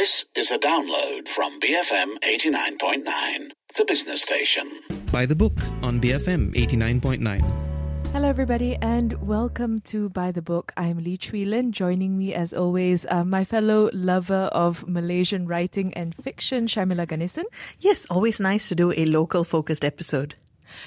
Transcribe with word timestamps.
This 0.00 0.24
is 0.34 0.50
a 0.50 0.58
download 0.58 1.28
from 1.28 1.60
BFM 1.60 2.20
89.9, 2.20 3.50
the 3.76 3.84
business 3.84 4.22
station. 4.22 4.66
By 5.12 5.26
the 5.26 5.36
book 5.36 5.52
on 5.82 6.00
BFM 6.00 6.54
89.9. 6.54 8.10
Hello, 8.12 8.26
everybody, 8.26 8.76
and 8.76 9.12
welcome 9.28 9.78
to 9.92 10.08
By 10.08 10.32
the 10.32 10.40
Book. 10.40 10.72
I'm 10.78 11.04
Lee 11.04 11.18
Chui 11.18 11.44
Lin. 11.44 11.70
Joining 11.70 12.16
me, 12.16 12.32
as 12.32 12.54
always, 12.54 13.04
uh, 13.10 13.26
my 13.26 13.44
fellow 13.44 13.90
lover 13.92 14.48
of 14.52 14.88
Malaysian 14.88 15.46
writing 15.46 15.92
and 15.92 16.14
fiction, 16.14 16.66
Sharmila 16.66 17.06
Ganesan. 17.06 17.44
Yes, 17.80 18.06
always 18.06 18.40
nice 18.40 18.70
to 18.70 18.74
do 18.74 18.94
a 18.96 19.04
local 19.04 19.44
focused 19.44 19.84
episode. 19.84 20.34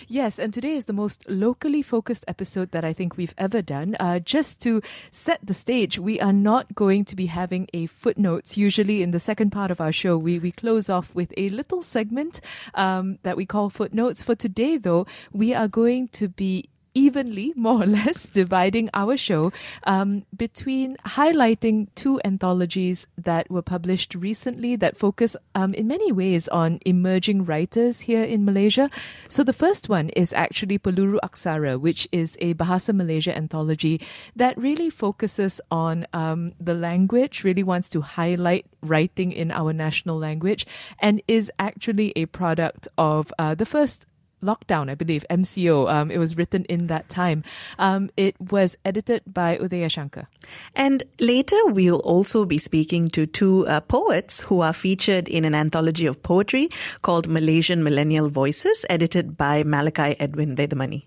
Yes, 0.08 0.40
and 0.40 0.54
today 0.54 0.76
is 0.76 0.86
the 0.86 0.94
most 0.94 1.30
locally 1.30 1.82
focused 1.82 2.26
episode 2.28 2.72
that 2.72 2.86
I 2.86 2.94
think 2.94 3.18
we've 3.18 3.34
ever 3.38 3.62
done. 3.62 3.96
Uh, 4.00 4.20
just 4.20 4.62
to 4.62 4.82
set 5.12 5.40
the 5.46 5.54
stage, 5.54 6.00
we 6.00 6.20
are 6.20 6.34
not 6.34 6.76
going 6.76 7.06
to 7.06 7.16
be 7.16 7.28
having 7.28 7.68
a 7.74 7.86
footnotes. 7.88 8.58
Usually, 8.58 9.02
in 9.02 9.12
the 9.12 9.20
second 9.20 9.52
part 9.52 9.72
of 9.72 9.82
our 9.82 9.92
show, 9.92 10.18
we, 10.18 10.40
we 10.40 10.52
close 10.52 10.90
off 10.90 11.14
with 11.16 11.34
a 11.38 11.50
little 11.50 11.82
segment 11.82 12.42
um, 12.74 13.20
that 13.24 13.38
we 13.38 13.46
call 13.46 13.70
footnotes. 13.70 14.24
For 14.24 14.36
today, 14.36 14.78
though, 14.78 15.06
we 15.32 15.54
are 15.54 15.68
going 15.68 16.08
to 16.10 16.28
be 16.28 16.70
evenly, 16.94 17.54
more 17.56 17.84
or 17.84 17.86
less, 18.00 18.24
dividing 18.24 18.90
our 18.94 19.18
show 19.18 19.52
um, 19.86 20.26
between 20.36 20.98
highlighting 21.06 21.88
two 21.96 22.20
anthologies 22.24 23.08
that 23.18 23.50
were 23.50 23.62
published 23.62 24.16
recently 24.16 24.76
that 24.76 24.98
focus 24.98 25.36
um, 25.56 25.74
in 25.74 25.88
many 25.88 26.12
ways 26.12 26.48
on 26.50 26.80
emerging 26.86 27.46
writers 27.46 28.02
here 28.02 28.24
in 28.24 28.46
Malaysia. 28.46 28.90
So 29.28 29.44
the 29.44 29.54
first 29.54 29.90
one 29.90 30.10
is 30.10 30.34
actually 30.34 30.80
Peluru 30.80 31.20
Aksara, 31.24 31.80
which 31.80 32.08
is 32.12 32.38
a 32.42 32.54
Bahasa 32.54 32.94
Malaysia 32.96 33.36
anthology 33.36 34.02
that 34.36 34.58
really 34.58 34.90
focuses 34.90 35.62
on 35.72 36.06
um, 36.14 36.54
the 36.60 36.74
language, 36.74 37.44
really 37.44 37.64
wants 37.64 37.90
to 37.90 38.02
highlight 38.02 38.66
writing 38.82 39.32
in 39.32 39.52
our 39.52 39.74
national 39.74 40.18
language, 40.18 40.66
and 41.00 41.22
is 41.28 41.52
actually 41.60 42.14
a 42.16 42.26
product 42.28 42.88
of 42.98 43.34
uh, 43.40 43.56
the 43.56 43.66
first 43.66 44.06
lockdown, 44.44 44.90
I 44.90 44.96
believe, 44.96 45.26
MCO. 45.30 45.92
Um, 45.92 46.12
it 46.12 46.18
was 46.18 46.38
written 46.38 46.66
in 46.66 46.88
that 46.88 47.10
time. 47.10 47.44
Um, 47.80 48.10
it 48.18 48.40
was 48.40 48.78
edited 48.86 49.24
by 49.26 49.58
Uthaya 49.58 49.90
Shankar. 49.90 50.28
And 50.76 51.04
later, 51.20 51.58
we'll 51.66 52.00
also 52.00 52.46
be 52.46 52.58
speaking 52.58 53.10
to 53.10 53.26
two 53.26 53.68
uh, 53.68 53.80
poets 53.82 54.42
who 54.42 54.62
are 54.62 54.74
featured 54.74 55.28
in 55.28 55.46
an 55.46 55.56
anthology 55.56 56.06
of 56.06 56.22
poetry 56.22 56.70
called 57.02 57.28
Malaysian 57.28 57.84
Millennial 57.84 58.30
Voices, 58.30 58.86
edited 58.90 59.38
by 59.38 59.64
Malachi 59.64 60.16
Edwin 60.20 60.56
Vethamani. 60.56 61.04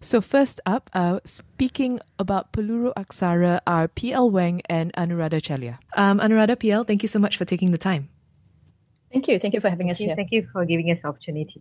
So 0.00 0.20
first 0.20 0.60
up, 0.66 0.90
uh, 0.92 1.20
speaking 1.24 2.00
about 2.18 2.52
Peluru 2.52 2.92
Aksara 2.94 3.60
are 3.66 3.88
PL 3.88 4.30
Wang 4.30 4.62
and 4.68 4.92
Anuradha 4.94 5.40
Chelliah. 5.40 5.78
Um, 5.96 6.20
Anuradha 6.20 6.58
PL, 6.58 6.84
thank 6.84 7.02
you 7.02 7.08
so 7.08 7.18
much 7.18 7.36
for 7.36 7.44
taking 7.44 7.70
the 7.70 7.78
time. 7.78 8.08
Thank 9.12 9.28
you. 9.28 9.38
Thank 9.38 9.52
you 9.54 9.60
for 9.60 9.68
having 9.68 9.88
Thank 9.88 9.96
us 9.96 10.00
you. 10.00 10.06
here. 10.06 10.16
Thank 10.16 10.32
you 10.32 10.48
for 10.52 10.64
giving 10.64 10.90
us 10.90 10.98
the 11.02 11.08
opportunity. 11.08 11.60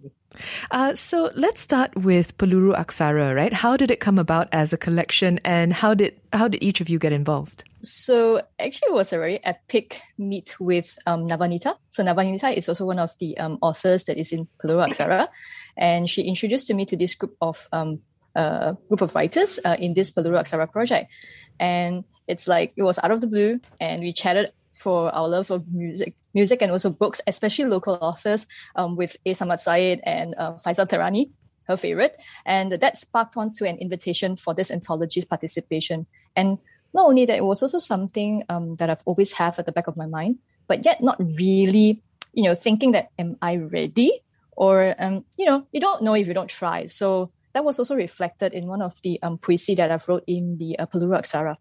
Uh, 0.71 0.95
so 0.95 1.31
let's 1.35 1.59
start 1.59 1.93
with 1.95 2.37
Peluru 2.37 2.73
Aksara, 2.75 3.35
right? 3.35 3.51
How 3.51 3.75
did 3.75 3.91
it 3.91 3.99
come 3.99 4.17
about 4.17 4.47
as 4.53 4.71
a 4.71 4.77
collection, 4.77 5.39
and 5.43 5.73
how 5.73 5.93
did 5.93 6.15
how 6.31 6.47
did 6.47 6.63
each 6.63 6.79
of 6.79 6.87
you 6.87 6.97
get 6.97 7.11
involved? 7.11 7.65
So 7.83 8.41
actually, 8.57 8.89
it 8.89 8.93
was 8.93 9.11
a 9.11 9.17
very 9.17 9.43
epic 9.43 10.01
meet 10.17 10.59
with 10.59 10.97
um, 11.05 11.27
Navanita. 11.27 11.75
So 11.89 12.03
Navanita 12.03 12.55
is 12.55 12.69
also 12.69 12.85
one 12.85 12.99
of 12.99 13.11
the 13.19 13.37
um, 13.37 13.57
authors 13.61 14.05
that 14.05 14.17
is 14.17 14.31
in 14.31 14.47
Peluru 14.63 14.87
Aksara, 14.87 15.27
and 15.75 16.09
she 16.09 16.21
introduced 16.21 16.67
to 16.67 16.73
me 16.73 16.85
to 16.85 16.95
this 16.95 17.15
group 17.15 17.35
of 17.41 17.67
um, 17.73 17.99
uh, 18.35 18.73
group 18.87 19.01
of 19.01 19.13
writers 19.13 19.59
uh, 19.65 19.75
in 19.77 19.93
this 19.93 20.09
Peluru 20.09 20.39
Aksara 20.39 20.71
project, 20.71 21.11
and 21.59 22.05
it's 22.27 22.47
like 22.47 22.71
it 22.77 22.83
was 22.83 22.97
out 23.03 23.11
of 23.11 23.19
the 23.19 23.27
blue, 23.27 23.59
and 23.81 24.01
we 24.01 24.13
chatted 24.13 24.51
for 24.71 25.13
our 25.13 25.27
love 25.27 25.51
of 25.51 25.67
music, 25.73 26.15
music 26.33 26.61
and 26.61 26.71
also 26.71 26.89
books, 26.89 27.21
especially 27.27 27.65
local 27.65 27.97
authors 28.01 28.47
um, 28.75 28.95
with 28.95 29.17
A. 29.25 29.33
Samad 29.33 29.59
Said 29.59 30.01
and 30.03 30.35
uh, 30.37 30.53
Faisal 30.53 30.87
Tehrani, 30.87 31.31
her 31.63 31.77
favorite. 31.77 32.17
And 32.45 32.73
that 32.73 32.97
sparked 32.97 33.37
on 33.37 33.53
to 33.53 33.67
an 33.67 33.77
invitation 33.77 34.35
for 34.35 34.53
this 34.53 34.71
anthology's 34.71 35.25
participation. 35.25 36.07
And 36.35 36.57
not 36.93 37.07
only 37.07 37.25
that, 37.25 37.37
it 37.37 37.45
was 37.45 37.61
also 37.61 37.79
something 37.79 38.43
um, 38.49 38.75
that 38.75 38.89
I've 38.89 39.03
always 39.05 39.33
have 39.33 39.59
at 39.59 39.65
the 39.65 39.71
back 39.71 39.87
of 39.87 39.97
my 39.97 40.05
mind, 40.05 40.39
but 40.67 40.85
yet 40.85 41.01
not 41.01 41.17
really, 41.19 42.01
you 42.33 42.43
know, 42.43 42.55
thinking 42.55 42.91
that 42.91 43.09
am 43.17 43.37
I 43.41 43.57
ready? 43.57 44.21
Or, 44.57 44.95
um, 44.99 45.25
you 45.37 45.45
know, 45.45 45.65
you 45.71 45.79
don't 45.79 46.03
know 46.03 46.13
if 46.13 46.27
you 46.27 46.33
don't 46.33 46.49
try. 46.49 46.85
So 46.85 47.31
that 47.53 47.63
was 47.63 47.79
also 47.79 47.95
reflected 47.95 48.53
in 48.53 48.67
one 48.67 48.81
of 48.81 49.01
the 49.01 49.19
um, 49.23 49.37
poesy 49.37 49.75
that 49.77 49.91
I've 49.91 50.07
wrote 50.07 50.23
in 50.27 50.57
the 50.57 50.77
uh, 50.77 50.85
Peluru 50.85 51.19
Aksara. 51.19 51.55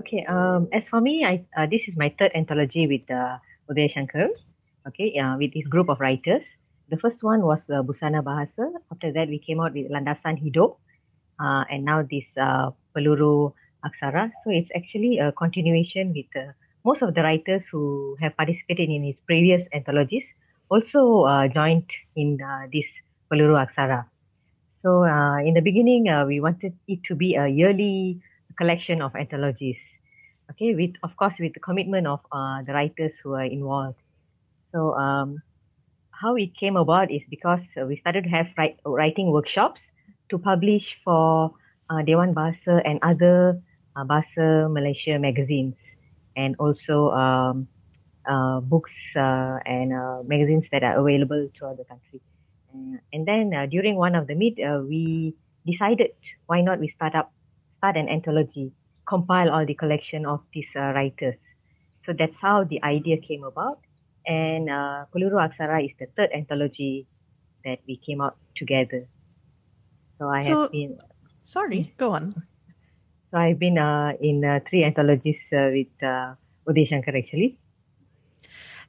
Okay. 0.00 0.24
Um, 0.28 0.68
as 0.72 0.88
for 0.88 1.00
me, 1.00 1.24
I 1.24 1.44
uh, 1.56 1.66
this 1.66 1.82
is 1.88 1.96
my 1.96 2.14
third 2.18 2.32
anthology 2.34 2.86
with 2.86 3.08
uh, 3.10 3.38
Uthaya 3.70 3.92
Shankar. 3.92 4.28
Okay. 4.88 5.18
Uh, 5.18 5.36
with 5.36 5.52
this 5.54 5.66
group 5.66 5.88
of 5.88 6.00
writers. 6.00 6.42
The 6.88 6.96
first 6.98 7.24
one 7.24 7.42
was 7.42 7.66
uh, 7.66 7.82
Busana 7.82 8.22
Bahasa. 8.22 8.70
After 8.92 9.10
that, 9.10 9.26
we 9.26 9.42
came 9.42 9.58
out 9.58 9.74
with 9.74 9.90
Landasan 9.90 10.38
Hidup, 10.38 10.78
uh, 11.42 11.66
and 11.66 11.84
now 11.84 12.06
this 12.06 12.30
uh, 12.38 12.70
Peluru 12.94 13.50
Aksara. 13.82 14.30
So 14.44 14.54
it's 14.54 14.70
actually 14.70 15.18
a 15.18 15.32
continuation 15.32 16.14
with 16.14 16.30
uh, 16.38 16.54
most 16.84 17.02
of 17.02 17.14
the 17.14 17.22
writers 17.26 17.66
who 17.72 18.16
have 18.20 18.36
participated 18.36 18.88
in 18.88 19.02
his 19.02 19.18
previous 19.26 19.66
anthologies 19.74 20.24
also 20.70 21.26
uh, 21.26 21.48
joined 21.48 21.90
in 22.14 22.38
uh, 22.40 22.70
this 22.72 22.86
Peluru 23.30 23.58
Aksara. 23.58 24.06
So 24.82 25.02
uh, 25.02 25.38
in 25.42 25.54
the 25.54 25.60
beginning, 25.60 26.08
uh, 26.08 26.24
we 26.26 26.38
wanted 26.38 26.78
it 26.86 27.02
to 27.10 27.14
be 27.14 27.34
a 27.34 27.48
yearly 27.48 28.20
collection 28.56 29.02
of 29.02 29.14
anthologies. 29.14 29.78
Okay, 30.50 30.74
with 30.74 30.94
of 31.02 31.16
course 31.16 31.34
with 31.38 31.54
the 31.54 31.60
commitment 31.60 32.06
of 32.06 32.20
uh, 32.30 32.62
the 32.62 32.72
writers 32.72 33.12
who 33.22 33.34
are 33.34 33.44
involved. 33.44 33.98
So 34.72 34.94
um, 34.94 35.42
how 36.10 36.36
it 36.36 36.56
came 36.56 36.76
about 36.76 37.10
is 37.10 37.22
because 37.28 37.60
uh, 37.76 37.84
we 37.84 37.96
started 37.96 38.24
to 38.24 38.30
have 38.30 38.46
write, 38.56 38.78
writing 38.84 39.32
workshops 39.32 39.82
to 40.30 40.38
publish 40.38 40.98
for 41.04 41.52
uh, 41.90 42.02
Dewan 42.02 42.34
Bahasa 42.34 42.82
and 42.84 42.98
other 43.02 43.60
uh, 43.94 44.04
Bahasa 44.04 44.70
Malaysia 44.70 45.18
magazines, 45.18 45.76
and 46.36 46.54
also 46.58 47.10
um, 47.10 47.68
uh, 48.26 48.60
books 48.60 48.94
uh, 49.14 49.58
and 49.66 49.92
uh, 49.92 50.22
magazines 50.26 50.64
that 50.72 50.82
are 50.82 50.98
available 50.98 51.48
throughout 51.56 51.76
the 51.76 51.84
country. 51.84 52.20
And 53.12 53.24
then 53.24 53.54
uh, 53.54 53.66
during 53.66 53.96
one 53.96 54.14
of 54.14 54.26
the 54.26 54.34
meet, 54.34 54.58
we 54.58 55.34
decided 55.64 56.10
why 56.44 56.60
not 56.60 56.78
we 56.78 56.88
start 56.88 57.14
up 57.14 57.32
start 57.86 57.96
an 57.96 58.08
anthology, 58.08 58.72
compile 59.06 59.50
all 59.50 59.64
the 59.64 59.74
collection 59.74 60.26
of 60.26 60.40
these 60.52 60.66
uh, 60.76 60.90
writers. 60.92 61.36
So 62.04 62.12
that's 62.12 62.36
how 62.40 62.64
the 62.64 62.82
idea 62.82 63.16
came 63.18 63.44
about. 63.44 63.78
And 64.26 64.68
uh, 64.68 65.04
Peluru 65.14 65.38
Aksara 65.38 65.84
is 65.84 65.92
the 66.00 66.06
third 66.16 66.30
anthology 66.34 67.06
that 67.64 67.78
we 67.86 67.96
came 67.96 68.20
out 68.20 68.36
together. 68.56 69.06
So 70.18 70.28
I 70.28 70.40
So- 70.40 70.62
have 70.62 70.72
been 70.72 70.98
Sorry, 71.42 71.94
go 71.96 72.10
on. 72.10 72.34
so 73.30 73.38
I've 73.38 73.60
been 73.60 73.78
uh, 73.78 74.14
in 74.20 74.44
uh, 74.44 74.58
three 74.68 74.82
anthologies 74.82 75.38
uh, 75.52 75.70
with 75.70 75.94
uh, 76.02 76.34
Uday 76.66 76.88
Shankar 76.88 77.14
actually. 77.16 77.56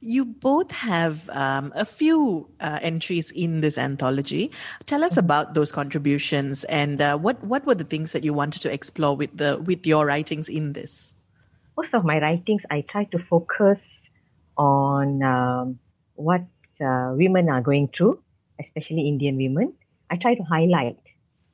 You 0.00 0.24
both 0.24 0.70
have 0.70 1.28
um, 1.30 1.72
a 1.74 1.84
few 1.84 2.48
uh, 2.60 2.78
entries 2.82 3.32
in 3.32 3.60
this 3.60 3.76
anthology. 3.76 4.52
Tell 4.86 5.02
us 5.02 5.16
about 5.16 5.54
those 5.54 5.72
contributions 5.72 6.62
and 6.64 7.02
uh, 7.02 7.18
what 7.18 7.42
what 7.42 7.66
were 7.66 7.74
the 7.74 7.84
things 7.84 8.12
that 8.12 8.22
you 8.22 8.32
wanted 8.32 8.62
to 8.62 8.72
explore 8.72 9.16
with 9.16 9.36
the 9.36 9.58
with 9.58 9.86
your 9.86 10.06
writings 10.06 10.48
in 10.48 10.72
this. 10.72 11.14
most 11.78 11.94
of 11.94 12.04
my 12.04 12.18
writings, 12.20 12.62
I 12.70 12.84
try 12.90 13.04
to 13.14 13.18
focus 13.18 13.80
on 14.56 15.22
um, 15.22 15.78
what 16.14 16.42
uh, 16.80 17.14
women 17.14 17.48
are 17.48 17.60
going 17.60 17.88
through, 17.96 18.18
especially 18.60 19.06
Indian 19.06 19.36
women. 19.36 19.74
I 20.10 20.16
try 20.16 20.34
to 20.34 20.42
highlight 20.42 20.98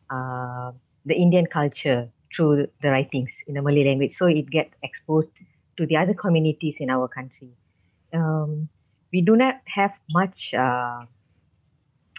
uh, 0.09 0.72
the 1.04 1.15
Indian 1.15 1.47
culture 1.47 2.09
through 2.34 2.69
the 2.83 2.88
writings 2.88 3.31
in 3.47 3.54
the 3.54 3.62
Malay 3.62 3.84
language, 3.84 4.16
so 4.16 4.27
it 4.27 4.49
gets 4.49 4.72
exposed 4.83 5.31
to 5.77 5.87
the 5.87 5.97
other 5.97 6.15
communities 6.15 6.77
in 6.78 6.88
our 6.88 7.06
country. 7.06 7.53
Um, 8.15 8.69
we 9.13 9.21
do 9.21 9.37
not 9.37 9.57
have 9.66 9.93
much 10.11 10.55
uh, 10.55 11.05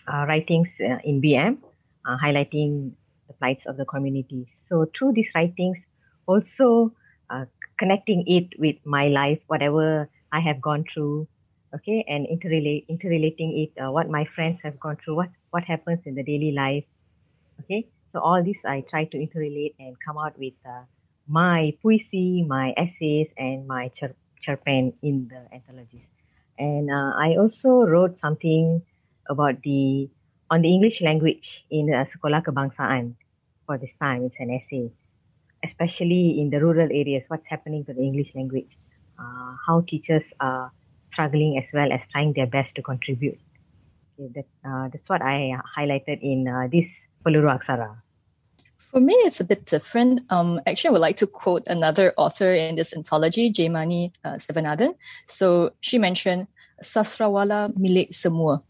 uh, 0.08 0.26
writings 0.28 0.70
uh, 0.80 0.98
in 1.04 1.22
BM 1.22 1.58
uh, 2.06 2.18
highlighting 2.24 2.92
the 3.28 3.34
plights 3.34 3.66
of 3.66 3.78
the 3.78 3.86
community. 3.86 4.48
So 4.70 4.86
through 4.98 5.14
these 5.14 5.30
writings, 5.36 5.78
also 6.28 6.94
uh, 7.30 7.46
connecting 7.80 8.24
it 8.28 8.60
with 8.60 8.78
my 8.86 9.08
life, 9.08 9.40
whatever 9.48 10.10
I 10.32 10.40
have 10.42 10.62
gone 10.62 10.86
through, 10.94 11.28
okay, 11.76 12.06
and 12.08 12.28
interrelate, 12.28 12.86
interrelating 12.88 13.58
it, 13.58 13.82
what 13.92 14.10
my 14.10 14.26
friends 14.36 14.60
have 14.64 14.80
gone 14.80 14.98
through, 15.04 15.16
what 15.16 15.30
what 15.52 15.64
happens 15.64 16.02
in 16.06 16.16
the 16.16 16.24
daily 16.24 16.52
life, 16.52 16.84
okay. 17.62 17.88
So 18.14 18.20
all 18.20 18.44
this 18.44 18.64
I 18.66 18.84
try 18.90 19.06
to 19.06 19.18
interrelate 19.18 19.76
and 19.80 19.96
come 20.06 20.18
out 20.18 20.38
with 20.40 20.54
my 21.28 21.74
poesy, 21.84 22.48
my 22.48 22.74
essays, 22.78 23.28
and 23.38 23.68
my 23.68 23.92
cer- 24.00 24.16
cerpen 24.46 24.94
in 25.02 25.28
the 25.28 25.42
anthologies. 25.54 26.08
And 26.58 26.90
uh, 26.90 27.12
I 27.18 27.36
also 27.36 27.84
wrote 27.84 28.20
something 28.20 28.82
about 29.30 29.62
the 29.64 30.10
on 30.50 30.62
the 30.62 30.70
English 30.70 31.02
language 31.02 31.66
in 31.72 31.92
uh, 31.92 32.06
Sekolah 32.06 32.46
Kebangsaan 32.46 33.16
for 33.66 33.78
this 33.78 33.96
time. 34.00 34.24
It's 34.26 34.38
an 34.40 34.54
essay 34.54 34.92
especially 35.66 36.38
in 36.40 36.52
the 36.52 36.62
rural 36.62 36.90
areas, 36.92 37.24
what's 37.28 37.48
happening 37.48 37.84
to 37.86 37.94
the 37.94 38.02
English 38.02 38.30
language 38.36 38.78
uh, 39.20 39.56
how 39.66 39.84
teachers 39.88 40.24
are 40.40 40.72
struggling 41.12 41.58
as 41.58 41.66
well 41.74 41.92
as 41.92 42.02
trying 42.12 42.34
their 42.34 42.48
best 42.48 42.76
to 42.76 42.82
contribute. 42.82 43.40
Okay, 44.20 44.32
that, 44.36 44.70
uh, 44.70 44.88
that's 44.92 45.08
what 45.10 45.22
I 45.22 45.58
highlighted 45.78 46.22
in 46.22 46.48
uh, 46.48 46.68
this 46.72 46.88
Peluru 47.26 47.52
Aksara. 47.58 48.02
For 48.96 49.02
me, 49.02 49.14
it's 49.26 49.42
a 49.42 49.44
bit 49.44 49.66
different. 49.66 50.22
Um, 50.30 50.62
actually, 50.66 50.88
I 50.88 50.92
would 50.94 51.02
like 51.02 51.18
to 51.18 51.28
quote 51.28 51.68
another 51.68 52.14
author 52.16 52.54
in 52.54 52.78
this 52.78 52.96
anthology, 52.96 53.52
Jaimani 53.52 54.14
uh, 54.24 54.36
Sivanathan. 54.36 54.96
So 55.28 55.72
she 55.82 55.98
mentioned 55.98 56.48
Sastrawala 56.82 57.78
Milik 57.78 58.14
Semua. 58.14 58.64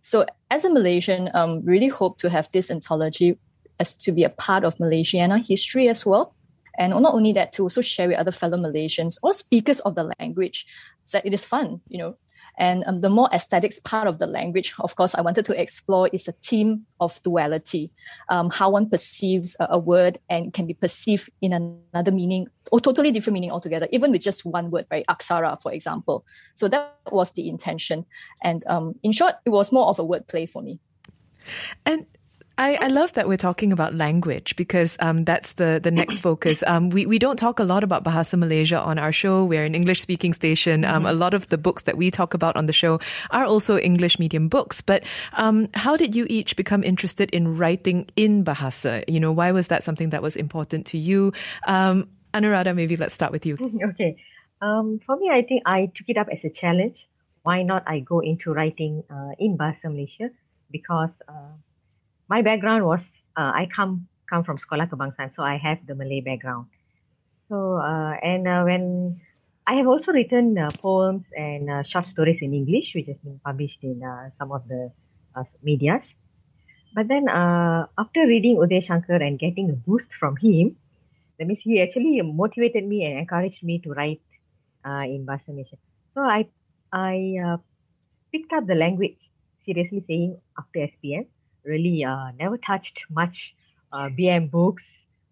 So 0.00 0.24
as 0.52 0.64
a 0.64 0.70
Malaysian, 0.70 1.30
um, 1.34 1.64
really 1.64 1.88
hope 1.88 2.18
to 2.18 2.30
have 2.30 2.48
this 2.52 2.70
anthology 2.70 3.36
as 3.80 3.96
to 3.96 4.12
be 4.12 4.22
a 4.22 4.30
part 4.30 4.62
of 4.62 4.76
Malaysiana 4.76 5.44
history 5.44 5.88
as 5.88 6.06
well. 6.06 6.32
And 6.78 6.92
not 6.92 7.14
only 7.14 7.32
that, 7.32 7.50
to 7.54 7.64
also 7.64 7.80
share 7.80 8.06
with 8.06 8.18
other 8.18 8.30
fellow 8.30 8.58
Malaysians 8.58 9.18
or 9.20 9.32
speakers 9.32 9.80
of 9.80 9.96
the 9.96 10.12
language 10.20 10.64
that 11.12 11.26
it 11.26 11.34
is 11.34 11.44
fun, 11.44 11.80
you 11.88 11.98
know, 11.98 12.16
and 12.62 12.84
um, 12.86 13.00
the 13.00 13.10
more 13.10 13.28
aesthetics 13.32 13.80
part 13.80 14.06
of 14.06 14.20
the 14.20 14.26
language, 14.28 14.72
of 14.78 14.94
course, 14.94 15.16
I 15.16 15.20
wanted 15.20 15.44
to 15.46 15.60
explore 15.60 16.08
is 16.12 16.28
a 16.28 16.32
theme 16.32 16.86
of 17.00 17.20
duality, 17.24 17.90
um, 18.28 18.50
how 18.50 18.70
one 18.70 18.88
perceives 18.88 19.56
a, 19.58 19.66
a, 19.70 19.78
word 19.78 20.20
and 20.30 20.54
can 20.54 20.68
be 20.68 20.74
perceived 20.74 21.28
in 21.40 21.52
another 21.52 22.12
meaning 22.12 22.46
or 22.70 22.78
totally 22.78 23.10
different 23.10 23.34
meaning 23.34 23.50
altogether, 23.50 23.88
even 23.90 24.12
with 24.12 24.22
just 24.22 24.44
one 24.44 24.70
word, 24.70 24.86
right? 24.92 25.04
Aksara, 25.08 25.60
for 25.60 25.72
example. 25.72 26.24
So 26.54 26.68
that 26.68 26.96
was 27.10 27.32
the 27.32 27.48
intention. 27.48 28.06
And 28.44 28.64
um, 28.68 28.94
in 29.02 29.10
short, 29.10 29.34
it 29.44 29.50
was 29.50 29.72
more 29.72 29.88
of 29.88 29.98
a 29.98 30.04
wordplay 30.04 30.48
for 30.48 30.62
me. 30.62 30.78
And 31.84 32.06
I, 32.62 32.78
I 32.80 32.86
love 32.86 33.12
that 33.14 33.26
we're 33.26 33.36
talking 33.36 33.72
about 33.72 33.92
language 33.92 34.54
because 34.54 34.96
um, 35.00 35.24
that's 35.24 35.54
the, 35.54 35.80
the 35.82 35.90
next 35.90 36.18
focus. 36.28 36.62
Um, 36.64 36.90
we, 36.90 37.06
we 37.06 37.18
don't 37.18 37.36
talk 37.36 37.58
a 37.58 37.64
lot 37.64 37.82
about 37.82 38.04
Bahasa 38.04 38.38
Malaysia 38.38 38.78
on 38.78 39.00
our 39.00 39.10
show. 39.10 39.44
We're 39.44 39.64
an 39.64 39.74
English 39.74 40.00
speaking 40.00 40.32
station. 40.32 40.84
Um, 40.84 40.98
mm-hmm. 41.02 41.06
A 41.06 41.12
lot 41.12 41.34
of 41.34 41.48
the 41.48 41.58
books 41.58 41.82
that 41.82 41.96
we 41.96 42.12
talk 42.12 42.34
about 42.34 42.54
on 42.54 42.66
the 42.66 42.72
show 42.72 43.00
are 43.32 43.44
also 43.44 43.78
English 43.78 44.20
medium 44.20 44.46
books. 44.46 44.80
But 44.80 45.02
um, 45.32 45.70
how 45.74 45.96
did 45.96 46.14
you 46.14 46.24
each 46.30 46.54
become 46.54 46.84
interested 46.84 47.30
in 47.30 47.58
writing 47.58 48.08
in 48.14 48.44
Bahasa? 48.44 49.02
You 49.08 49.18
know, 49.18 49.32
why 49.32 49.50
was 49.50 49.66
that 49.66 49.82
something 49.82 50.10
that 50.10 50.22
was 50.22 50.36
important 50.36 50.86
to 50.94 50.98
you? 50.98 51.32
Um, 51.66 52.06
Anuradha, 52.32 52.76
maybe 52.76 52.96
let's 52.96 53.12
start 53.12 53.32
with 53.32 53.44
you. 53.44 53.58
Okay. 53.90 54.16
Um, 54.60 55.00
for 55.04 55.16
me, 55.16 55.28
I 55.34 55.42
think 55.42 55.62
I 55.66 55.90
took 55.96 56.06
it 56.06 56.16
up 56.16 56.28
as 56.30 56.38
a 56.44 56.48
challenge. 56.48 57.08
Why 57.42 57.64
not 57.64 57.82
I 57.88 57.98
go 57.98 58.20
into 58.20 58.52
writing 58.52 59.02
uh, 59.10 59.34
in 59.40 59.58
Bahasa 59.58 59.90
Malaysia? 59.90 60.30
Because 60.70 61.10
uh, 61.26 61.58
my 62.32 62.40
background 62.40 62.82
was 62.92 63.04
uh, 63.36 63.52
I 63.60 63.68
come 63.76 64.08
come 64.30 64.42
from 64.44 64.56
Sekolah 64.62 64.88
Kebangsaan, 64.88 65.36
so 65.36 65.42
I 65.44 65.56
have 65.60 65.84
the 65.88 65.94
Malay 65.94 66.20
background. 66.28 66.64
So 67.48 67.76
uh, 67.76 68.14
and 68.32 68.48
uh, 68.48 68.62
when 68.64 69.20
I 69.68 69.74
have 69.78 69.88
also 69.92 70.16
written 70.16 70.56
uh, 70.56 70.70
poems 70.80 71.24
and 71.36 71.68
uh, 71.68 71.82
short 71.84 72.06
stories 72.08 72.40
in 72.40 72.54
English, 72.60 72.92
which 72.96 73.08
has 73.12 73.20
been 73.26 73.38
published 73.44 73.80
in 73.82 74.00
uh, 74.02 74.30
some 74.38 74.50
of 74.50 74.64
the 74.72 74.82
medias. 75.62 76.06
But 76.96 77.08
then 77.08 77.28
after 77.28 78.24
reading 78.32 78.56
Uday 78.56 78.80
Shankar 78.86 79.20
and 79.26 79.38
getting 79.38 79.68
a 79.70 79.76
boost 79.86 80.10
from 80.20 80.36
him, 80.36 80.76
that 81.38 81.46
means 81.48 81.60
he 81.62 81.80
actually 81.80 82.20
motivated 82.20 82.84
me 82.84 83.04
and 83.04 83.18
encouraged 83.18 83.62
me 83.62 83.78
to 83.84 83.92
write 83.98 84.20
in 84.84 85.24
Bahasa 85.28 85.48
Malaysia. 85.52 85.78
So 86.12 86.20
I 86.20 86.40
I 86.92 87.56
picked 88.32 88.52
up 88.52 88.66
the 88.72 88.76
language 88.84 89.16
seriously, 89.64 90.04
saying 90.08 90.36
after 90.60 90.84
SPM 90.92 91.24
really 91.64 92.04
uh, 92.04 92.32
never 92.38 92.58
touched 92.58 93.02
much 93.10 93.54
uh, 93.92 94.08
BM 94.08 94.50
books 94.50 94.84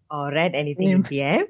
or 0.09 0.31
read 0.31 0.55
anything 0.55 0.91
in 0.91 1.03
BM 1.03 1.43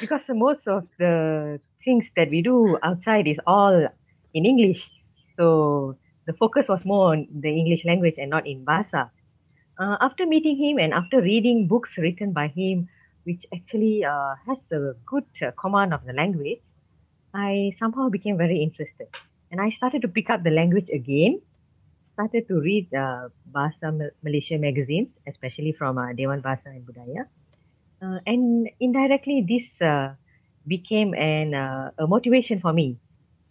because 0.00 0.22
most 0.28 0.66
of 0.68 0.86
the 0.98 1.60
things 1.84 2.04
that 2.16 2.30
we 2.30 2.42
do 2.42 2.78
outside 2.82 3.26
is 3.26 3.38
all 3.46 3.88
in 4.34 4.44
English. 4.44 4.90
So 5.36 5.96
the 6.26 6.32
focus 6.32 6.68
was 6.68 6.84
more 6.84 7.12
on 7.12 7.26
the 7.32 7.48
English 7.48 7.84
language 7.84 8.14
and 8.18 8.30
not 8.30 8.46
in 8.46 8.64
Bahasa. 8.64 9.10
Uh, 9.78 9.96
after 10.00 10.26
meeting 10.26 10.56
him 10.56 10.78
and 10.78 10.92
after 10.92 11.20
reading 11.20 11.66
books 11.66 11.96
written 11.98 12.32
by 12.32 12.48
him, 12.48 12.88
which 13.24 13.44
actually 13.54 14.04
uh, 14.04 14.34
has 14.46 14.58
a 14.72 14.94
good 15.04 15.24
uh, 15.42 15.50
command 15.60 15.92
of 15.92 16.04
the 16.06 16.12
language, 16.12 16.62
I 17.34 17.72
somehow 17.78 18.08
became 18.08 18.36
very 18.38 18.62
interested. 18.62 19.08
And 19.50 19.60
I 19.60 19.70
started 19.70 20.02
to 20.02 20.08
pick 20.08 20.30
up 20.30 20.42
the 20.42 20.50
language 20.50 20.88
again 20.90 21.40
started 22.16 22.48
to 22.48 22.56
read 22.64 22.88
uh, 22.96 23.28
Bahasa 23.52 23.92
Malaysia 24.24 24.56
magazines, 24.56 25.12
especially 25.28 25.76
from 25.76 26.00
uh, 26.00 26.16
Dewan 26.16 26.40
Bahasa 26.40 26.72
and 26.72 26.80
Budaya. 26.80 27.28
Uh, 28.00 28.24
and 28.24 28.72
indirectly, 28.80 29.44
this 29.44 29.68
uh, 29.84 30.16
became 30.66 31.12
an, 31.12 31.52
uh, 31.52 31.92
a 32.00 32.06
motivation 32.08 32.56
for 32.58 32.72
me 32.72 32.96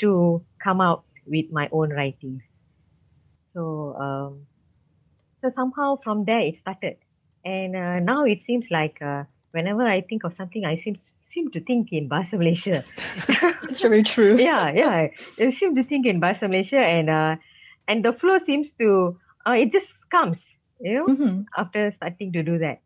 to 0.02 0.42
come 0.58 0.82
out 0.82 1.06
with 1.30 1.54
my 1.54 1.70
own 1.72 1.94
writings. 1.94 2.42
So, 3.54 3.94
um, 4.02 4.50
so 5.42 5.54
somehow 5.54 6.02
from 6.02 6.26
there 6.26 6.42
it 6.42 6.58
started. 6.58 6.98
And 7.46 7.78
uh, 7.78 8.00
now 8.02 8.26
it 8.26 8.42
seems 8.42 8.66
like 8.74 8.98
uh, 9.00 9.30
whenever 9.52 9.86
I 9.86 10.02
think 10.02 10.26
of 10.26 10.34
something, 10.34 10.66
I 10.66 10.82
seem 10.82 10.98
seem 11.30 11.52
to 11.52 11.60
think 11.60 11.94
in 11.94 12.10
Bahasa 12.10 12.40
Malaysia. 12.40 12.82
It's 13.70 13.82
very 13.82 14.02
true. 14.02 14.38
yeah, 14.40 14.72
yeah. 14.74 15.12
I 15.38 15.52
seem 15.52 15.76
to 15.76 15.84
think 15.84 16.08
in 16.08 16.18
Bahasa 16.22 16.48
Malaysia 16.48 16.80
and 16.80 17.10
uh, 17.10 17.36
and 17.88 18.04
the 18.04 18.14
flow 18.14 18.38
seems 18.38 18.74
to 18.74 19.18
uh, 19.46 19.52
it 19.52 19.72
just 19.72 19.88
comes 20.12 20.44
you 20.80 20.96
know 20.96 21.06
mm-hmm. 21.06 21.42
after 21.58 21.92
starting 21.96 22.32
to 22.32 22.44
do 22.44 22.58
that 22.58 22.80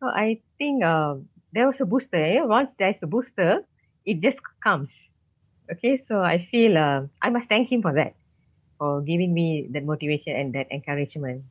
so 0.00 0.06
i 0.06 0.40
think 0.58 0.82
uh, 0.82 1.14
there 1.52 1.66
was 1.66 1.80
a 1.80 1.86
booster 1.86 2.16
eh? 2.16 2.40
once 2.42 2.72
there's 2.78 2.96
a 3.02 3.06
booster 3.06 3.60
it 4.04 4.20
just 4.20 4.38
comes 4.62 4.90
okay 5.70 6.02
so 6.08 6.20
i 6.20 6.46
feel 6.50 6.76
uh, 6.78 7.02
i 7.22 7.30
must 7.30 7.48
thank 7.48 7.70
him 7.70 7.82
for 7.82 7.92
that 7.92 8.14
for 8.78 9.02
giving 9.02 9.34
me 9.34 9.68
that 9.70 9.84
motivation 9.84 10.34
and 10.36 10.54
that 10.54 10.70
encouragement 10.70 11.42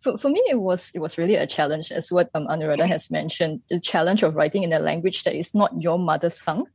for, 0.00 0.18
for 0.18 0.28
me 0.28 0.42
it 0.50 0.60
was 0.60 0.90
it 0.94 1.00
was 1.00 1.16
really 1.16 1.36
a 1.36 1.46
challenge 1.46 1.90
as 1.90 2.12
what 2.12 2.28
um, 2.34 2.46
anuradha 2.48 2.86
has 2.94 3.10
mentioned 3.10 3.62
the 3.70 3.80
challenge 3.80 4.22
of 4.22 4.34
writing 4.34 4.62
in 4.62 4.72
a 4.72 4.78
language 4.78 5.22
that 5.22 5.34
is 5.34 5.54
not 5.54 5.70
your 5.80 5.98
mother 5.98 6.30
tongue 6.30 6.66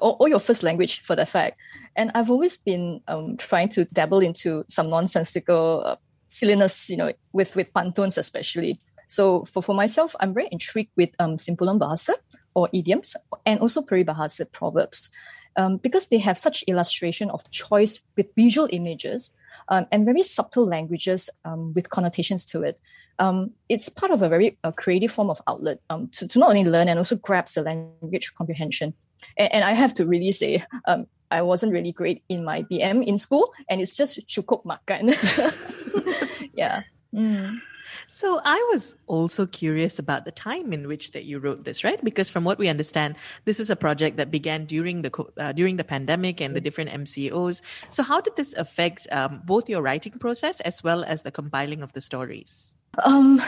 or, 0.00 0.16
or 0.20 0.28
your 0.28 0.38
first 0.38 0.62
language 0.62 1.00
for 1.00 1.16
that 1.16 1.28
fact. 1.28 1.58
And 1.96 2.10
I've 2.14 2.30
always 2.30 2.56
been 2.56 3.00
um, 3.08 3.36
trying 3.36 3.68
to 3.70 3.84
dabble 3.86 4.20
into 4.20 4.64
some 4.68 4.90
nonsensical 4.90 5.82
uh, 5.84 5.96
silliness, 6.28 6.90
you 6.90 6.96
know, 6.96 7.12
with 7.32 7.56
with 7.56 7.72
pantuns 7.72 8.18
especially. 8.18 8.80
So 9.08 9.44
for, 9.44 9.62
for 9.62 9.74
myself, 9.74 10.16
I'm 10.20 10.34
very 10.34 10.48
intrigued 10.50 10.90
with 10.96 11.10
um, 11.18 11.36
Simpulan 11.36 11.78
Bahasa 11.78 12.14
or 12.54 12.68
idioms 12.72 13.14
and 13.44 13.60
also 13.60 13.82
Peribahasa 13.82 14.50
proverbs 14.50 15.10
um, 15.56 15.78
because 15.78 16.08
they 16.08 16.18
have 16.18 16.38
such 16.38 16.62
illustration 16.64 17.30
of 17.30 17.48
choice 17.50 18.00
with 18.16 18.34
visual 18.34 18.68
images 18.72 19.30
um, 19.68 19.86
and 19.90 20.04
very 20.04 20.22
subtle 20.22 20.66
languages 20.66 21.30
um, 21.44 21.72
with 21.72 21.90
connotations 21.90 22.44
to 22.46 22.62
it. 22.62 22.80
Um, 23.18 23.52
it's 23.68 23.88
part 23.88 24.12
of 24.12 24.22
a 24.22 24.28
very 24.28 24.58
uh, 24.62 24.72
creative 24.72 25.10
form 25.10 25.30
of 25.30 25.40
outlet 25.48 25.80
um, 25.88 26.08
to, 26.08 26.28
to 26.28 26.38
not 26.38 26.50
only 26.50 26.64
learn 26.64 26.88
and 26.88 26.98
also 26.98 27.16
grasp 27.16 27.54
the 27.54 27.62
language 27.62 28.34
comprehension. 28.34 28.92
And, 29.36 29.52
and 29.52 29.64
I 29.64 29.72
have 29.72 29.94
to 29.94 30.06
really 30.06 30.32
say, 30.32 30.64
um, 30.86 31.06
I 31.30 31.42
wasn't 31.42 31.72
really 31.72 31.92
great 31.92 32.22
in 32.28 32.44
my 32.44 32.62
BM 32.62 33.04
in 33.04 33.18
school, 33.18 33.52
and 33.68 33.80
it's 33.80 33.96
just 33.96 34.26
cukup 34.28 34.64
makan. 34.64 35.10
yeah. 36.54 36.82
Mm. 37.14 37.60
So 38.06 38.40
I 38.44 38.68
was 38.72 38.96
also 39.06 39.46
curious 39.46 39.98
about 39.98 40.24
the 40.24 40.30
time 40.30 40.72
in 40.72 40.86
which 40.86 41.12
that 41.12 41.24
you 41.24 41.38
wrote 41.38 41.64
this, 41.64 41.82
right? 41.82 42.02
Because 42.02 42.30
from 42.30 42.44
what 42.44 42.58
we 42.58 42.68
understand, 42.68 43.16
this 43.44 43.58
is 43.58 43.70
a 43.70 43.76
project 43.76 44.16
that 44.16 44.30
began 44.30 44.64
during 44.64 45.02
the 45.02 45.10
uh, 45.38 45.52
during 45.52 45.76
the 45.76 45.84
pandemic 45.84 46.40
and 46.40 46.54
the 46.54 46.60
different 46.60 46.90
MCOs. 46.90 47.62
So 47.88 48.02
how 48.02 48.20
did 48.20 48.36
this 48.36 48.54
affect 48.54 49.06
um, 49.10 49.42
both 49.44 49.68
your 49.68 49.82
writing 49.82 50.18
process 50.18 50.60
as 50.60 50.82
well 50.84 51.04
as 51.04 51.22
the 51.22 51.30
compiling 51.30 51.82
of 51.82 51.92
the 51.92 52.00
stories? 52.00 52.74
Um, 53.04 53.42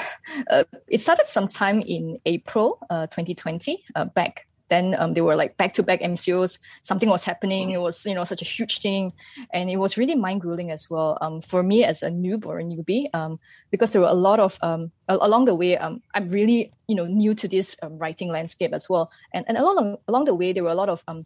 uh, 0.50 0.64
it 0.88 1.00
started 1.00 1.26
sometime 1.26 1.80
in 1.80 2.18
April 2.26 2.78
uh, 2.90 3.07
2020, 3.07 3.85
uh, 3.95 4.04
back 4.07 4.48
then 4.68 4.94
um, 4.98 5.14
they 5.14 5.20
were 5.20 5.37
like 5.37 5.56
back 5.56 5.75
to 5.75 5.82
back 5.82 6.00
MCOs. 6.00 6.58
Something 6.82 7.08
was 7.08 7.25
happening. 7.25 7.70
It 7.70 7.80
was 7.80 8.04
you 8.06 8.14
know 8.14 8.25
such 8.25 8.42
a 8.42 8.44
huge 8.44 8.80
thing, 8.80 9.12
and 9.52 9.70
it 9.70 9.76
was 9.76 9.98
really 9.98 10.14
mind 10.14 10.40
grueling 10.40 10.70
as 10.70 10.88
well 10.90 11.18
um, 11.20 11.40
for 11.40 11.62
me 11.62 11.84
as 11.84 12.02
a 12.02 12.10
noob 12.10 12.46
or 12.46 12.58
a 12.58 12.64
newbie 12.64 13.08
um, 13.14 13.38
because 13.70 13.92
there 13.92 14.02
were 14.02 14.08
a 14.08 14.14
lot 14.14 14.40
of 14.40 14.58
um, 14.62 14.90
along 15.08 15.46
the 15.46 15.54
way. 15.54 15.76
Um, 15.76 16.02
I'm 16.14 16.28
really 16.28 16.72
you 16.87 16.96
know 16.96 17.06
new 17.06 17.34
to 17.34 17.48
this 17.48 17.76
um, 17.82 17.98
writing 17.98 18.28
landscape 18.28 18.72
as 18.72 18.88
well, 18.88 19.10
and 19.32 19.44
and 19.48 19.56
along 19.56 19.96
along 20.08 20.25
the 20.25 20.34
way 20.34 20.52
there 20.52 20.64
were 20.64 20.70
a 20.70 20.80
lot 20.82 20.88
of 20.88 21.04
um, 21.08 21.25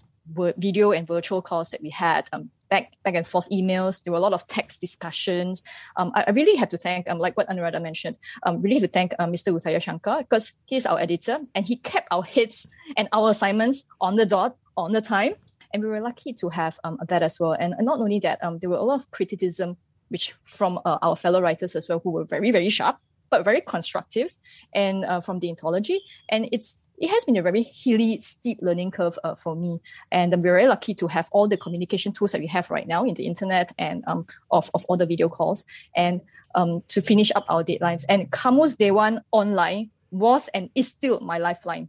video 0.57 0.93
and 0.93 1.07
virtual 1.07 1.43
calls 1.43 1.71
that 1.71 1.83
we 1.83 1.91
had 1.91 2.29
um, 2.33 2.51
back 2.73 2.93
back 3.05 3.15
and 3.15 3.27
forth 3.27 3.49
emails. 3.51 4.03
There 4.03 4.13
were 4.13 4.19
a 4.19 4.27
lot 4.27 4.33
of 4.33 4.47
text 4.47 4.81
discussions. 4.81 5.63
Um, 5.97 6.11
I, 6.15 6.25
I, 6.29 6.31
really 6.31 6.57
have 6.57 6.71
to 6.71 6.79
thank, 6.79 7.09
um, 7.11 7.19
like 7.19 7.37
what 7.37 7.49
Anuradha 7.49 7.83
mentioned, 7.83 8.17
um, 8.45 8.63
really 8.63 8.77
have 8.77 8.89
to 8.89 8.89
thank 8.89 9.13
uh, 9.19 9.27
Mr. 9.27 9.53
Uthaya 9.53 9.81
Shankar 9.83 10.23
because 10.23 10.55
he's 10.65 10.87
our 10.87 10.99
editor 10.99 11.41
and 11.55 11.67
he 11.67 11.77
kept 11.77 12.09
our 12.11 12.23
hits 12.23 12.67
and 12.97 13.09
our 13.13 13.31
assignments 13.31 13.87
on 14.01 14.17
the 14.17 14.27
dot, 14.27 14.57
on 14.77 14.93
the 14.93 15.01
time. 15.01 15.35
And 15.73 15.83
we 15.83 15.89
were 15.89 16.01
lucky 16.01 16.33
to 16.35 16.49
have 16.51 16.79
um, 16.85 16.99
that 17.09 17.23
as 17.23 17.41
well. 17.41 17.53
And, 17.53 17.75
not 17.81 17.99
only 17.99 18.19
that, 18.21 18.43
um, 18.45 18.59
there 18.59 18.69
were 18.69 18.77
a 18.77 18.83
lot 18.83 19.01
of 19.01 19.11
criticism, 19.11 19.77
which 20.09 20.35
from 20.45 20.79
uh, 20.85 20.99
our 21.01 21.17
fellow 21.17 21.41
writers 21.41 21.75
as 21.75 21.89
well, 21.89 22.01
who 22.05 22.11
were 22.11 22.25
very, 22.25 22.51
very 22.51 22.69
sharp, 22.69 22.99
but 23.31 23.45
very 23.45 23.63
constructive 23.63 24.37
and 24.75 25.05
uh, 25.07 25.21
from 25.21 25.39
the 25.39 25.49
anthology. 25.49 26.03
And 26.29 26.49
it's 26.53 26.79
it 27.03 27.11
has 27.11 27.25
been 27.25 27.37
a 27.37 27.43
very 27.43 27.65
hilly, 27.65 28.19
steep 28.19 28.59
learning 28.63 28.93
curve 28.93 29.19
uh, 29.25 29.35
for 29.35 29.57
me. 29.57 29.81
And 30.13 30.33
I'm 30.33 30.43
very 30.43 30.69
lucky 30.69 30.95
to 30.95 31.09
have 31.09 31.29
all 31.33 31.49
the 31.49 31.57
communication 31.57 32.13
tools 32.13 32.31
that 32.31 32.41
we 32.41 32.47
have 32.47 32.71
right 32.71 32.87
now 32.87 33.05
in 33.05 33.15
the 33.15 33.27
internet 33.27 33.73
and 33.77 34.05
um, 34.07 34.25
of, 34.53 34.71
of 34.73 34.85
all 34.85 34.97
the 34.97 35.07
video 35.07 35.29
calls 35.29 35.65
and 35.97 36.21
um, 36.55 36.81
to 36.89 37.01
finish 37.01 37.33
up 37.35 37.45
our 37.49 37.65
deadlines. 37.65 38.05
And 38.09 38.31
Kamus 38.31 38.77
One 38.93 39.25
online 39.33 39.91
was 40.13 40.49
and 40.55 40.71
is 40.77 40.87
still 40.87 41.19
my 41.21 41.39
lifeline. 41.39 41.89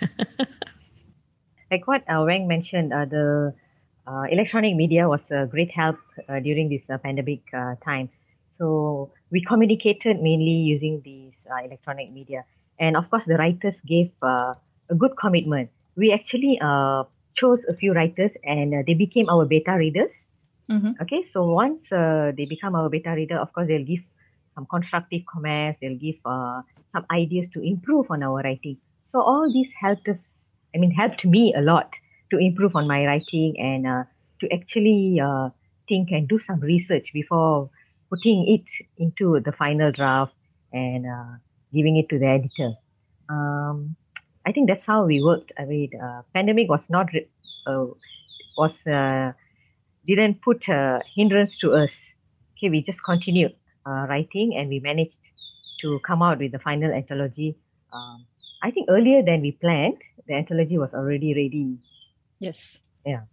like 1.70 1.86
what 1.86 2.02
uh, 2.08 2.22
Wang 2.26 2.46
mentioned, 2.46 2.92
uh, 2.92 3.04
the 3.04 3.54
uh, 4.06 4.24
electronic 4.30 4.76
media 4.76 5.08
was 5.08 5.20
a 5.30 5.46
great 5.46 5.70
help 5.70 5.96
uh, 6.28 6.40
during 6.40 6.68
this 6.68 6.88
uh, 6.90 6.98
pandemic 6.98 7.40
uh, 7.52 7.74
time. 7.84 8.08
So 8.58 9.10
we 9.30 9.42
communicated 9.42 10.20
mainly 10.22 10.52
using 10.74 11.02
these 11.04 11.34
uh, 11.50 11.64
electronic 11.64 12.12
media. 12.12 12.44
And 12.78 12.96
of 12.96 13.10
course, 13.10 13.24
the 13.26 13.36
writers 13.36 13.74
gave 13.86 14.10
uh, 14.22 14.54
a 14.90 14.94
good 14.94 15.16
commitment. 15.18 15.70
We 15.96 16.12
actually 16.12 16.58
uh, 16.62 17.04
chose 17.34 17.58
a 17.68 17.74
few 17.74 17.92
writers 17.92 18.32
and 18.44 18.84
they 18.86 18.94
became 18.94 19.28
our 19.28 19.44
beta 19.44 19.72
readers. 19.72 20.12
Mhm. 20.70 20.96
Okay, 21.02 21.24
so 21.26 21.44
once 21.50 21.92
uh, 21.92 22.32
they 22.36 22.46
become 22.46 22.74
our 22.74 22.88
beta 22.88 23.10
reader, 23.10 23.38
of 23.38 23.52
course, 23.52 23.68
they'll 23.68 23.84
give 23.84 24.02
some 24.54 24.66
constructive 24.66 25.22
comments, 25.26 25.78
they'll 25.80 25.98
give 25.98 26.16
uh, 26.24 26.62
some 26.92 27.04
ideas 27.10 27.48
to 27.52 27.60
improve 27.60 28.06
on 28.10 28.22
our 28.22 28.40
writing. 28.42 28.78
So 29.14 29.20
all 29.22 29.48
these 29.52 29.72
helped 29.80 30.08
us, 30.08 30.18
I 30.74 30.78
mean, 30.78 30.90
helped 30.90 31.24
me 31.24 31.54
a 31.56 31.60
lot 31.60 31.94
to 32.32 32.38
improve 32.38 32.74
on 32.74 32.88
my 32.88 33.06
writing 33.06 33.54
and 33.60 33.86
uh, 33.86 34.02
to 34.40 34.52
actually 34.52 35.20
uh, 35.20 35.50
think 35.88 36.10
and 36.10 36.26
do 36.26 36.40
some 36.40 36.58
research 36.58 37.10
before 37.14 37.70
putting 38.10 38.48
it 38.48 38.64
into 38.98 39.38
the 39.38 39.52
final 39.52 39.92
draft 39.92 40.32
and 40.72 41.06
uh, 41.06 41.36
giving 41.72 41.96
it 41.96 42.08
to 42.08 42.18
the 42.18 42.26
editor. 42.26 42.72
Um, 43.28 43.94
I 44.44 44.50
think 44.50 44.68
that's 44.68 44.84
how 44.84 45.06
we 45.06 45.22
worked. 45.22 45.52
I 45.56 45.64
mean, 45.64 45.90
uh, 45.94 46.22
pandemic 46.34 46.68
was 46.68 46.90
not 46.90 47.06
uh, 47.68 47.86
was 48.58 48.74
uh, 48.84 49.30
didn't 50.04 50.42
put 50.42 50.66
a 50.66 51.00
hindrance 51.14 51.56
to 51.58 51.72
us. 51.72 52.10
Okay, 52.58 52.68
we 52.68 52.82
just 52.82 53.04
continued 53.04 53.54
writing 53.86 54.56
and 54.56 54.68
we 54.68 54.80
managed 54.80 55.18
to 55.82 56.00
come 56.00 56.20
out 56.20 56.40
with 56.40 56.50
the 56.50 56.58
final 56.58 56.92
anthology. 56.92 57.54
Um, 57.92 58.26
I 58.64 58.70
think 58.70 58.88
earlier 58.88 59.22
than 59.22 59.42
we 59.42 59.52
planned, 59.52 59.98
the 60.26 60.32
anthology 60.32 60.78
was 60.78 60.94
already 60.94 61.34
ready. 61.34 61.76
Yes. 62.40 62.80
Yeah. 63.04 63.28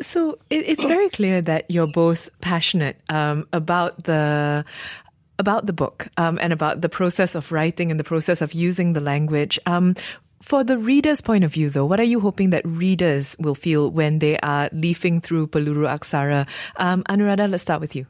So 0.00 0.38
it, 0.48 0.64
it's 0.68 0.84
very 0.84 1.10
clear 1.10 1.42
that 1.42 1.68
you're 1.68 1.90
both 1.90 2.30
passionate 2.40 3.00
um, 3.08 3.48
about 3.52 4.04
the 4.04 4.64
about 5.40 5.66
the 5.66 5.72
book 5.72 6.06
um, 6.16 6.38
and 6.40 6.52
about 6.52 6.82
the 6.82 6.88
process 6.88 7.34
of 7.34 7.50
writing 7.50 7.90
and 7.90 7.98
the 7.98 8.04
process 8.04 8.40
of 8.40 8.54
using 8.54 8.92
the 8.92 9.00
language. 9.00 9.58
Um, 9.66 9.96
for 10.40 10.62
the 10.62 10.78
reader's 10.78 11.20
point 11.20 11.42
of 11.42 11.52
view, 11.52 11.68
though, 11.68 11.86
what 11.86 11.98
are 11.98 12.06
you 12.06 12.20
hoping 12.20 12.50
that 12.50 12.64
readers 12.64 13.34
will 13.40 13.56
feel 13.56 13.90
when 13.90 14.20
they 14.20 14.38
are 14.38 14.68
leafing 14.72 15.20
through 15.20 15.48
Peluru 15.48 15.86
Aksara? 15.90 16.46
Um, 16.76 17.02
Anuradha, 17.04 17.50
let's 17.50 17.62
start 17.62 17.80
with 17.80 17.96
you. 17.96 18.06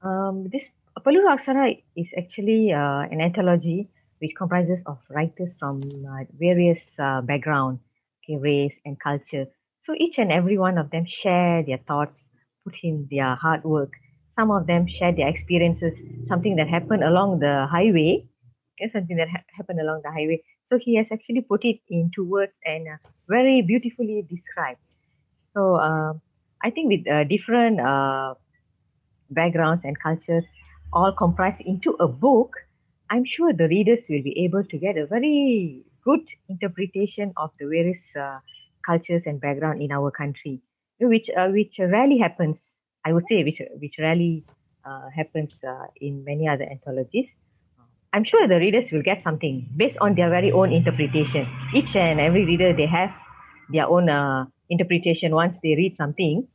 Um, 0.00 0.48
this 0.48 0.64
Peluru 1.04 1.28
Aksara 1.36 1.82
is 1.96 2.06
actually 2.16 2.72
uh, 2.72 3.04
an 3.12 3.20
anthology 3.20 3.88
which 4.18 4.32
comprises 4.36 4.78
of 4.86 4.98
writers 5.10 5.50
from 5.58 5.80
uh, 6.08 6.24
various 6.38 6.82
uh, 6.98 7.20
background, 7.20 7.78
okay, 8.24 8.36
race 8.38 8.76
and 8.84 8.98
culture. 9.00 9.46
So 9.84 9.94
each 9.98 10.18
and 10.18 10.32
every 10.32 10.58
one 10.58 10.78
of 10.78 10.90
them 10.90 11.06
share 11.06 11.62
their 11.62 11.78
thoughts, 11.78 12.24
put 12.64 12.74
in 12.82 13.08
their 13.10 13.34
hard 13.36 13.64
work. 13.64 13.92
Some 14.38 14.50
of 14.50 14.66
them 14.66 14.86
share 14.86 15.12
their 15.12 15.28
experiences, 15.28 15.94
something 16.26 16.56
that 16.56 16.68
happened 16.68 17.04
along 17.04 17.38
the 17.40 17.66
highway, 17.70 18.26
okay, 18.74 18.90
something 18.92 19.16
that 19.16 19.28
ha- 19.28 19.44
happened 19.56 19.80
along 19.80 20.02
the 20.04 20.10
highway. 20.10 20.42
So 20.66 20.78
he 20.78 20.96
has 20.96 21.06
actually 21.12 21.42
put 21.42 21.64
it 21.64 21.80
into 21.88 22.24
words 22.24 22.52
and 22.64 22.88
uh, 22.88 22.96
very 23.28 23.62
beautifully 23.62 24.26
described. 24.28 24.80
So 25.54 25.76
um 25.76 26.20
I 26.62 26.70
think 26.70 26.88
with 26.88 27.06
uh, 27.06 27.24
different 27.24 27.80
uh, 27.80 28.34
backgrounds 29.30 29.82
and 29.84 29.98
cultures 30.00 30.44
all 30.92 31.12
comprised 31.12 31.60
into 31.60 31.90
a 32.00 32.08
book, 32.08 32.56
I'm 33.08 33.24
sure 33.24 33.52
the 33.52 33.68
readers 33.68 34.00
will 34.08 34.22
be 34.22 34.44
able 34.44 34.64
to 34.64 34.78
get 34.78 34.96
a 34.96 35.06
very 35.06 35.84
good 36.04 36.26
interpretation 36.48 37.32
of 37.36 37.50
the 37.58 37.66
various 37.66 38.02
uh, 38.18 38.38
cultures 38.84 39.22
and 39.26 39.40
background 39.40 39.80
in 39.82 39.92
our 39.92 40.10
country, 40.10 40.60
which 41.00 41.30
uh, 41.36 41.48
which 41.48 41.78
rarely 41.78 42.18
happens. 42.18 42.60
I 43.04 43.12
would 43.12 43.24
say 43.28 43.44
which 43.44 43.60
which 43.78 43.96
rarely 43.98 44.44
uh, 44.84 45.08
happens 45.14 45.52
uh, 45.66 45.86
in 46.00 46.24
many 46.24 46.48
other 46.48 46.64
anthologies. 46.64 47.26
I'm 48.12 48.24
sure 48.24 48.48
the 48.48 48.56
readers 48.56 48.90
will 48.90 49.02
get 49.02 49.22
something 49.22 49.68
based 49.76 49.98
on 50.00 50.14
their 50.14 50.30
very 50.30 50.50
own 50.50 50.72
interpretation. 50.72 51.46
Each 51.74 51.94
and 51.94 52.18
every 52.18 52.44
reader 52.44 52.72
they 52.72 52.86
have 52.86 53.10
their 53.70 53.86
own 53.86 54.08
uh, 54.08 54.46
interpretation 54.70 55.34
once 55.34 55.56
they 55.62 55.74
read 55.76 55.96
something. 55.96 56.48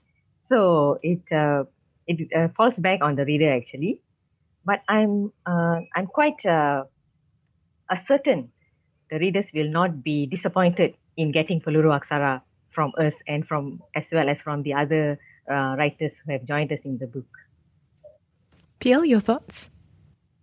So 0.49 0.99
it 1.01 1.21
uh, 1.31 1.63
it 2.07 2.51
falls 2.57 2.77
back 2.77 2.99
on 3.01 3.15
the 3.15 3.25
reader 3.25 3.53
actually. 3.53 4.01
But 4.65 4.81
I'm 4.87 5.31
uh, 5.45 5.81
I'm 5.95 6.07
quite 6.07 6.45
uh, 6.45 6.83
uh, 7.89 7.95
certain 8.07 8.51
the 9.09 9.19
readers 9.19 9.45
will 9.53 9.69
not 9.69 10.03
be 10.03 10.25
disappointed 10.25 10.95
in 11.17 11.31
getting 11.31 11.59
Peluru 11.59 11.91
Aksara 11.91 12.41
from 12.71 12.93
us 12.97 13.13
and 13.27 13.45
from 13.45 13.81
as 13.95 14.05
well 14.11 14.29
as 14.29 14.37
from 14.39 14.63
the 14.63 14.73
other 14.73 15.19
uh, 15.49 15.75
writers 15.77 16.11
who 16.25 16.31
have 16.31 16.45
joined 16.45 16.71
us 16.71 16.79
in 16.85 16.97
the 16.97 17.07
book. 17.07 17.27
PL, 18.79 19.05
your 19.05 19.19
thoughts? 19.19 19.69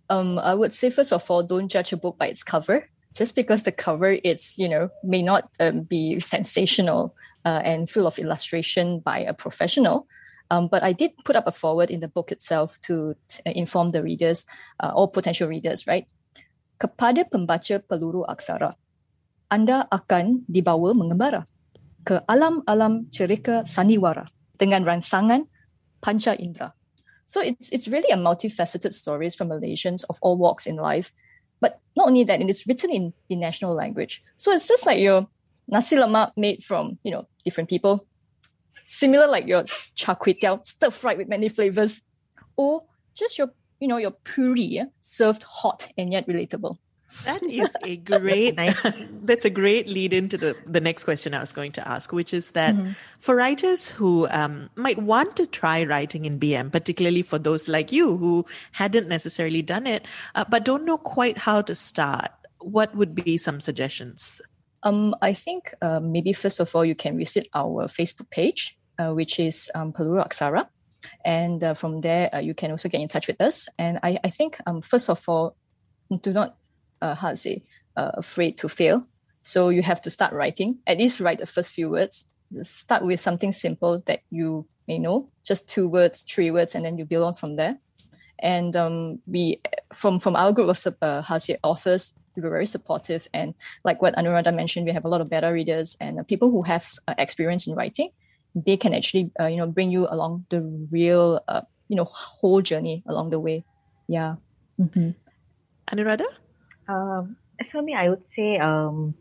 Um, 0.09 0.39
I 0.39 0.53
would 0.53 0.73
say 0.73 0.89
first 0.89 1.11
of 1.11 1.29
all, 1.29 1.43
don't 1.43 1.67
judge 1.67 1.91
a 1.93 1.97
book 1.97 2.17
by 2.17 2.27
its 2.27 2.43
cover. 2.43 2.89
Just 3.15 3.35
because 3.35 3.63
the 3.63 3.71
cover 3.71 4.17
it's 4.23 4.57
you 4.57 4.69
know 4.69 4.89
may 5.03 5.23
not 5.23 5.49
um, 5.59 5.81
be 5.81 6.19
sensational 6.19 7.15
uh, 7.43 7.61
and 7.65 7.89
full 7.89 8.05
of 8.05 8.19
illustration 8.19 8.99
by 8.99 9.19
a 9.19 9.33
professional, 9.33 10.07
um, 10.49 10.67
but 10.67 10.83
I 10.83 10.93
did 10.93 11.13
put 11.23 11.35
up 11.35 11.47
a 11.47 11.51
forward 11.51 11.89
in 11.89 11.99
the 11.99 12.07
book 12.07 12.31
itself 12.31 12.81
to 12.89 13.15
t- 13.29 13.41
inform 13.45 13.91
the 13.91 14.03
readers 14.03 14.45
uh, 14.79 14.91
or 14.93 15.09
potential 15.09 15.47
readers, 15.47 15.87
right? 15.87 16.05
Kepada 16.79 17.29
pembaca 17.29 17.79
peluru 17.85 18.25
aksara, 18.25 18.73
anda 19.49 19.85
akan 19.91 20.45
dibawa 20.49 20.93
mengembara 20.93 21.45
ke 22.05 22.21
alam-alam 22.25 23.11
cerita 23.11 23.65
sandiwara 23.67 24.29
dengan 24.57 24.85
rangsangan 24.85 25.45
panca 26.01 26.33
indera. 26.39 26.71
So 27.29 27.45
it's 27.45 27.69
it's 27.69 27.85
really 27.85 28.09
a 28.09 28.17
multifaceted 28.17 28.93
stories 28.97 29.37
from 29.37 29.53
Malaysians 29.53 30.01
of 30.09 30.17
all 30.25 30.33
walks 30.33 30.65
in 30.65 30.81
life. 30.81 31.13
But 31.61 31.77
not 31.93 32.07
only 32.07 32.23
that, 32.25 32.41
it 32.41 32.49
is 32.49 32.65
written 32.65 32.89
in 32.89 33.13
the 33.27 33.35
national 33.35 33.75
language. 33.75 34.23
So 34.39 34.49
it's 34.49 34.65
just 34.65 34.87
like 34.87 34.97
your 34.97 35.27
nasi 35.67 35.99
lemak 35.99 36.33
made 36.33 36.63
from, 36.63 36.97
you 37.03 37.11
know, 37.11 37.27
different 37.45 37.69
people. 37.69 38.08
Similar 38.89 39.27
like 39.27 39.45
your 39.47 39.65
char 39.93 40.15
kway 40.15 40.37
teow, 40.39 40.65
stir 40.65 40.89
fried 40.89 41.19
with 41.19 41.29
many 41.29 41.47
flavors. 41.47 42.01
Or 42.57 42.83
just 43.13 43.37
your, 43.37 43.51
you 43.79 43.87
know, 43.87 43.97
your 43.97 44.11
puri 44.11 44.63
yeah, 44.63 44.85
served 44.99 45.43
hot 45.43 45.87
and 45.95 46.11
yet 46.11 46.27
relatable. 46.27 46.77
That 47.25 47.45
is 47.49 47.77
a 47.83 47.97
great. 47.97 48.55
Nice. 48.55 48.81
that's 49.23 49.45
a 49.45 49.49
great 49.51 49.87
lead 49.87 50.11
into 50.11 50.37
the 50.37 50.55
the 50.65 50.81
next 50.81 51.03
question 51.03 51.35
I 51.35 51.39
was 51.39 51.53
going 51.53 51.71
to 51.73 51.87
ask, 51.87 52.11
which 52.11 52.33
is 52.33 52.51
that 52.51 52.75
for 53.19 53.35
writers 53.35 53.91
who 53.91 54.27
um, 54.29 54.71
might 54.75 54.97
want 54.97 55.35
to 55.37 55.45
try 55.45 55.83
writing 55.83 56.25
in 56.25 56.39
BM, 56.39 56.71
particularly 56.71 57.21
for 57.21 57.37
those 57.37 57.69
like 57.69 57.91
you 57.91 58.17
who 58.17 58.45
hadn't 58.71 59.07
necessarily 59.07 59.61
done 59.61 59.85
it, 59.85 60.07
uh, 60.33 60.45
but 60.49 60.65
don't 60.65 60.83
know 60.83 60.97
quite 60.97 61.37
how 61.37 61.61
to 61.61 61.75
start, 61.75 62.31
what 62.59 62.95
would 62.95 63.13
be 63.13 63.37
some 63.37 63.59
suggestions? 63.59 64.41
Um, 64.83 65.13
I 65.21 65.33
think 65.33 65.73
uh, 65.81 65.99
maybe 65.99 66.33
first 66.33 66.59
of 66.59 66.75
all, 66.75 66.85
you 66.85 66.95
can 66.95 67.17
visit 67.17 67.49
our 67.53 67.87
Facebook 67.87 68.29
page, 68.29 68.78
which 69.07 69.39
is 69.39 69.71
um, 69.75 69.91
Peluru 69.93 70.25
Aksara. 70.25 70.67
And 71.23 71.63
uh, 71.63 71.73
from 71.73 72.01
there, 72.01 72.29
uh, 72.33 72.39
you 72.39 72.53
can 72.53 72.71
also 72.71 72.89
get 72.89 73.01
in 73.01 73.07
touch 73.07 73.27
with 73.27 73.39
us. 73.41 73.67
And 73.77 73.99
I, 74.03 74.19
I 74.23 74.29
think, 74.29 74.57
um, 74.65 74.81
first 74.81 75.09
of 75.09 75.27
all, 75.27 75.55
do 76.21 76.33
not, 76.33 76.57
uh, 77.01 77.15
how 77.15 77.29
to 77.31 77.35
say, 77.35 77.63
uh, 77.95 78.11
afraid 78.15 78.57
to 78.57 78.69
fail. 78.69 79.05
So 79.41 79.69
you 79.69 79.81
have 79.81 80.01
to 80.03 80.09
start 80.09 80.33
writing, 80.33 80.79
at 80.85 80.97
least 80.97 81.19
write 81.19 81.39
the 81.39 81.45
first 81.45 81.71
few 81.71 81.89
words. 81.89 82.29
Start 82.61 83.05
with 83.05 83.19
something 83.19 83.51
simple 83.51 84.03
that 84.05 84.21
you 84.29 84.67
may 84.87 84.99
know, 84.99 85.29
just 85.45 85.69
two 85.69 85.87
words, 85.87 86.23
three 86.23 86.51
words, 86.51 86.75
and 86.75 86.83
then 86.83 86.97
you 86.97 87.05
build 87.05 87.23
on 87.23 87.33
from 87.33 87.55
there. 87.55 87.77
And 88.39 88.75
um, 88.75 89.19
we, 89.27 89.61
from 89.93 90.19
from 90.19 90.35
our 90.35 90.51
group 90.51 90.69
of 90.69 90.95
uh, 91.01 91.23
authors, 91.63 92.13
we 92.35 92.41
were 92.41 92.49
very 92.49 92.65
supportive. 92.65 93.27
And 93.33 93.53
like 93.83 94.01
what 94.01 94.15
Anuradha 94.15 94.53
mentioned, 94.53 94.85
we 94.85 94.93
have 94.93 95.05
a 95.05 95.09
lot 95.09 95.21
of 95.21 95.29
beta 95.29 95.51
readers 95.51 95.97
and 95.99 96.19
uh, 96.19 96.23
people 96.23 96.51
who 96.51 96.63
have 96.63 96.87
uh, 97.07 97.15
experience 97.17 97.67
in 97.67 97.75
writing. 97.75 98.11
They 98.55 98.77
can 98.77 98.93
actually, 98.93 99.31
uh, 99.39 99.45
you 99.45 99.57
know, 99.57 99.67
bring 99.67 99.91
you 99.91 100.07
along 100.09 100.45
the 100.49 100.61
real, 100.91 101.41
uh, 101.47 101.61
you 101.87 101.95
know, 101.95 102.05
whole 102.05 102.61
journey 102.61 103.03
along 103.07 103.29
the 103.29 103.39
way. 103.39 103.63
Yeah. 104.07 104.35
Mhm. 104.79 105.15
Anuradha? 105.91 106.25
Um, 106.87 107.37
as 107.59 107.67
for 107.67 107.81
me, 107.81 107.93
I 107.93 108.09
would 108.09 108.23
say 108.35 108.57
um, 108.57 109.13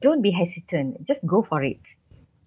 don't 0.00 0.22
be 0.22 0.30
hesitant. 0.30 1.06
Just 1.06 1.26
go 1.26 1.42
for 1.42 1.62
it. 1.62 1.80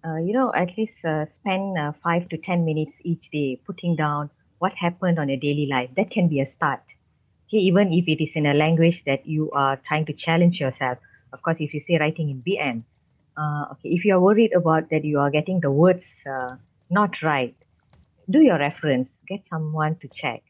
Uh, 0.05 0.17
you 0.17 0.33
know, 0.33 0.51
at 0.53 0.75
least 0.77 0.97
uh, 1.05 1.25
spend 1.39 1.77
uh, 1.77 1.91
five 2.03 2.27
to 2.29 2.37
ten 2.37 2.65
minutes 2.65 2.97
each 3.03 3.29
day 3.31 3.61
putting 3.65 3.95
down 3.95 4.29
what 4.59 4.73
happened 4.73 5.19
on 5.19 5.29
your 5.29 5.37
daily 5.37 5.67
life. 5.69 5.89
That 5.95 6.09
can 6.11 6.27
be 6.27 6.39
a 6.39 6.47
start. 6.49 6.81
Okay, 7.47 7.57
even 7.57 7.93
if 7.93 8.07
it 8.07 8.23
is 8.23 8.31
in 8.33 8.45
a 8.45 8.53
language 8.53 9.03
that 9.05 9.27
you 9.27 9.51
are 9.51 9.77
trying 9.87 10.05
to 10.05 10.13
challenge 10.13 10.59
yourself. 10.59 10.97
Of 11.33 11.41
course, 11.43 11.57
if 11.59 11.73
you 11.73 11.81
say 11.81 11.97
writing 11.97 12.29
in 12.29 12.41
BM, 12.41 12.83
uh, 13.37 13.65
okay, 13.71 13.89
if 13.89 14.05
you 14.05 14.13
are 14.15 14.19
worried 14.19 14.53
about 14.53 14.89
that 14.89 15.03
you 15.03 15.19
are 15.19 15.31
getting 15.31 15.59
the 15.59 15.71
words 15.71 16.05
uh, 16.29 16.55
not 16.89 17.21
right, 17.21 17.55
do 18.29 18.39
your 18.39 18.57
reference. 18.57 19.09
Get 19.27 19.47
someone 19.49 19.95
to 20.01 20.09
check 20.13 20.43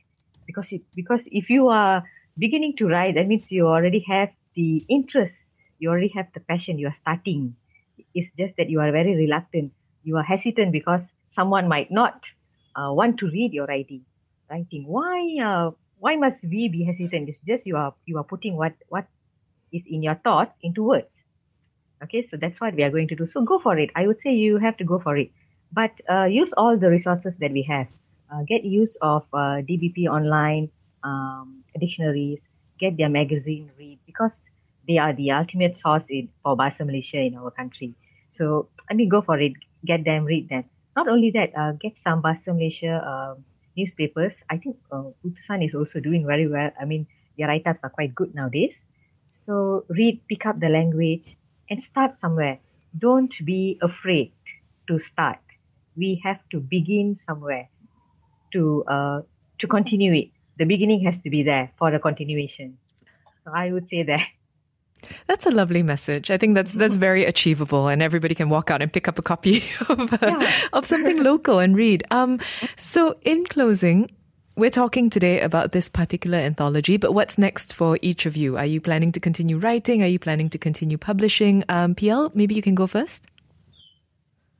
because 0.45 0.71
it, 0.71 0.81
because 0.95 1.21
if 1.27 1.49
you 1.49 1.69
are 1.69 2.03
beginning 2.37 2.75
to 2.77 2.87
write, 2.87 3.15
that 3.15 3.27
means 3.27 3.51
you 3.51 3.67
already 3.67 4.03
have 4.07 4.29
the 4.55 4.85
interest, 4.89 5.35
you 5.79 5.89
already 5.89 6.11
have 6.15 6.27
the 6.33 6.39
passion. 6.39 6.79
You 6.79 6.87
are 6.87 6.95
starting. 7.01 7.55
It's 8.13 8.29
just 8.37 8.55
that 8.57 8.69
you 8.69 8.79
are 8.79 8.91
very 8.91 9.15
reluctant. 9.15 9.71
You 10.03 10.17
are 10.17 10.23
hesitant 10.23 10.71
because 10.71 11.01
someone 11.33 11.67
might 11.67 11.91
not 11.91 12.25
uh, 12.75 12.91
want 12.91 13.19
to 13.19 13.27
read 13.27 13.53
your 13.53 13.65
writing. 13.65 14.05
Writing. 14.49 14.85
Why? 14.87 15.37
Uh, 15.43 15.71
why 15.99 16.15
must 16.15 16.43
we 16.43 16.67
be 16.67 16.83
hesitant? 16.83 17.29
It's 17.29 17.39
just 17.47 17.65
you 17.65 17.77
are 17.77 17.93
you 18.05 18.17
are 18.17 18.23
putting 18.23 18.57
what 18.57 18.73
what 18.89 19.05
is 19.71 19.83
in 19.87 20.01
your 20.03 20.15
thoughts 20.15 20.53
into 20.63 20.83
words. 20.83 21.20
Okay, 22.03 22.27
so 22.29 22.37
that's 22.37 22.59
what 22.59 22.75
we 22.75 22.83
are 22.83 22.89
going 22.89 23.07
to 23.09 23.15
do. 23.15 23.27
So 23.27 23.41
go 23.43 23.59
for 23.59 23.77
it. 23.77 23.91
I 23.95 24.07
would 24.07 24.17
say 24.23 24.33
you 24.33 24.57
have 24.57 24.77
to 24.77 24.83
go 24.83 24.99
for 24.99 25.17
it, 25.17 25.31
but 25.71 25.91
uh, 26.09 26.25
use 26.25 26.51
all 26.57 26.77
the 26.77 26.89
resources 26.89 27.37
that 27.37 27.51
we 27.51 27.61
have. 27.63 27.87
Uh, 28.31 28.43
get 28.47 28.63
use 28.63 28.97
of 29.01 29.23
uh, 29.33 29.61
DBP 29.61 30.07
online 30.07 30.69
um, 31.03 31.63
dictionaries. 31.79 32.39
Get 32.79 32.97
their 32.97 33.09
magazine 33.09 33.69
read 33.77 33.99
because 34.05 34.33
they 34.87 34.97
are 34.97 35.13
the 35.13 35.31
ultimate 35.31 35.77
source 35.77 36.03
in, 36.09 36.29
for 36.41 36.57
Bahasa 36.57 36.85
Malaysia 36.85 37.17
in 37.17 37.35
our 37.35 37.51
country. 37.51 37.93
So 38.31 38.69
I 38.89 38.93
mean, 38.93 39.09
go 39.09 39.21
for 39.21 39.37
it. 39.39 39.53
Get 39.85 40.03
them, 40.03 40.25
read 40.25 40.49
them. 40.49 40.65
Not 40.95 41.07
only 41.07 41.31
that, 41.31 41.53
uh, 41.55 41.73
get 41.73 41.93
some 42.03 42.21
Bahasa 42.21 42.53
Malaysia 42.53 42.99
um, 43.05 43.45
newspapers. 43.77 44.33
I 44.49 44.57
think 44.57 44.77
uh, 44.91 45.13
Utusan 45.23 45.65
is 45.65 45.75
also 45.75 45.99
doing 45.99 46.25
very 46.25 46.47
well. 46.47 46.71
I 46.79 46.85
mean, 46.85 47.07
their 47.37 47.47
write-ups 47.47 47.79
are 47.83 47.89
quite 47.89 48.13
good 48.13 48.35
nowadays. 48.35 48.73
So 49.45 49.85
read, 49.87 50.21
pick 50.27 50.45
up 50.45 50.59
the 50.59 50.69
language, 50.69 51.37
and 51.71 51.83
start 51.83 52.11
somewhere. 52.21 52.59
Don't 52.97 53.33
be 53.45 53.79
afraid 53.81 54.33
to 54.87 54.99
start. 54.99 55.39
We 55.95 56.21
have 56.23 56.39
to 56.51 56.59
begin 56.59 57.17
somewhere 57.27 57.69
to 58.53 58.83
uh, 58.87 59.21
to 59.59 59.67
continue 59.67 60.13
it. 60.13 60.29
The 60.59 60.65
beginning 60.65 61.03
has 61.05 61.21
to 61.21 61.29
be 61.29 61.41
there 61.43 61.71
for 61.79 61.89
the 61.91 61.99
continuation. 61.99 62.77
So 63.45 63.51
I 63.55 63.71
would 63.71 63.87
say 63.87 64.03
that. 64.03 64.21
That's 65.25 65.47
a 65.47 65.51
lovely 65.51 65.81
message. 65.81 66.29
I 66.29 66.37
think 66.37 66.53
that's 66.53 66.73
that's 66.73 66.95
very 66.95 67.25
achievable, 67.25 67.87
and 67.87 68.03
everybody 68.03 68.35
can 68.35 68.49
walk 68.49 68.69
out 68.69 68.81
and 68.83 68.93
pick 68.93 69.07
up 69.07 69.17
a 69.17 69.23
copy 69.23 69.63
of, 69.89 70.13
uh, 70.13 70.17
Yeah. 70.21 70.51
of 70.73 70.85
something 70.85 71.23
local 71.23 71.57
and 71.57 71.75
read. 71.75 72.03
Um, 72.11 72.39
so, 72.77 73.15
in 73.23 73.45
closing, 73.45 74.11
we're 74.61 74.69
talking 74.69 75.09
today 75.09 75.41
about 75.41 75.71
this 75.71 75.89
particular 75.89 76.37
anthology, 76.37 76.95
but 76.95 77.13
what's 77.13 77.39
next 77.39 77.73
for 77.73 77.97
each 78.03 78.27
of 78.27 78.37
you? 78.37 78.57
Are 78.57 78.65
you 78.65 78.79
planning 78.79 79.11
to 79.13 79.19
continue 79.19 79.57
writing? 79.57 80.03
Are 80.03 80.07
you 80.07 80.19
planning 80.19 80.51
to 80.51 80.59
continue 80.59 80.99
publishing? 80.99 81.63
Um, 81.67 81.95
PL, 81.95 82.31
maybe 82.35 82.53
you 82.53 82.61
can 82.61 82.75
go 82.75 82.85
first. 82.85 83.25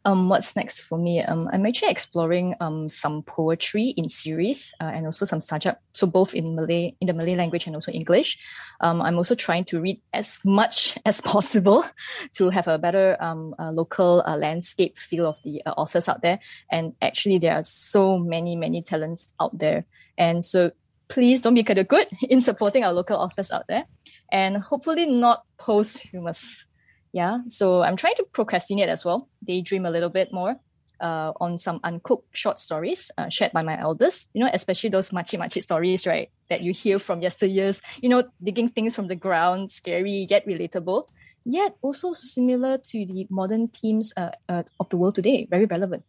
Um, 0.03 0.29
what's 0.29 0.55
next 0.55 0.79
for 0.79 0.97
me? 0.97 1.21
Um, 1.21 1.47
I'm 1.53 1.65
actually 1.65 1.91
exploring 1.91 2.55
um 2.59 2.89
some 2.89 3.21
poetry 3.21 3.93
in 3.97 4.09
series 4.09 4.73
uh, 4.81 4.89
and 4.93 5.05
also 5.05 5.25
some 5.25 5.39
sajak. 5.39 5.77
So 5.93 6.07
both 6.07 6.33
in 6.33 6.55
Malay, 6.55 6.95
in 6.99 7.07
the 7.07 7.13
Malay 7.13 7.35
language 7.35 7.67
and 7.67 7.75
also 7.75 7.91
English. 7.91 8.39
Um, 8.79 9.01
I'm 9.01 9.17
also 9.17 9.35
trying 9.35 9.65
to 9.65 9.79
read 9.79 10.01
as 10.13 10.39
much 10.43 10.97
as 11.05 11.21
possible 11.21 11.85
to 12.33 12.49
have 12.49 12.67
a 12.67 12.79
better 12.79 13.15
um 13.21 13.53
uh, 13.59 13.71
local 13.71 14.23
uh, 14.25 14.37
landscape 14.37 14.97
feel 14.97 15.27
of 15.27 15.37
the 15.43 15.61
uh, 15.65 15.71
authors 15.77 16.09
out 16.09 16.21
there. 16.23 16.39
And 16.71 16.93
actually, 17.01 17.37
there 17.37 17.53
are 17.53 17.63
so 17.63 18.17
many 18.17 18.55
many 18.55 18.81
talents 18.81 19.29
out 19.39 19.57
there. 19.57 19.85
And 20.17 20.43
so 20.43 20.71
please 21.09 21.41
don't 21.41 21.53
be 21.53 21.63
kind 21.63 21.79
of 21.79 21.87
good 21.87 22.07
in 22.29 22.41
supporting 22.41 22.83
our 22.83 22.93
local 22.93 23.17
authors 23.17 23.51
out 23.51 23.67
there, 23.67 23.85
and 24.31 24.57
hopefully 24.57 25.05
not 25.05 25.43
posthumous. 25.57 26.65
Yeah, 27.13 27.39
so 27.47 27.81
I'm 27.81 27.97
trying 27.97 28.15
to 28.15 28.25
procrastinate 28.31 28.89
as 28.89 29.03
well, 29.03 29.27
daydream 29.43 29.85
a 29.85 29.91
little 29.91 30.09
bit 30.09 30.31
more 30.31 30.55
uh, 31.01 31.33
on 31.41 31.57
some 31.57 31.79
uncooked 31.83 32.37
short 32.37 32.59
stories 32.59 33.11
uh, 33.17 33.27
shared 33.27 33.51
by 33.51 33.63
my 33.63 33.77
elders. 33.77 34.29
You 34.33 34.43
know, 34.43 34.49
especially 34.53 34.89
those 34.91 35.11
machi 35.11 35.35
machi 35.35 35.59
stories, 35.59 36.07
right? 36.07 36.29
That 36.49 36.61
you 36.61 36.71
hear 36.71 36.99
from 36.99 37.21
yesteryears. 37.21 37.81
You 38.01 38.09
know, 38.09 38.23
digging 38.41 38.69
things 38.69 38.95
from 38.95 39.07
the 39.07 39.15
ground, 39.15 39.71
scary 39.71 40.27
yet 40.29 40.45
relatable, 40.45 41.07
yet 41.43 41.75
also 41.81 42.13
similar 42.13 42.77
to 42.77 43.05
the 43.05 43.27
modern 43.29 43.67
themes 43.67 44.13
uh, 44.15 44.31
uh, 44.47 44.63
of 44.79 44.89
the 44.89 44.97
world 44.97 45.15
today. 45.15 45.47
Very 45.49 45.65
relevant. 45.65 46.03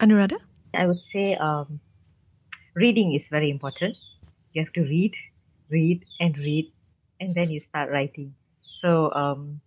Anuradha? 0.00 0.36
I 0.74 0.86
would 0.86 1.02
say 1.04 1.36
um, 1.36 1.80
reading 2.74 3.14
is 3.14 3.28
very 3.28 3.50
important. 3.50 3.96
You 4.52 4.64
have 4.64 4.72
to 4.74 4.82
read, 4.82 5.14
read, 5.70 6.04
and 6.20 6.36
read, 6.38 6.72
and 7.20 7.34
then 7.34 7.50
you 7.50 7.60
start 7.60 7.90
writing. 7.90 8.34
So 8.58 9.12
um, 9.12 9.60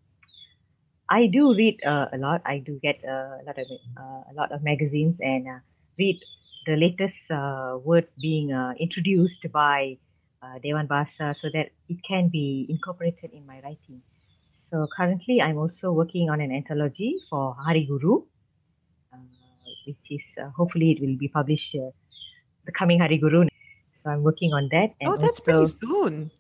I 1.10 1.28
do 1.28 1.54
read 1.54 1.84
uh, 1.86 2.08
a 2.14 2.18
lot. 2.18 2.42
I 2.46 2.60
do 2.60 2.80
get 2.82 3.04
uh, 3.06 3.38
a 3.38 3.44
lot 3.46 3.58
of 3.58 3.68
uh, 3.98 4.22
a 4.32 4.34
lot 4.34 4.52
of 4.52 4.64
magazines 4.64 5.18
and 5.20 5.48
uh, 5.48 5.60
read 6.00 6.20
the 6.66 6.76
latest 6.76 7.30
uh, 7.30 7.78
words 7.84 8.12
being 8.20 8.52
uh, 8.52 8.74
introduced 8.80 9.46
by 9.52 9.98
uh, 10.42 10.58
Dewan 10.64 10.88
Bahasa 10.88 11.36
so 11.40 11.50
that 11.54 11.70
it 11.90 11.98
can 12.08 12.30
be 12.30 12.66
incorporated 12.70 13.32
in 13.34 13.46
my 13.46 13.62
writing. 13.62 14.02
So 14.72 14.88
currently, 14.98 15.42
I'm 15.42 15.58
also 15.58 15.92
working 15.92 16.30
on 16.30 16.42
an 16.42 16.52
anthology 16.52 17.18
for 17.30 17.54
Hari 17.54 17.86
Guru, 17.86 18.24
uh, 19.14 19.18
which 19.86 19.98
is 20.10 20.26
uh, 20.42 20.50
hopefully 20.58 20.92
it 20.92 21.02
will 21.02 21.18
be 21.18 21.28
published 21.28 21.76
uh, 21.76 21.92
the 22.66 22.72
coming 22.72 23.00
Hari 23.00 23.18
Guru. 23.18 23.46
So 24.04 24.10
I'm 24.10 24.24
working 24.24 24.54
on 24.54 24.70
that. 24.72 24.94
Oh, 25.06 25.18
that's 25.18 25.40
pretty 25.40 25.68
soon. 25.68 26.32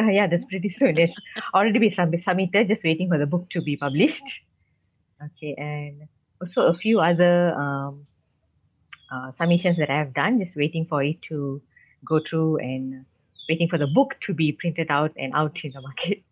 Uh, 0.00 0.08
yeah, 0.08 0.26
that's 0.26 0.44
pretty 0.44 0.68
soon. 0.68 0.98
It's 0.98 1.14
already 1.54 1.78
been 1.78 1.92
sub- 1.92 2.22
submitted, 2.22 2.68
just 2.68 2.84
waiting 2.84 3.08
for 3.08 3.18
the 3.18 3.26
book 3.26 3.48
to 3.50 3.60
be 3.60 3.76
published. 3.76 4.24
Okay, 5.22 5.54
and 5.56 6.08
also 6.40 6.66
a 6.66 6.74
few 6.74 7.00
other 7.00 7.54
um, 7.54 8.06
uh, 9.12 9.32
submissions 9.32 9.76
that 9.78 9.90
I 9.90 9.98
have 9.98 10.14
done, 10.14 10.42
just 10.42 10.56
waiting 10.56 10.86
for 10.86 11.02
it 11.02 11.20
to 11.28 11.60
go 12.04 12.20
through 12.28 12.58
and 12.58 13.04
waiting 13.48 13.68
for 13.68 13.78
the 13.78 13.86
book 13.86 14.16
to 14.22 14.34
be 14.34 14.52
printed 14.52 14.88
out 14.90 15.12
and 15.16 15.32
out 15.34 15.60
in 15.64 15.72
the 15.72 15.80
market. 15.80 16.22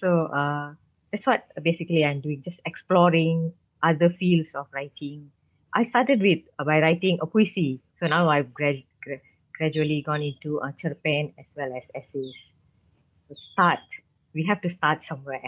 So 0.00 0.26
uh, 0.26 0.74
that's 1.12 1.26
what 1.26 1.46
basically 1.62 2.04
I'm 2.04 2.20
doing, 2.20 2.42
just 2.44 2.60
exploring 2.66 3.52
other 3.82 4.10
fields 4.10 4.50
of 4.54 4.66
writing. 4.72 5.30
I 5.72 5.84
started 5.84 6.20
with 6.20 6.40
uh, 6.58 6.64
by 6.64 6.80
writing 6.80 7.18
a 7.22 7.26
poesy, 7.26 7.80
so 7.94 8.06
now 8.06 8.28
I've 8.28 8.52
grad- 8.52 8.84
gra- 9.02 9.20
gradually 9.56 10.02
gone 10.02 10.22
into 10.22 10.60
uh, 10.60 10.72
cerpen 10.82 11.32
as 11.38 11.46
well 11.56 11.72
as 11.74 11.84
essays 11.94 12.34
to 13.28 13.34
start. 13.52 13.78
We 14.34 14.44
have 14.46 14.60
to 14.62 14.70
start 14.70 15.00
somewhere. 15.08 15.42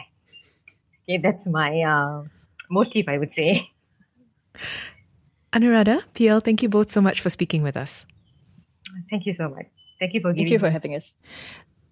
Okay, 1.04 1.18
that's 1.18 1.46
my 1.46 1.80
uh, 1.82 2.24
motive, 2.70 3.06
I 3.08 3.18
would 3.18 3.32
say. 3.32 3.68
Anuradha, 5.52 6.02
PL, 6.14 6.40
thank 6.40 6.62
you 6.62 6.68
both 6.68 6.90
so 6.90 7.00
much 7.00 7.20
for 7.20 7.30
speaking 7.30 7.62
with 7.62 7.76
us. 7.76 8.04
Thank 9.10 9.26
you 9.26 9.34
so 9.34 9.48
much. 9.48 9.66
Thank 9.98 10.14
you 10.14 10.20
for 10.20 10.34
Thank 10.34 10.50
you 10.50 10.58
for 10.58 10.66
me- 10.66 10.72
having 10.72 10.94
us. 10.94 11.14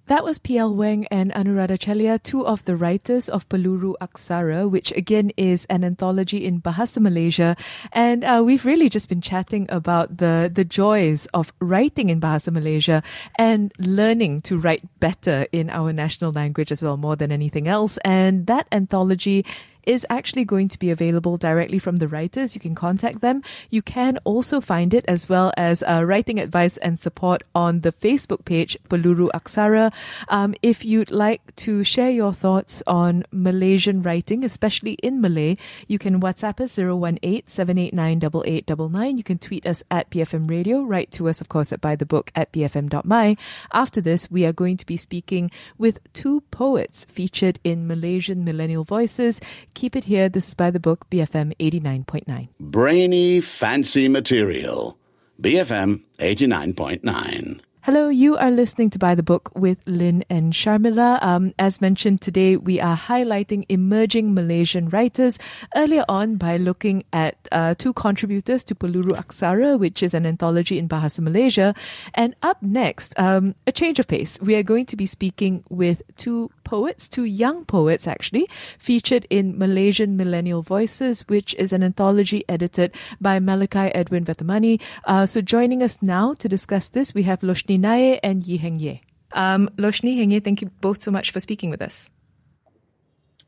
That 0.06 0.22
was 0.22 0.38
PL 0.38 0.74
Wang 0.74 1.06
and 1.10 1.32
Anuradha 1.32 1.78
Chelliah, 1.78 2.22
two 2.22 2.46
of 2.46 2.66
the 2.66 2.76
writers 2.76 3.30
of 3.30 3.48
Peluru 3.48 3.94
Aksara, 4.02 4.68
which 4.68 4.92
again 4.92 5.32
is 5.38 5.64
an 5.70 5.82
anthology 5.82 6.44
in 6.44 6.60
Bahasa 6.60 7.00
Malaysia. 7.00 7.56
And 7.90 8.22
uh, 8.22 8.42
we've 8.44 8.66
really 8.66 8.90
just 8.90 9.08
been 9.08 9.22
chatting 9.22 9.66
about 9.70 10.18
the, 10.18 10.50
the 10.52 10.64
joys 10.64 11.24
of 11.32 11.54
writing 11.58 12.10
in 12.10 12.20
Bahasa 12.20 12.52
Malaysia 12.52 13.02
and 13.38 13.72
learning 13.78 14.42
to 14.42 14.58
write 14.58 14.84
better 15.00 15.46
in 15.52 15.70
our 15.70 15.90
national 15.90 16.32
language 16.32 16.70
as 16.70 16.82
well, 16.82 16.98
more 16.98 17.16
than 17.16 17.32
anything 17.32 17.66
else. 17.66 17.96
And 18.04 18.46
that 18.46 18.68
anthology 18.72 19.46
is 19.86 20.06
actually 20.10 20.44
going 20.44 20.68
to 20.68 20.78
be 20.78 20.90
available 20.90 21.36
directly 21.36 21.78
from 21.78 21.96
the 21.96 22.08
writers. 22.08 22.54
You 22.54 22.60
can 22.60 22.74
contact 22.74 23.20
them. 23.20 23.42
You 23.70 23.82
can 23.82 24.18
also 24.24 24.60
find 24.60 24.94
it 24.94 25.04
as 25.06 25.28
well 25.28 25.52
as 25.56 25.82
uh, 25.82 26.04
writing 26.04 26.38
advice 26.38 26.76
and 26.78 26.98
support 26.98 27.42
on 27.54 27.80
the 27.80 27.92
Facebook 27.92 28.44
page 28.44 28.76
Peluru 28.88 29.30
Aksara. 29.30 29.92
Um, 30.28 30.54
if 30.62 30.84
you'd 30.84 31.10
like 31.10 31.54
to 31.56 31.84
share 31.84 32.10
your 32.10 32.32
thoughts 32.32 32.82
on 32.86 33.24
Malaysian 33.30 34.02
writing, 34.02 34.44
especially 34.44 34.92
in 35.02 35.20
Malay, 35.20 35.56
you 35.88 35.98
can 35.98 36.20
WhatsApp 36.20 36.60
us 36.60 36.76
018-789-8899. 36.76 39.18
You 39.18 39.24
can 39.24 39.38
tweet 39.38 39.66
us 39.66 39.82
at 39.90 40.10
BFM 40.10 40.48
Radio. 40.48 40.82
Write 40.82 41.10
to 41.12 41.28
us, 41.28 41.40
of 41.40 41.48
course, 41.48 41.72
at 41.72 41.80
bythebook 41.80 42.28
at 42.34 42.52
bfm.my. 42.52 43.36
After 43.72 44.00
this, 44.00 44.30
we 44.30 44.46
are 44.46 44.52
going 44.52 44.76
to 44.76 44.86
be 44.86 44.96
speaking 44.96 45.50
with 45.78 46.00
two 46.12 46.42
poets 46.50 47.04
featured 47.06 47.58
in 47.64 47.86
Malaysian 47.86 48.44
Millennial 48.44 48.84
Voices. 48.84 49.40
Keep 49.74 49.96
it 49.96 50.04
here. 50.04 50.28
This 50.28 50.48
is 50.48 50.54
by 50.54 50.70
the 50.70 50.80
book 50.80 51.10
BFM 51.10 51.54
89.9. 51.56 52.48
Brainy, 52.60 53.40
fancy 53.40 54.08
material. 54.08 54.96
BFM 55.40 56.02
89.9. 56.18 57.60
Hello, 57.84 58.08
you 58.08 58.34
are 58.38 58.50
listening 58.50 58.88
to 58.88 58.98
By 58.98 59.14
the 59.14 59.22
Book 59.22 59.50
with 59.54 59.76
Lynn 59.84 60.24
and 60.30 60.54
Sharmila. 60.54 61.22
Um, 61.22 61.52
as 61.58 61.82
mentioned 61.82 62.22
today, 62.22 62.56
we 62.56 62.80
are 62.80 62.96
highlighting 62.96 63.66
emerging 63.68 64.32
Malaysian 64.32 64.88
writers 64.88 65.38
earlier 65.76 66.02
on 66.08 66.36
by 66.36 66.56
looking 66.56 67.04
at 67.12 67.36
uh, 67.52 67.74
two 67.74 67.92
contributors 67.92 68.64
to 68.64 68.74
Peluru 68.74 69.10
Aksara, 69.10 69.78
which 69.78 70.02
is 70.02 70.14
an 70.14 70.24
anthology 70.24 70.78
in 70.78 70.88
Bahasa 70.88 71.20
Malaysia. 71.20 71.74
And 72.14 72.34
up 72.42 72.62
next, 72.62 73.12
um, 73.18 73.54
a 73.66 73.72
change 73.72 73.98
of 73.98 74.08
pace. 74.08 74.38
We 74.40 74.54
are 74.54 74.62
going 74.62 74.86
to 74.86 74.96
be 74.96 75.04
speaking 75.04 75.62
with 75.68 76.00
two 76.16 76.50
poets, 76.64 77.08
two 77.08 77.24
young 77.24 77.64
poets 77.64 78.06
actually, 78.06 78.48
featured 78.78 79.26
in 79.30 79.58
Malaysian 79.58 80.16
Millennial 80.16 80.62
Voices, 80.62 81.22
which 81.28 81.54
is 81.54 81.72
an 81.72 81.82
anthology 81.82 82.44
edited 82.48 82.94
by 83.20 83.38
Malachi 83.38 83.94
Edwin 83.94 84.24
Vethamani. 84.24 84.80
Uh, 85.04 85.26
so 85.26 85.40
joining 85.40 85.82
us 85.82 86.02
now 86.02 86.34
to 86.34 86.48
discuss 86.48 86.88
this, 86.88 87.14
we 87.14 87.24
have 87.24 87.40
Loshni 87.40 87.78
Nair 87.78 88.18
and 88.22 88.46
Yi 88.46 88.56
Heng 88.56 88.78
Ye. 88.78 89.02
Um, 89.32 89.68
Loshni, 89.76 90.16
Heng 90.16 90.30
Ye, 90.30 90.40
thank 90.40 90.62
you 90.62 90.70
both 90.80 91.02
so 91.02 91.10
much 91.10 91.30
for 91.30 91.40
speaking 91.40 91.68
with 91.68 91.82
us. 91.82 92.08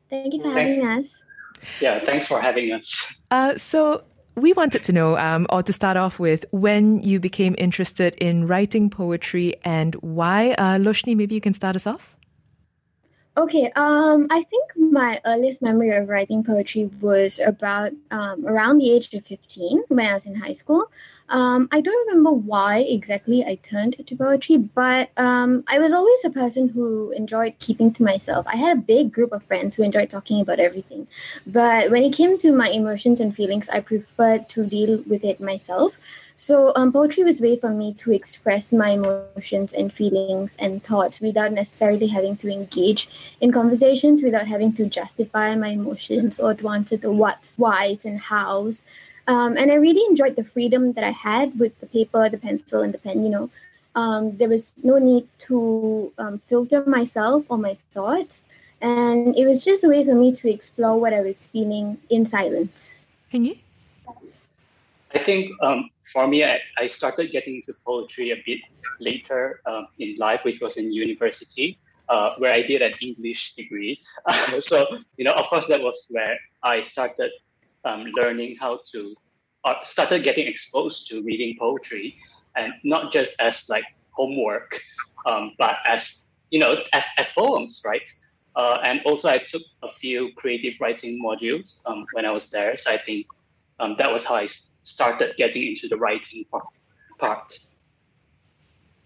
Thank 0.09 0.33
you 0.33 0.41
for 0.41 0.51
having 0.51 0.85
us. 0.85 1.07
Yeah, 1.81 1.99
thanks 1.99 2.27
for 2.27 2.39
having 2.39 2.71
us. 2.73 3.19
Uh, 3.31 3.57
so 3.57 4.03
we 4.35 4.53
wanted 4.53 4.83
to 4.83 4.91
know, 4.91 5.17
um, 5.17 5.47
or 5.49 5.63
to 5.63 5.73
start 5.73 5.97
off 5.97 6.19
with, 6.19 6.45
when 6.51 7.01
you 7.03 7.19
became 7.19 7.55
interested 7.57 8.15
in 8.15 8.47
writing 8.47 8.89
poetry 8.89 9.55
and 9.63 9.95
why. 9.95 10.51
Uh, 10.51 10.77
Loshni, 10.77 11.15
maybe 11.15 11.35
you 11.35 11.41
can 11.41 11.53
start 11.53 11.75
us 11.75 11.87
off. 11.87 12.16
Okay, 13.37 13.71
um, 13.75 14.25
I 14.31 14.41
think 14.41 14.75
my 14.75 15.21
earliest 15.23 15.61
memory 15.61 15.91
of 15.91 16.09
writing 16.09 16.43
poetry 16.43 16.89
was 16.99 17.39
about 17.39 17.91
um, 18.09 18.47
around 18.47 18.79
the 18.79 18.91
age 18.91 19.13
of 19.13 19.27
15 19.27 19.83
when 19.89 20.07
I 20.07 20.15
was 20.15 20.25
in 20.25 20.33
high 20.33 20.53
school. 20.53 20.89
Um, 21.29 21.67
I 21.71 21.81
don't 21.81 22.07
remember 22.07 22.31
why 22.31 22.79
exactly 22.79 23.43
I 23.43 23.55
turned 23.55 23.97
to 24.05 24.15
poetry, 24.15 24.57
but 24.57 25.09
um, 25.17 25.63
I 25.67 25.79
was 25.79 25.91
always 25.91 26.23
a 26.23 26.29
person 26.29 26.69
who 26.69 27.11
enjoyed 27.11 27.59
keeping 27.59 27.91
to 27.93 28.03
myself. 28.03 28.45
I 28.47 28.55
had 28.55 28.77
a 28.77 28.81
big 28.81 29.11
group 29.11 29.33
of 29.33 29.43
friends 29.43 29.75
who 29.75 29.83
enjoyed 29.83 30.09
talking 30.09 30.39
about 30.39 30.59
everything. 30.59 31.07
But 31.45 31.91
when 31.91 32.03
it 32.03 32.13
came 32.13 32.37
to 32.37 32.53
my 32.53 32.69
emotions 32.69 33.19
and 33.19 33.35
feelings, 33.35 33.67
I 33.67 33.81
preferred 33.81 34.47
to 34.49 34.65
deal 34.65 35.03
with 35.05 35.25
it 35.25 35.41
myself. 35.41 35.97
So 36.37 36.71
um, 36.75 36.93
poetry 36.93 37.23
was 37.23 37.39
a 37.39 37.43
way 37.43 37.57
for 37.57 37.71
me 37.71 37.95
to 37.95 38.11
express 38.13 38.71
my 38.71 38.91
emotions 38.91 39.73
and 39.73 39.91
feelings 39.91 40.55
and 40.59 40.83
thoughts 40.83 41.19
without 41.19 41.51
necessarily 41.51 42.07
having 42.07 42.37
to 42.37 42.49
engage 42.49 43.09
in 43.41 43.51
conversations, 43.51 44.21
without 44.21 44.47
having 44.47 44.71
to 44.73 44.85
justify 44.85 45.55
my 45.55 45.69
emotions 45.69 46.39
or 46.39 46.53
to 46.53 46.69
answer 46.69 46.95
the 46.95 47.11
what's, 47.11 47.57
why's, 47.57 48.05
and 48.05 48.19
how's. 48.19 48.83
Um, 49.27 49.57
and 49.57 49.71
I 49.71 49.75
really 49.75 50.03
enjoyed 50.09 50.35
the 50.35 50.43
freedom 50.43 50.93
that 50.93 51.03
I 51.03 51.11
had 51.11 51.59
with 51.59 51.77
the 51.79 51.85
paper, 51.87 52.29
the 52.29 52.37
pencil, 52.37 52.81
and 52.81 52.93
the 52.93 52.97
pen. 52.97 53.23
You 53.23 53.29
know, 53.29 53.49
um, 53.95 54.37
there 54.37 54.47
was 54.47 54.73
no 54.83 54.97
need 54.97 55.27
to 55.47 56.11
um, 56.17 56.41
filter 56.47 56.83
myself 56.85 57.43
or 57.49 57.57
my 57.57 57.77
thoughts, 57.93 58.45
and 58.81 59.37
it 59.37 59.45
was 59.45 59.65
just 59.65 59.83
a 59.83 59.89
way 59.89 60.05
for 60.05 60.15
me 60.15 60.31
to 60.31 60.49
explore 60.49 60.99
what 60.99 61.13
I 61.13 61.21
was 61.21 61.47
feeling 61.47 61.97
in 62.09 62.25
silence. 62.25 62.93
Heng 63.29 63.45
Ye? 63.45 63.63
I 65.13 65.23
think 65.23 65.51
um, 65.61 65.89
for 66.13 66.27
me, 66.27 66.43
I, 66.43 66.59
I, 66.77 66.87
started 66.87 67.31
getting 67.31 67.55
into 67.55 67.73
poetry 67.85 68.31
a 68.31 68.43
bit 68.45 68.59
later 68.99 69.61
um, 69.65 69.87
in 69.99 70.15
life, 70.17 70.43
which 70.43 70.61
was 70.61 70.77
in 70.77 70.91
university, 70.91 71.77
uh, 72.09 72.35
where 72.37 72.51
I 72.51 72.61
did 72.61 72.81
an 72.81 72.93
English 73.01 73.55
degree. 73.55 73.99
so, 74.59 74.85
you 75.17 75.25
know, 75.25 75.31
of 75.31 75.45
course, 75.47 75.67
that 75.67 75.81
was 75.81 76.07
where 76.09 76.37
I 76.61 76.81
started 76.81 77.31
um, 77.85 78.05
learning 78.15 78.57
how 78.59 78.79
to, 78.91 79.15
uh, 79.63 79.75
started 79.83 80.23
getting 80.23 80.47
exposed 80.47 81.07
to 81.07 81.21
reading 81.23 81.55
poetry, 81.59 82.15
and 82.55 82.73
not 82.83 83.11
just 83.11 83.35
as 83.39 83.67
like 83.69 83.85
homework, 84.11 84.79
um, 85.25 85.53
but 85.57 85.77
as 85.85 86.27
you 86.51 86.59
know, 86.59 86.77
as, 86.93 87.03
as 87.17 87.27
poems, 87.29 87.81
right? 87.85 88.09
Uh, 88.55 88.79
and 88.83 89.01
also, 89.05 89.29
I 89.29 89.37
took 89.37 89.61
a 89.83 89.91
few 89.91 90.31
creative 90.35 90.79
writing 90.81 91.21
modules 91.23 91.79
um, 91.85 92.05
when 92.13 92.25
I 92.25 92.31
was 92.31 92.49
there. 92.49 92.75
So 92.77 92.91
I 92.91 92.97
think 92.97 93.27
um, 93.79 93.95
that 93.99 94.11
was 94.11 94.23
how 94.23 94.35
I 94.35 94.47
started 94.83 95.35
getting 95.37 95.67
into 95.67 95.87
the 95.87 95.97
writing 95.97 96.45
part. 97.19 97.53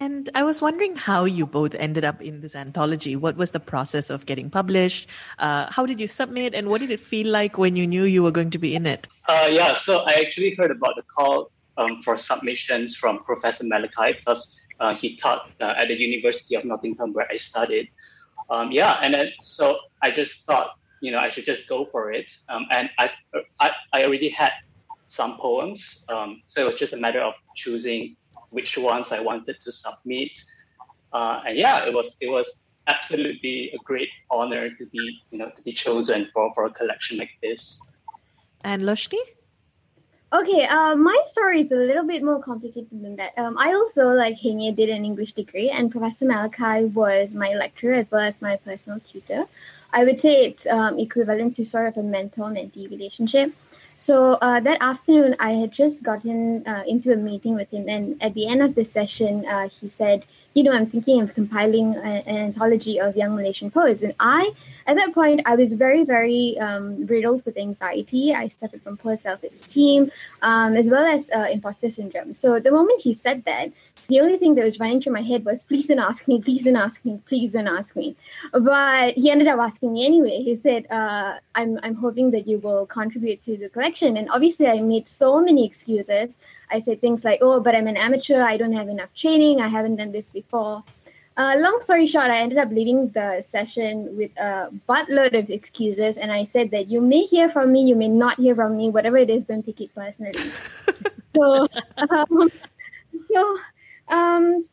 And 0.02 0.32
I 0.34 0.42
was 0.42 0.64
wondering 0.64 0.96
how 0.96 1.26
you 1.26 1.46
both 1.46 1.76
ended 1.76 2.04
up 2.04 2.24
in 2.24 2.42
this 2.42 2.56
anthology. 2.56 3.16
What 3.16 3.38
was 3.38 3.52
the 3.52 3.60
process 3.60 4.10
of 4.10 4.26
getting 4.26 4.50
published? 4.50 5.08
Uh, 5.38 5.68
how 5.70 5.86
did 5.86 6.02
you 6.02 6.08
submit? 6.08 6.56
And 6.56 6.70
what 6.70 6.82
did 6.82 6.90
it 6.90 7.00
feel 7.00 7.28
like 7.28 7.60
when 7.60 7.76
you 7.76 7.86
knew 7.86 8.06
you 8.06 8.24
were 8.24 8.32
going 8.32 8.50
to 8.50 8.58
be 8.58 8.74
in 8.74 8.88
it? 8.88 9.08
Uh, 9.30 9.48
yeah, 9.52 9.74
so 9.74 10.00
I 10.00 10.14
actually 10.14 10.56
heard 10.56 10.72
about 10.72 10.96
the 10.96 11.04
call 11.04 11.52
um, 11.78 12.02
for 12.02 12.18
submissions 12.18 12.96
from 12.96 13.24
Professor 13.26 13.64
Malachi 13.64 14.14
because 14.18 14.60
uh, 14.80 14.96
he 14.96 15.18
taught 15.18 15.52
uh, 15.62 15.76
at 15.78 15.90
the 15.90 15.94
University 15.94 16.56
of 16.56 16.66
Nottingham 16.66 17.14
where 17.14 17.28
I 17.30 17.38
studied. 17.38 17.92
Um, 18.50 18.72
yeah, 18.72 18.98
and 19.04 19.14
then 19.14 19.30
so 19.44 19.78
I 20.02 20.10
just 20.10 20.48
thought, 20.48 20.80
you 21.02 21.12
know, 21.12 21.20
I 21.20 21.30
should 21.30 21.46
just 21.46 21.70
go 21.70 21.86
for 21.86 22.12
it. 22.12 22.34
Um, 22.50 22.66
and 22.72 22.90
I, 22.98 23.12
I, 23.60 23.72
I 23.94 24.04
already 24.06 24.30
had 24.30 24.52
some 25.06 25.38
poems. 25.38 26.04
Um, 26.10 26.42
so 26.48 26.64
it 26.64 26.66
was 26.66 26.76
just 26.76 26.94
a 26.94 26.98
matter 26.98 27.22
of 27.22 27.36
choosing 27.56 28.16
which 28.52 28.78
ones 28.78 29.12
I 29.12 29.20
wanted 29.20 29.60
to 29.62 29.72
submit. 29.72 30.32
Uh, 31.12 31.42
and 31.46 31.58
yeah, 31.58 31.86
it 31.86 31.94
was 31.94 32.16
it 32.22 32.30
was 32.30 32.48
absolutely 32.88 33.72
a 33.74 33.78
great 33.84 34.10
honor 34.30 34.70
to 34.70 34.86
be 34.88 35.22
you 35.32 35.38
know 35.40 35.50
to 35.50 35.62
be 35.64 35.74
chosen 35.74 36.26
for, 36.34 36.54
for 36.54 36.66
a 36.66 36.70
collection 36.70 37.18
like 37.18 37.32
this. 37.42 37.82
And 38.64 38.84
Loshni? 38.84 39.20
Okay, 40.34 40.64
uh, 40.64 40.96
my 40.96 41.22
story 41.26 41.60
is 41.60 41.74
a 41.74 41.76
little 41.76 42.08
bit 42.08 42.24
more 42.24 42.42
complicated 42.42 43.02
than 43.02 43.18
that. 43.18 43.34
Um, 43.38 43.58
I 43.58 43.74
also, 43.74 44.14
like 44.14 44.38
Heng 44.40 44.74
did 44.76 44.88
an 44.88 45.04
English 45.04 45.34
degree, 45.34 45.70
and 45.70 45.92
Professor 45.92 46.24
Malachi 46.24 46.86
was 46.86 47.36
my 47.36 47.54
lecturer 47.54 47.96
as 47.96 48.10
well 48.10 48.22
as 48.22 48.42
my 48.42 48.56
personal 48.56 49.02
tutor. 49.02 49.46
I 49.92 50.06
would 50.06 50.22
say 50.22 50.46
it's 50.46 50.66
um, 50.68 51.00
equivalent 51.00 51.58
to 51.58 51.66
sort 51.66 51.88
of 51.88 51.98
a 51.98 52.04
mentor-mentee 52.04 52.90
relationship. 52.90 53.54
So 53.98 54.34
uh, 54.34 54.60
that 54.62 54.78
afternoon, 54.82 55.36
I 55.40 55.52
had 55.52 55.72
just 55.72 56.02
gotten 56.02 56.66
uh, 56.68 56.84
into 56.88 57.14
a 57.14 57.16
meeting 57.16 57.54
with 57.54 57.70
him, 57.72 57.88
and 57.88 58.22
at 58.22 58.34
the 58.34 58.48
end 58.48 58.62
of 58.64 58.74
the 58.74 58.84
session, 58.84 59.46
uh, 59.46 59.70
he 59.70 59.88
said, 59.88 60.26
"You 60.56 60.64
know, 60.64 60.72
I'm 60.72 60.88
thinking 60.88 61.22
of 61.22 61.36
compiling 61.36 61.96
a, 61.96 62.24
an 62.26 62.38
anthology 62.50 63.00
of 63.00 63.16
young 63.16 63.36
Malaysian 63.36 63.70
poets." 63.70 64.02
And 64.02 64.16
I, 64.20 64.54
at 64.88 64.98
that 64.98 65.14
point, 65.14 65.42
I 65.46 65.56
was 65.56 65.76
very, 65.76 66.04
very 66.04 66.58
um, 66.60 67.06
riddled 67.06 67.46
with 67.46 67.58
anxiety. 67.58 68.34
I 68.34 68.48
suffered 68.48 68.82
from 68.82 68.98
poor 68.98 69.18
self-esteem, 69.18 70.12
um, 70.42 70.76
as 70.76 70.90
well 70.90 71.06
as 71.06 71.30
uh, 71.30 71.48
imposter 71.52 71.90
syndrome. 71.90 72.34
So 72.34 72.60
the 72.60 72.72
moment 72.72 73.02
he 73.02 73.14
said 73.14 73.46
that, 73.46 73.72
the 74.12 74.20
only 74.20 74.38
thing 74.38 74.56
that 74.56 74.66
was 74.66 74.78
running 74.78 75.02
through 75.02 75.14
my 75.14 75.22
head 75.22 75.46
was, 75.46 75.64
please 75.64 75.88
don't 75.88 76.00
ask 76.00 76.28
me, 76.28 76.42
please 76.42 76.66
don't 76.66 76.76
ask 76.76 77.04
me, 77.06 77.22
please 77.26 77.54
don't 77.54 77.68
ask 77.68 77.96
me. 77.96 78.18
But 78.52 79.14
he 79.14 79.32
ended 79.32 79.48
up 79.48 79.60
asking 79.60 79.94
me 79.94 80.06
anyway. 80.06 80.44
He 80.44 80.58
said, 80.58 80.86
uh, 80.92 81.40
I'm, 81.56 81.80
I'm 81.82 81.96
hoping 81.96 82.32
that 82.32 82.46
you 82.46 82.60
will 82.60 82.86
contribute 82.86 83.42
to 83.44 83.56
the 83.56 83.70
collection. 83.70 84.18
And 84.18 84.30
obviously, 84.30 84.68
I 84.68 84.82
made 84.82 85.08
so 85.08 85.42
many 85.42 85.66
excuses. 85.66 86.38
I 86.70 86.82
said 86.82 87.00
things 87.00 87.24
like, 87.24 87.40
oh, 87.42 87.62
but 87.62 87.74
I'm 87.74 87.88
an 87.88 87.96
amateur, 87.96 88.44
I 88.44 88.58
don't 88.58 88.74
have 88.74 88.90
enough 88.90 89.14
training, 89.14 89.62
I 89.62 89.70
haven't 89.70 89.96
done 89.96 90.12
this 90.12 90.28
before. 90.30 90.84
Uh, 91.38 91.56
long 91.58 91.80
story 91.80 92.06
short, 92.06 92.30
I 92.30 92.40
ended 92.40 92.58
up 92.58 92.70
leaving 92.70 93.10
the 93.12 93.42
session 93.42 94.18
with 94.18 94.32
a 94.38 94.70
buttload 94.90 95.40
of 95.40 95.50
excuses, 95.50 96.18
and 96.18 96.32
I 96.32 96.44
said 96.44 96.72
that 96.72 96.90
you 96.90 97.02
may 97.02 97.22
hear 97.22 97.48
from 97.48 97.72
me, 97.72 97.84
you 97.84 97.96
may 97.96 98.10
not 98.10 98.38
hear 98.38 98.56
from 98.56 98.76
me, 98.76 98.90
whatever 98.90 99.16
it 99.16 99.30
is, 99.30 99.46
don't 99.46 99.66
take 99.66 99.80
it 99.80 99.96
personally. 99.96 100.52
so, 101.36 101.68
um, 102.10 102.52
so 103.16 103.58
um, 104.12 104.66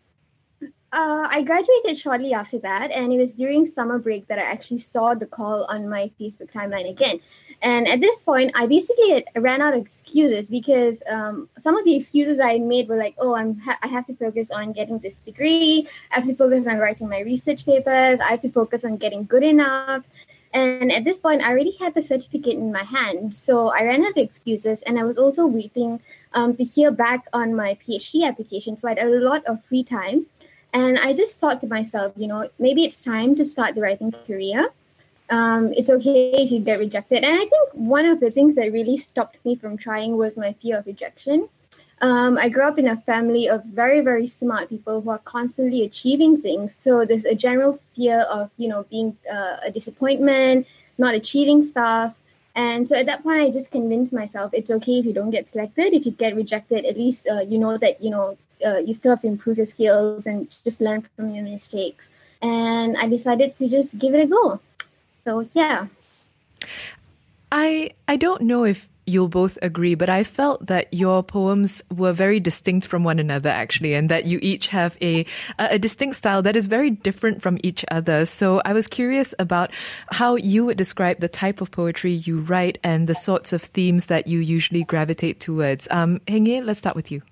uh, 0.90 1.28
I 1.30 1.42
graduated 1.42 1.98
shortly 1.98 2.32
after 2.32 2.58
that, 2.60 2.90
and 2.90 3.12
it 3.12 3.18
was 3.18 3.34
during 3.34 3.66
summer 3.66 3.98
break 3.98 4.26
that 4.28 4.38
I 4.38 4.42
actually 4.42 4.78
saw 4.78 5.14
the 5.14 5.26
call 5.26 5.64
on 5.64 5.88
my 5.88 6.10
Facebook 6.18 6.50
timeline 6.50 6.88
again. 6.88 7.20
And 7.60 7.86
at 7.86 8.00
this 8.00 8.22
point, 8.22 8.52
I 8.54 8.66
basically 8.66 9.24
ran 9.36 9.60
out 9.60 9.74
of 9.74 9.82
excuses 9.82 10.48
because 10.48 11.02
um, 11.06 11.48
some 11.58 11.76
of 11.76 11.84
the 11.84 11.94
excuses 11.94 12.40
I 12.40 12.58
made 12.58 12.88
were 12.88 12.96
like, 12.96 13.16
"Oh, 13.18 13.34
I'm 13.34 13.58
ha- 13.58 13.78
I 13.82 13.88
have 13.88 14.06
to 14.06 14.14
focus 14.14 14.50
on 14.50 14.72
getting 14.72 14.98
this 14.98 15.16
degree. 15.18 15.86
I 16.10 16.16
have 16.16 16.26
to 16.26 16.34
focus 16.34 16.66
on 16.66 16.78
writing 16.78 17.08
my 17.08 17.20
research 17.20 17.66
papers. 17.66 18.20
I 18.20 18.30
have 18.30 18.40
to 18.42 18.50
focus 18.50 18.84
on 18.84 18.96
getting 18.96 19.24
good 19.24 19.42
enough." 19.42 20.04
And 20.52 20.90
at 20.90 21.04
this 21.04 21.20
point, 21.20 21.42
I 21.42 21.50
already 21.50 21.76
had 21.76 21.94
the 21.94 22.02
certificate 22.02 22.54
in 22.54 22.72
my 22.72 22.84
hand. 22.84 23.34
So 23.34 23.68
I 23.68 23.82
ran 23.84 24.04
out 24.04 24.12
of 24.12 24.16
excuses. 24.16 24.82
And 24.82 24.98
I 24.98 25.04
was 25.04 25.18
also 25.18 25.46
waiting 25.46 26.00
um, 26.32 26.56
to 26.56 26.64
hear 26.64 26.90
back 26.90 27.26
on 27.32 27.54
my 27.54 27.74
PhD 27.74 28.26
application. 28.26 28.76
So 28.76 28.88
I 28.88 28.92
had 28.92 29.00
a 29.00 29.20
lot 29.20 29.44
of 29.44 29.62
free 29.64 29.84
time. 29.84 30.26
And 30.72 30.98
I 30.98 31.12
just 31.14 31.40
thought 31.40 31.60
to 31.62 31.66
myself, 31.66 32.12
you 32.16 32.28
know, 32.28 32.48
maybe 32.58 32.84
it's 32.84 33.02
time 33.02 33.34
to 33.36 33.44
start 33.44 33.74
the 33.74 33.80
writing 33.80 34.12
career. 34.26 34.70
Um, 35.30 35.72
it's 35.74 35.90
okay 35.90 36.32
if 36.32 36.50
you 36.50 36.60
get 36.60 36.78
rejected. 36.78 37.24
And 37.24 37.34
I 37.34 37.44
think 37.44 37.70
one 37.74 38.06
of 38.06 38.20
the 38.20 38.30
things 38.30 38.54
that 38.56 38.72
really 38.72 38.96
stopped 38.96 39.36
me 39.44 39.56
from 39.56 39.76
trying 39.76 40.16
was 40.16 40.38
my 40.38 40.54
fear 40.54 40.78
of 40.78 40.86
rejection. 40.86 41.48
Um, 42.00 42.38
I 42.38 42.48
grew 42.48 42.62
up 42.62 42.78
in 42.78 42.86
a 42.86 42.96
family 42.96 43.48
of 43.48 43.64
very, 43.64 44.00
very 44.00 44.26
smart 44.26 44.68
people 44.68 45.00
who 45.00 45.10
are 45.10 45.18
constantly 45.18 45.82
achieving 45.84 46.40
things. 46.40 46.76
So 46.76 47.04
there's 47.04 47.24
a 47.24 47.34
general 47.34 47.80
fear 47.94 48.20
of, 48.20 48.50
you 48.56 48.68
know, 48.68 48.84
being 48.88 49.16
uh, 49.30 49.56
a 49.64 49.70
disappointment, 49.70 50.66
not 50.96 51.14
achieving 51.14 51.64
stuff. 51.64 52.14
And 52.54 52.86
so 52.86 52.96
at 52.96 53.06
that 53.06 53.22
point, 53.22 53.40
I 53.40 53.50
just 53.50 53.70
convinced 53.70 54.12
myself 54.12 54.52
it's 54.52 54.70
okay 54.70 54.98
if 54.98 55.06
you 55.06 55.12
don't 55.12 55.30
get 55.30 55.48
selected. 55.48 55.94
If 55.94 56.06
you 56.06 56.12
get 56.12 56.34
rejected, 56.34 56.84
at 56.84 56.96
least 56.96 57.28
uh, 57.28 57.42
you 57.42 57.58
know 57.58 57.78
that 57.78 58.02
you 58.02 58.10
know 58.10 58.36
uh, 58.66 58.78
you 58.78 58.94
still 58.94 59.12
have 59.12 59.20
to 59.20 59.28
improve 59.28 59.58
your 59.58 59.66
skills 59.66 60.26
and 60.26 60.50
just 60.64 60.80
learn 60.80 61.06
from 61.14 61.34
your 61.34 61.44
mistakes. 61.44 62.08
And 62.42 62.96
I 62.96 63.08
decided 63.08 63.56
to 63.58 63.68
just 63.68 63.98
give 63.98 64.14
it 64.14 64.24
a 64.24 64.26
go. 64.26 64.60
So 65.24 65.46
yeah. 65.52 65.86
I 67.52 67.90
I 68.08 68.16
don't 68.16 68.42
know 68.42 68.64
if 68.64 68.88
you'll 69.08 69.28
both 69.28 69.58
agree, 69.62 69.94
but 69.94 70.08
I 70.08 70.22
felt 70.22 70.66
that 70.66 70.92
your 70.92 71.22
poems 71.22 71.82
were 71.94 72.12
very 72.12 72.40
distinct 72.40 72.86
from 72.86 73.04
one 73.04 73.18
another, 73.18 73.48
actually, 73.48 73.94
and 73.94 74.08
that 74.08 74.26
you 74.26 74.38
each 74.42 74.68
have 74.68 74.96
a, 75.00 75.24
a 75.58 75.78
distinct 75.78 76.16
style 76.16 76.42
that 76.42 76.56
is 76.56 76.66
very 76.66 76.90
different 76.90 77.42
from 77.42 77.58
each 77.62 77.84
other. 77.90 78.26
So 78.26 78.60
I 78.64 78.72
was 78.72 78.86
curious 78.86 79.34
about 79.38 79.70
how 80.12 80.36
you 80.36 80.66
would 80.66 80.76
describe 80.76 81.20
the 81.20 81.28
type 81.28 81.60
of 81.60 81.70
poetry 81.70 82.12
you 82.12 82.40
write 82.40 82.78
and 82.84 83.08
the 83.08 83.14
sorts 83.14 83.52
of 83.52 83.62
themes 83.62 84.06
that 84.06 84.26
you 84.26 84.38
usually 84.38 84.84
gravitate 84.84 85.40
towards. 85.40 85.88
Um, 85.90 86.20
Heng 86.28 86.64
let's 86.64 86.78
start 86.78 86.96
with 86.96 87.10
you. 87.10 87.22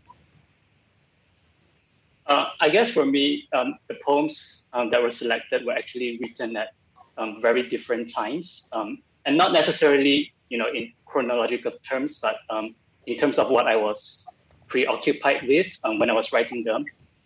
Uh, 2.27 2.51
I 2.61 2.69
guess 2.71 2.93
for 2.93 3.07
me, 3.07 3.49
um, 3.53 3.79
the 3.89 3.97
poems 4.05 4.65
um, 4.73 4.91
that 4.91 5.01
were 5.01 5.13
selected 5.13 5.65
were 5.65 5.73
actually 5.73 6.19
written 6.21 6.57
at 6.57 6.71
um, 7.19 7.41
very 7.41 7.69
different 7.69 8.13
times, 8.13 8.67
um, 8.73 8.99
and 9.25 9.37
not 9.37 9.53
necessarily 9.53 10.33
you 10.49 10.59
know, 10.59 10.69
in 10.73 10.93
chronological 11.07 11.73
terms, 11.89 12.19
but 12.19 12.37
um, 12.51 12.75
in 13.07 13.19
terms 13.19 13.39
of 13.39 13.51
what 13.51 13.67
I 13.67 13.77
was 13.77 14.27
preoccupied 14.69 15.47
with 15.47 15.67
um, 15.85 15.99
when 15.99 16.11
I 16.11 16.13
was 16.13 16.33
writing 16.33 16.65
them. 16.65 16.85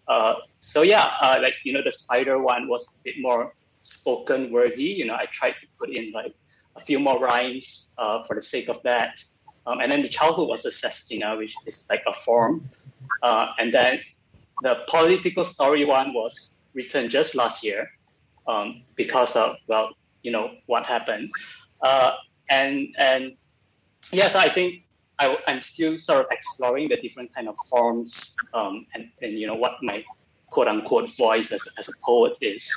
Uh, 0.09 0.35
so 0.61 0.83
yeah, 0.83 1.13
uh, 1.21 1.39
like 1.43 1.55
you 1.65 1.73
know, 1.73 1.83
the 1.83 1.93
spider 1.93 2.39
one 2.39 2.69
was 2.69 2.87
a 2.87 3.03
bit 3.05 3.17
more 3.21 3.55
spoken 3.83 4.51
worthy. 4.51 4.85
You 4.85 5.07
know, 5.07 5.15
I 5.15 5.27
tried 5.33 5.53
to 5.53 5.67
put 5.79 5.91
in 5.91 6.13
like 6.13 6.35
a 6.77 6.81
few 6.81 6.99
more 6.99 7.19
rhymes 7.19 7.95
uh, 7.99 8.25
for 8.25 8.35
the 8.37 8.43
sake 8.43 8.69
of 8.69 8.83
that. 8.83 9.23
Um, 9.67 9.81
and 9.81 9.93
then 9.93 10.03
the 10.03 10.09
childhood 10.09 10.49
was 10.49 10.65
a 10.65 10.73
sestina, 10.73 11.37
which 11.37 11.55
is 11.67 11.87
like 11.91 12.03
a 12.07 12.15
form. 12.25 12.69
Uh, 13.23 13.53
and 13.59 13.73
then 13.73 14.01
the 14.63 14.81
political 14.89 15.45
story 15.45 15.85
one 15.85 16.13
was 16.13 16.59
written 16.75 17.09
just 17.09 17.35
last 17.35 17.63
year 17.63 17.91
um, 18.47 18.83
because 18.97 19.37
of 19.37 19.57
well, 19.67 19.91
you 20.23 20.33
know 20.33 20.51
what 20.67 20.87
happened. 20.87 21.31
And 22.51 22.95
and 22.99 23.37
yes, 24.13 24.35
I 24.35 24.49
think 24.49 24.83
I, 25.19 25.37
am 25.47 25.61
still 25.61 25.99
sort 25.99 26.21
of 26.21 26.27
exploring 26.31 26.89
the 26.89 26.97
different 26.97 27.35
kind 27.35 27.49
of 27.49 27.57
forms 27.69 28.35
um, 28.55 28.87
and 28.95 29.11
and 29.23 29.39
you 29.39 29.47
know 29.47 29.55
what 29.55 29.75
my 29.83 30.05
quote 30.51 30.69
unquote 30.69 31.15
voice 31.17 31.53
as, 31.53 31.63
as 31.79 31.89
a 31.89 31.93
poet 32.03 32.37
is. 32.41 32.69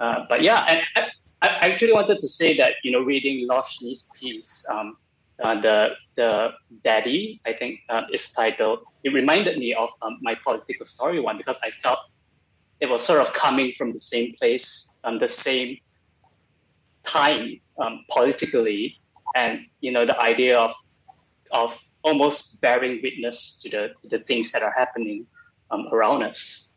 Uh, 0.00 0.26
but 0.28 0.42
yeah, 0.42 0.64
and 0.68 0.80
I, 0.96 1.48
I, 1.48 1.68
actually 1.68 1.92
wanted 1.92 2.20
to 2.20 2.28
say 2.28 2.56
that 2.56 2.74
you 2.82 2.90
know 2.90 3.00
reading 3.00 3.48
Loshni's 3.48 4.08
piece, 4.18 4.66
um, 4.68 4.96
uh, 5.42 5.60
the 5.60 5.94
the 6.16 6.52
daddy, 6.82 7.40
I 7.46 7.52
think 7.52 7.80
uh, 7.88 8.04
is 8.12 8.30
titled. 8.32 8.80
It 9.04 9.10
reminded 9.14 9.58
me 9.58 9.74
of 9.74 9.90
um, 10.02 10.18
my 10.22 10.34
political 10.42 10.86
story 10.86 11.20
one 11.20 11.36
because 11.36 11.56
I 11.62 11.70
felt 11.70 12.00
it 12.80 12.86
was 12.86 13.02
sort 13.02 13.20
of 13.20 13.32
coming 13.32 13.72
from 13.78 13.92
the 13.92 14.00
same 14.00 14.34
place, 14.34 14.98
um, 15.04 15.18
the 15.18 15.28
same 15.28 15.78
time 17.04 17.60
um, 17.78 18.04
politically, 18.10 18.98
and 19.34 19.60
you 19.80 19.92
know 19.92 20.06
the 20.06 20.18
idea 20.20 20.58
of 20.58 20.72
of 21.52 21.76
almost 22.02 22.60
bearing 22.60 23.00
witness 23.02 23.58
to 23.62 23.70
the 23.70 23.90
the 24.10 24.18
things 24.18 24.52
that 24.52 24.62
are 24.62 24.74
happening 24.76 25.26
um, 25.70 25.88
around 25.92 26.22
us. 26.22 26.68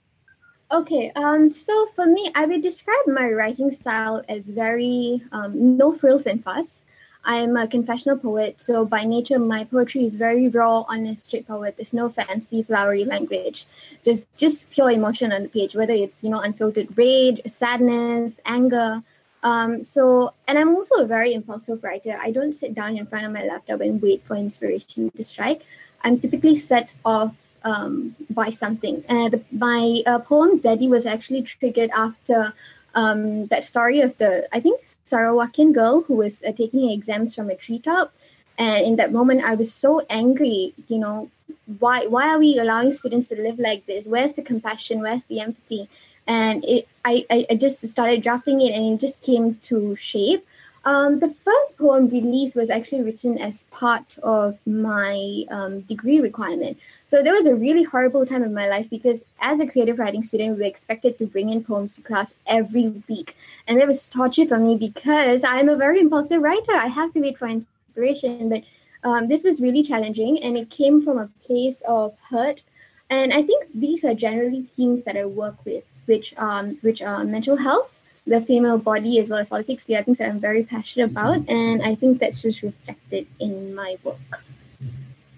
Okay, 0.72 1.12
um, 1.16 1.50
so 1.50 1.88
for 1.96 2.06
me, 2.06 2.32
I 2.36 2.46
would 2.46 2.62
describe 2.62 3.08
my 3.08 3.32
writing 3.32 3.72
style 3.72 4.24
as 4.30 4.50
very 4.50 5.22
um, 5.32 5.78
no 5.78 5.98
frills 5.98 6.28
and 6.28 6.44
fuss. 6.44 6.82
I'm 7.24 7.58
a 7.58 7.68
confessional 7.68 8.18
poet, 8.18 8.62
so 8.62 8.86
by 8.86 9.04
nature, 9.04 9.40
my 9.40 9.66
poetry 9.66 10.06
is 10.06 10.16
very 10.16 10.48
raw, 10.48 10.86
honest, 10.88 11.26
straightforward. 11.26 11.74
There's 11.76 11.94
no 11.94 12.10
fancy, 12.10 12.64
flowery 12.64 13.04
language. 13.04 13.66
Just 14.04 14.26
just 14.38 14.70
pure 14.70 14.92
emotion 14.92 15.32
on 15.32 15.44
the 15.44 15.50
page, 15.50 15.76
whether 15.76 15.94
it's 15.94 16.24
you 16.24 16.30
know 16.30 16.40
unfiltered 16.40 16.98
rage, 16.98 17.42
sadness, 17.48 18.40
anger, 18.46 19.04
um, 19.44 19.84
so, 19.84 20.34
and 20.48 20.58
I'm 20.58 20.76
also 20.76 20.96
a 20.96 21.06
very 21.06 21.34
impulsive 21.34 21.84
writer. 21.84 22.18
I 22.20 22.32
don't 22.32 22.54
sit 22.54 22.74
down 22.74 22.98
in 22.98 23.06
front 23.06 23.26
of 23.26 23.32
my 23.32 23.44
laptop 23.46 23.82
and 23.82 24.02
wait 24.02 24.24
for 24.26 24.36
inspiration 24.36 25.12
to 25.12 25.24
strike. 25.24 25.64
I'm 26.04 26.20
typically 26.20 26.56
set 26.56 26.92
off 27.06 27.34
um, 27.64 28.16
by 28.30 28.50
something. 28.50 29.04
And 29.08 29.34
the, 29.34 29.44
my 29.52 30.04
uh, 30.06 30.20
poem 30.20 30.60
Daddy 30.60 30.88
was 30.88 31.06
actually 31.06 31.44
triggered 31.44 31.90
after 31.92 32.54
um, 32.96 33.48
that 33.48 33.64
story 33.64 34.02
of 34.02 34.18
the, 34.18 34.48
I 34.52 34.60
think, 34.60 34.82
Sarawakian 34.84 35.74
girl 35.74 36.02
who 36.02 36.16
was 36.16 36.44
uh, 36.44 36.52
taking 36.52 36.90
exams 36.90 37.36
from 37.36 37.50
a 37.50 37.56
treetop. 37.56 38.14
And 38.58 38.86
in 38.86 38.96
that 38.98 39.14
moment, 39.14 39.44
I 39.44 39.56
was 39.56 39.74
so 39.74 40.02
angry. 40.10 40.74
You 40.88 41.00
know, 41.00 41.32
why 41.80 42.08
why 42.08 42.28
are 42.30 42.40
we 42.40 42.60
allowing 42.60 42.92
students 42.92 43.28
to 43.28 43.36
live 43.36 43.58
like 43.58 43.86
this? 43.86 44.06
Where's 44.06 44.34
the 44.34 44.42
compassion? 44.42 45.00
Where's 45.00 45.24
the 45.30 45.40
empathy? 45.40 45.88
And 46.30 46.64
it 46.64 46.88
I, 47.04 47.26
I 47.50 47.56
just 47.56 47.86
started 47.88 48.22
drafting 48.22 48.62
it 48.62 48.72
and 48.72 48.94
it 48.94 49.00
just 49.00 49.22
came 49.22 49.56
to 49.64 49.96
shape. 49.96 50.46
Um, 50.86 51.20
the 51.20 51.34
first 51.44 51.78
poem 51.78 52.08
release 52.08 52.56
was 52.56 52.70
actually 52.70 53.02
written 53.02 53.38
as 53.40 53.64
part 53.72 54.18
of 54.22 54.58
my 54.66 55.44
um, 55.50 55.82
degree 55.82 56.22
requirement. 56.22 56.78
So 57.08 57.24
there 57.24 57.34
was 57.34 57.48
a 57.48 57.56
really 57.56 57.84
horrible 57.84 58.26
time 58.26 58.44
in 58.44 58.54
my 58.54 58.68
life 58.70 58.90
because 58.90 59.20
as 59.42 59.60
a 59.60 59.68
creative 59.68 59.98
writing 59.98 60.24
student, 60.24 60.56
we 60.56 60.62
were 60.62 60.70
expected 60.70 61.18
to 61.18 61.26
bring 61.26 61.50
in 61.50 61.64
poems 61.64 61.96
to 61.96 62.02
class 62.02 62.34
every 62.46 62.90
week. 63.10 63.36
And 63.68 63.80
it 63.80 63.88
was 63.88 64.08
torture 64.08 64.46
for 64.46 64.58
me 64.58 64.78
because 64.78 65.44
I'm 65.44 65.68
a 65.68 65.76
very 65.76 66.00
impulsive 66.00 66.42
writer. 66.42 66.76
I 66.76 66.88
have 66.88 67.12
to 67.14 67.22
wait 67.22 67.38
for 67.38 67.48
inspiration. 67.48 68.50
But 68.50 68.64
um, 69.04 69.28
this 69.28 69.44
was 69.44 69.62
really 69.62 69.84
challenging 69.84 70.44
and 70.44 70.56
it 70.56 70.70
came 70.70 71.02
from 71.02 71.18
a 71.18 71.30
place 71.46 71.82
of 71.88 72.16
hurt. 72.30 72.64
And 73.10 73.34
I 73.34 73.42
think 73.42 73.66
these 73.74 74.06
are 74.06 74.14
generally 74.14 74.62
themes 74.62 75.04
that 75.04 75.18
I 75.18 75.26
work 75.26 75.66
with 75.66 75.84
which 76.10 76.34
um, 76.38 76.78
which 76.82 77.02
are 77.02 77.24
mental 77.24 77.56
health, 77.56 77.90
the 78.26 78.42
female 78.42 78.80
body, 78.80 79.20
as 79.20 79.30
well 79.30 79.40
as 79.40 79.50
politics. 79.50 79.86
They 79.86 79.96
are 79.96 80.04
things 80.04 80.18
that 80.18 80.30
I'm 80.30 80.40
very 80.40 80.64
passionate 80.64 81.12
about, 81.12 81.48
and 81.48 81.82
I 81.84 81.96
think 81.96 82.20
that's 82.20 82.42
just 82.42 82.64
reflected 82.64 83.28
in 83.40 83.76
my 83.76 83.98
work. 84.04 84.44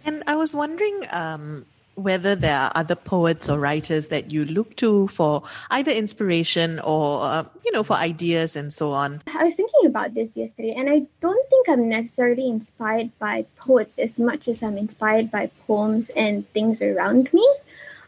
And 0.03 0.23
I 0.25 0.35
was 0.35 0.55
wondering 0.55 1.05
um, 1.11 1.65
whether 1.95 2.35
there 2.35 2.57
are 2.57 2.71
other 2.73 2.95
poets 2.95 3.49
or 3.49 3.59
writers 3.59 4.07
that 4.07 4.31
you 4.31 4.45
look 4.45 4.75
to 4.77 5.07
for 5.09 5.43
either 5.69 5.91
inspiration 5.91 6.79
or 6.79 7.21
uh, 7.23 7.43
you 7.65 7.71
know 7.71 7.83
for 7.83 7.93
ideas 7.93 8.55
and 8.55 8.73
so 8.73 8.93
on. 8.93 9.21
I 9.27 9.43
was 9.43 9.53
thinking 9.53 9.85
about 9.85 10.13
this 10.13 10.35
yesterday, 10.35 10.73
and 10.73 10.89
I 10.89 11.05
don't 11.21 11.49
think 11.49 11.69
I'm 11.69 11.89
necessarily 11.89 12.47
inspired 12.47 13.11
by 13.19 13.45
poets 13.57 13.99
as 13.99 14.17
much 14.19 14.47
as 14.47 14.63
I'm 14.63 14.77
inspired 14.77 15.29
by 15.29 15.51
poems 15.67 16.09
and 16.15 16.47
things 16.53 16.81
around 16.81 17.31
me. 17.33 17.45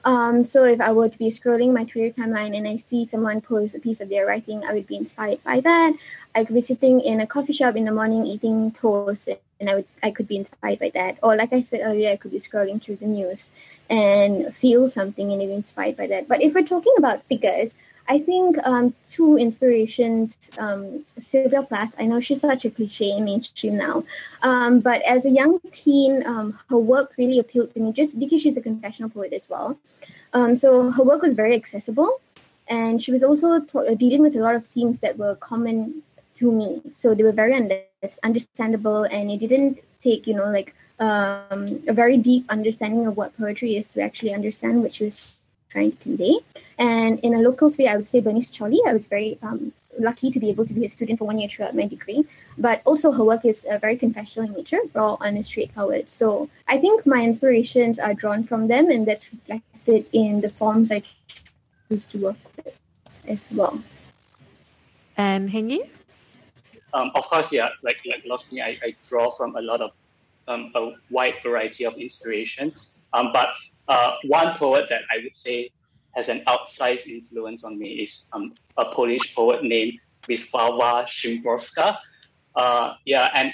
Um, 0.05 0.43
so 0.43 0.65
if 0.65 0.81
I 0.81 0.91
were 0.91 1.07
to 1.07 1.17
be 1.17 1.29
scrolling 1.29 1.73
my 1.73 1.85
Twitter 1.85 2.21
timeline 2.21 2.57
and 2.57 2.67
I 2.67 2.75
see 2.75 3.05
someone 3.05 3.39
post 3.39 3.75
a 3.75 3.79
piece 3.79 4.01
of 4.01 4.09
their 4.09 4.25
writing, 4.25 4.63
I 4.65 4.73
would 4.73 4.87
be 4.87 4.97
inspired 4.97 5.43
by 5.43 5.61
that. 5.61 5.93
I 6.35 6.43
could 6.43 6.55
be 6.55 6.61
sitting 6.61 6.99
in 6.99 7.21
a 7.21 7.27
coffee 7.27 7.53
shop 7.53 7.75
in 7.75 7.85
the 7.85 7.93
morning 7.93 8.25
eating 8.25 8.71
toast 8.71 9.29
and 9.63 9.69
I 9.69 9.75
would 9.75 9.87
I 10.03 10.11
could 10.11 10.27
be 10.27 10.35
inspired 10.35 10.79
by 10.79 10.91
that. 10.93 11.17
Or 11.23 11.35
like 11.37 11.53
I 11.53 11.61
said 11.61 11.81
earlier, 11.83 12.11
I 12.11 12.17
could 12.17 12.31
be 12.31 12.39
scrolling 12.39 12.83
through 12.83 12.97
the 12.97 13.07
news 13.07 13.49
and 13.89 14.53
feel 14.55 14.89
something 14.89 15.31
and 15.31 15.39
be 15.39 15.53
inspired 15.53 15.95
by 15.95 16.07
that. 16.07 16.27
But 16.27 16.41
if 16.41 16.53
we're 16.53 16.71
talking 16.73 16.95
about 16.97 17.23
figures, 17.23 17.73
I 18.09 18.19
think 18.19 18.57
um, 18.67 18.93
two 19.05 19.37
inspirations. 19.37 20.37
Um, 20.57 21.05
Sylvia 21.17 21.63
Plath, 21.63 21.93
I 21.97 22.05
know 22.05 22.19
she's 22.19 22.41
such 22.41 22.65
a 22.65 22.71
cliche 22.71 23.11
in 23.11 23.23
mainstream 23.23 23.77
now, 23.77 24.03
um, 24.41 24.81
but 24.81 25.01
as 25.03 25.25
a 25.25 25.29
young 25.29 25.59
teen, 25.71 26.23
um, 26.25 26.59
her 26.69 26.77
work 26.77 27.13
really 27.17 27.39
appealed 27.39 27.73
to 27.73 27.79
me 27.79 27.93
just 27.93 28.19
because 28.19 28.41
she's 28.41 28.57
a 28.57 28.61
confessional 28.61 29.09
poet 29.09 29.31
as 29.31 29.49
well. 29.49 29.79
Um, 30.33 30.57
so 30.57 30.91
her 30.91 31.03
work 31.03 31.21
was 31.21 31.33
very 31.33 31.55
accessible, 31.55 32.19
and 32.67 33.01
she 33.01 33.13
was 33.13 33.23
also 33.23 33.61
to- 33.61 33.95
dealing 33.95 34.21
with 34.21 34.35
a 34.35 34.39
lot 34.39 34.55
of 34.55 34.67
themes 34.67 34.99
that 34.99 35.17
were 35.17 35.35
common 35.35 36.03
to 36.35 36.51
me. 36.51 36.81
So 36.93 37.13
they 37.13 37.23
were 37.23 37.31
very 37.31 37.53
understandable, 38.23 39.03
and 39.03 39.31
it 39.31 39.37
didn't 39.37 39.79
take, 40.01 40.27
you 40.27 40.33
know, 40.33 40.49
like 40.49 40.75
um, 40.99 41.81
a 41.87 41.93
very 41.93 42.17
deep 42.17 42.45
understanding 42.49 43.07
of 43.07 43.17
what 43.17 43.35
poetry 43.37 43.75
is 43.75 43.87
to 43.89 44.01
actually 44.01 44.33
understand 44.33 44.81
what 44.81 44.93
she 44.93 45.05
was 45.05 45.31
trying 45.69 45.91
to 45.91 45.97
convey. 45.97 46.39
And 46.77 47.19
in 47.21 47.33
a 47.33 47.39
local 47.39 47.69
sphere, 47.69 47.89
I 47.89 47.97
would 47.97 48.07
say 48.07 48.21
Bernice 48.21 48.49
Chauly. 48.49 48.79
I 48.87 48.93
was 48.93 49.07
very 49.07 49.37
um, 49.41 49.73
lucky 49.99 50.31
to 50.31 50.39
be 50.39 50.49
able 50.49 50.65
to 50.65 50.73
be 50.73 50.85
a 50.85 50.89
student 50.89 51.19
for 51.19 51.25
one 51.25 51.39
year 51.39 51.49
throughout 51.49 51.75
my 51.75 51.87
degree. 51.87 52.25
But 52.57 52.81
also, 52.85 53.11
her 53.11 53.23
work 53.23 53.45
is 53.45 53.65
uh, 53.65 53.79
very 53.79 53.97
confessional 53.97 54.49
in 54.49 54.55
nature, 54.55 54.79
raw, 54.93 55.17
honest, 55.19 55.49
straightforward. 55.49 56.09
So 56.09 56.49
I 56.67 56.77
think 56.77 57.05
my 57.05 57.23
inspirations 57.23 57.99
are 57.99 58.13
drawn 58.13 58.43
from 58.43 58.67
them, 58.67 58.89
and 58.89 59.05
that's 59.05 59.31
reflected 59.31 60.05
in 60.13 60.41
the 60.41 60.49
forms 60.49 60.91
I 60.91 61.03
choose 61.89 62.05
to 62.07 62.17
work 62.17 62.37
with 62.57 62.73
as 63.27 63.51
well. 63.51 63.81
And 65.17 65.49
Heng 65.49 65.69
Yee? 65.69 65.89
Um, 66.93 67.11
of 67.15 67.25
course, 67.25 67.51
yeah, 67.51 67.69
like 67.81 67.97
like 68.05 68.23
Loshni, 68.23 68.61
I, 68.61 68.77
I 68.83 68.95
draw 69.07 69.31
from 69.31 69.55
a 69.55 69.61
lot 69.61 69.81
of 69.81 69.91
um, 70.47 70.71
a 70.75 70.91
wide 71.09 71.35
variety 71.43 71.85
of 71.85 71.95
inspirations. 71.95 72.99
Um, 73.13 73.31
but 73.33 73.49
uh, 73.87 74.15
one 74.25 74.55
poet 74.55 74.87
that 74.89 75.01
I 75.11 75.23
would 75.23 75.35
say 75.35 75.71
has 76.11 76.29
an 76.29 76.41
outsized 76.45 77.07
influence 77.07 77.63
on 77.63 77.77
me 77.77 78.03
is 78.03 78.25
um, 78.33 78.53
a 78.77 78.85
Polish 78.85 79.33
poet 79.35 79.63
named 79.63 79.99
Wisława 80.29 81.05
Szymborska. 81.07 81.97
Uh, 82.55 82.93
yeah, 83.05 83.29
and 83.33 83.51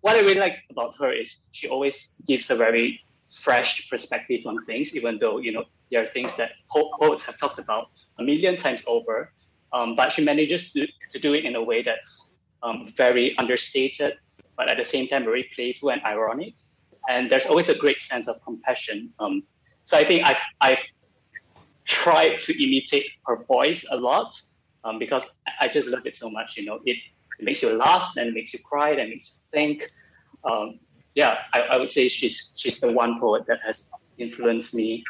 what 0.00 0.16
I 0.16 0.20
really 0.20 0.40
like 0.40 0.64
about 0.70 0.96
her 0.98 1.12
is 1.12 1.36
she 1.52 1.68
always 1.68 2.14
gives 2.26 2.50
a 2.50 2.56
very 2.56 3.00
fresh 3.42 3.88
perspective 3.90 4.46
on 4.46 4.64
things, 4.64 4.96
even 4.96 5.18
though 5.18 5.38
you 5.38 5.52
know 5.52 5.64
there 5.90 6.02
are 6.02 6.06
things 6.06 6.34
that 6.36 6.52
poets 6.70 7.24
have 7.24 7.38
talked 7.38 7.58
about 7.58 7.90
a 8.18 8.22
million 8.22 8.56
times 8.56 8.84
over. 8.86 9.30
Um, 9.70 9.96
but 9.96 10.12
she 10.12 10.24
manages 10.24 10.72
to, 10.72 10.86
to 11.10 11.18
do 11.18 11.34
it 11.34 11.44
in 11.44 11.54
a 11.54 11.62
way 11.62 11.82
that's 11.82 12.27
um, 12.62 12.86
very 12.96 13.36
understated, 13.38 14.18
but 14.56 14.70
at 14.70 14.76
the 14.76 14.84
same 14.84 15.06
time 15.08 15.24
very 15.24 15.50
playful 15.54 15.90
and 15.90 16.02
ironic. 16.04 16.54
And 17.08 17.30
there's 17.30 17.46
always 17.46 17.68
a 17.68 17.74
great 17.74 18.02
sense 18.02 18.28
of 18.28 18.42
compassion. 18.44 19.12
Um, 19.18 19.42
so 19.84 19.96
I 19.96 20.04
think 20.04 20.24
I've, 20.24 20.42
I've 20.60 20.84
tried 21.84 22.42
to 22.42 22.62
imitate 22.62 23.06
her 23.26 23.36
voice 23.44 23.84
a 23.90 23.96
lot 23.96 24.40
um, 24.84 24.98
because 24.98 25.22
I 25.60 25.68
just 25.68 25.86
love 25.86 26.06
it 26.06 26.16
so 26.16 26.30
much. 26.30 26.56
You 26.56 26.66
know, 26.66 26.80
it, 26.84 26.98
it 27.38 27.44
makes 27.44 27.62
you 27.62 27.70
laugh, 27.70 28.12
then 28.14 28.28
it 28.28 28.34
makes 28.34 28.52
you 28.52 28.60
cry, 28.60 28.90
it 28.90 29.08
makes 29.08 29.30
you 29.32 29.50
think. 29.50 29.90
Um, 30.44 30.80
yeah, 31.14 31.38
I, 31.52 31.60
I 31.62 31.76
would 31.78 31.90
say 31.90 32.08
she's 32.08 32.54
she's 32.56 32.78
the 32.80 32.92
one 32.92 33.18
poet 33.18 33.44
that 33.46 33.60
has 33.64 33.90
influenced 34.18 34.74
me 34.74 35.04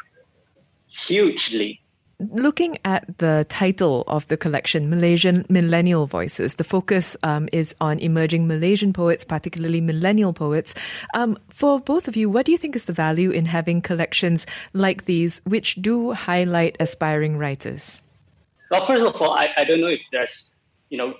hugely. 0.87 1.81
Looking 2.19 2.77
at 2.83 3.17
the 3.19 3.45
title 3.47 4.03
of 4.05 4.27
the 4.27 4.35
collection, 4.35 4.89
Malaysian 4.89 5.45
Millennial 5.47 6.05
Voices, 6.05 6.55
the 6.55 6.65
focus 6.65 7.15
um, 7.23 7.47
is 7.53 7.73
on 7.79 7.97
emerging 7.99 8.45
Malaysian 8.45 8.91
poets, 8.91 9.23
particularly 9.23 9.79
millennial 9.79 10.33
poets. 10.33 10.75
Um, 11.13 11.39
for 11.47 11.79
both 11.79 12.09
of 12.09 12.17
you, 12.17 12.29
what 12.29 12.45
do 12.45 12.51
you 12.51 12.57
think 12.57 12.75
is 12.75 12.83
the 12.83 12.93
value 12.93 13.31
in 13.31 13.45
having 13.45 13.81
collections 13.81 14.45
like 14.73 15.05
these, 15.05 15.39
which 15.45 15.75
do 15.75 16.11
highlight 16.11 16.75
aspiring 16.81 17.37
writers? 17.37 18.01
Well, 18.69 18.85
first 18.85 19.05
of 19.05 19.15
all, 19.21 19.31
I, 19.31 19.51
I 19.55 19.63
don't 19.63 19.79
know 19.79 19.87
if 19.87 20.01
there's, 20.11 20.51
you 20.89 20.97
know, 20.97 21.13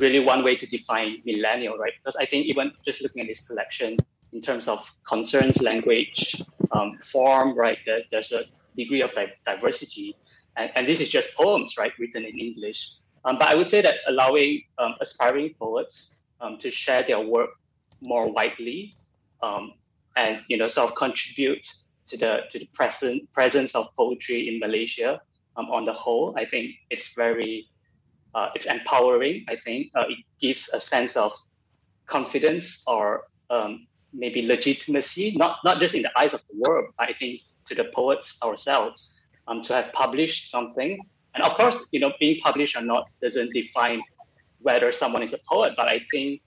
really 0.00 0.18
one 0.18 0.42
way 0.42 0.56
to 0.56 0.66
define 0.66 1.22
millennial, 1.24 1.78
right? 1.78 1.92
Because 2.02 2.16
I 2.16 2.26
think 2.26 2.46
even 2.46 2.72
just 2.84 3.02
looking 3.02 3.22
at 3.22 3.28
this 3.28 3.46
collection 3.46 3.98
in 4.32 4.42
terms 4.42 4.66
of 4.66 4.84
concerns, 5.08 5.62
language, 5.62 6.42
um, 6.72 6.98
form, 7.04 7.56
right, 7.56 7.78
there, 7.86 8.00
there's 8.10 8.32
a 8.32 8.42
degree 8.76 9.00
of 9.00 9.14
diversity. 9.46 10.16
And, 10.56 10.70
and, 10.74 10.86
this 10.86 11.00
is 11.00 11.08
just 11.08 11.34
poems, 11.34 11.74
right, 11.76 11.92
written 11.98 12.24
in 12.24 12.38
English. 12.38 12.90
Um, 13.24 13.38
but 13.38 13.48
I 13.48 13.54
would 13.54 13.68
say 13.68 13.80
that 13.82 13.94
allowing 14.06 14.62
um, 14.78 14.94
aspiring 15.00 15.54
poets 15.58 16.22
um, 16.40 16.58
to 16.60 16.70
share 16.70 17.02
their 17.02 17.20
work 17.20 17.50
more 18.00 18.30
widely 18.30 18.94
um, 19.42 19.72
and, 20.16 20.40
you 20.48 20.56
know, 20.56 20.66
sort 20.66 20.90
of 20.90 20.96
contribute 20.96 21.66
to 22.06 22.16
the 22.16 22.40
to 22.50 22.58
the 22.58 22.68
present 22.74 23.32
presence 23.32 23.74
of 23.74 23.88
poetry 23.96 24.48
in 24.48 24.60
Malaysia 24.60 25.20
um, 25.56 25.70
on 25.70 25.84
the 25.84 25.92
whole, 25.92 26.34
I 26.36 26.44
think 26.44 26.72
it's 26.90 27.14
very 27.14 27.68
uh, 28.34 28.50
it's 28.54 28.66
empowering. 28.66 29.44
I 29.48 29.56
think 29.56 29.90
uh, 29.94 30.04
it 30.08 30.18
gives 30.40 30.68
a 30.72 30.80
sense 30.80 31.16
of 31.16 31.32
confidence 32.06 32.82
or 32.86 33.24
um, 33.50 33.86
maybe 34.12 34.46
legitimacy, 34.46 35.34
not 35.36 35.58
not 35.64 35.80
just 35.80 35.94
in 35.94 36.02
the 36.02 36.18
eyes 36.18 36.34
of 36.34 36.42
the 36.48 36.58
world, 36.58 36.92
but 36.98 37.08
I 37.08 37.12
think 37.12 37.40
to 37.66 37.74
the 37.74 37.84
poets 37.84 38.38
ourselves, 38.42 39.20
um, 39.48 39.62
to 39.62 39.74
have 39.74 39.92
published 39.92 40.50
something. 40.50 40.98
And 41.34 41.44
of 41.44 41.54
course, 41.54 41.78
you 41.90 42.00
know, 42.00 42.12
being 42.20 42.40
published 42.40 42.76
or 42.76 42.82
not 42.82 43.08
doesn't 43.20 43.52
define 43.52 44.02
whether 44.60 44.92
someone 44.92 45.22
is 45.22 45.32
a 45.32 45.38
poet. 45.50 45.74
But 45.76 45.88
I 45.88 46.00
think, 46.10 46.40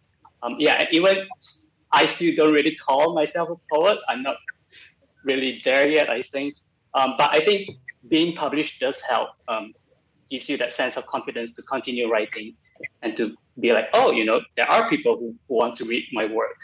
um, 0.44 0.56
yeah, 0.60 0.86
even 0.92 1.28
I 1.92 2.06
still 2.06 2.34
don't 2.36 2.54
really 2.54 2.76
call 2.76 3.14
myself 3.14 3.50
a 3.50 3.76
poet. 3.76 4.00
I'm 4.08 4.24
not 4.24 4.38
really 5.24 5.62
there 5.64 5.88
yet. 5.88 6.10
I 6.10 6.22
think, 6.22 6.56
um, 6.94 7.16
but 7.18 7.34
I 7.34 7.42
think 7.42 7.70
being 8.08 8.36
published 8.36 8.80
does 8.80 9.02
help. 9.02 9.30
Um, 9.48 9.74
gives 10.30 10.50
you 10.50 10.58
that 10.58 10.74
sense 10.74 10.98
of 10.98 11.06
confidence 11.08 11.54
to 11.54 11.62
continue 11.64 12.10
writing 12.10 12.56
and 13.02 13.16
to 13.18 13.36
be 13.60 13.72
like, 13.74 13.88
oh, 13.94 14.12
you 14.12 14.26
know, 14.26 14.42
there 14.56 14.70
are 14.70 14.88
people 14.90 15.18
who, 15.18 15.36
who 15.48 15.56
want 15.56 15.76
to 15.76 15.86
read 15.86 16.06
my 16.12 16.26
work. 16.26 16.58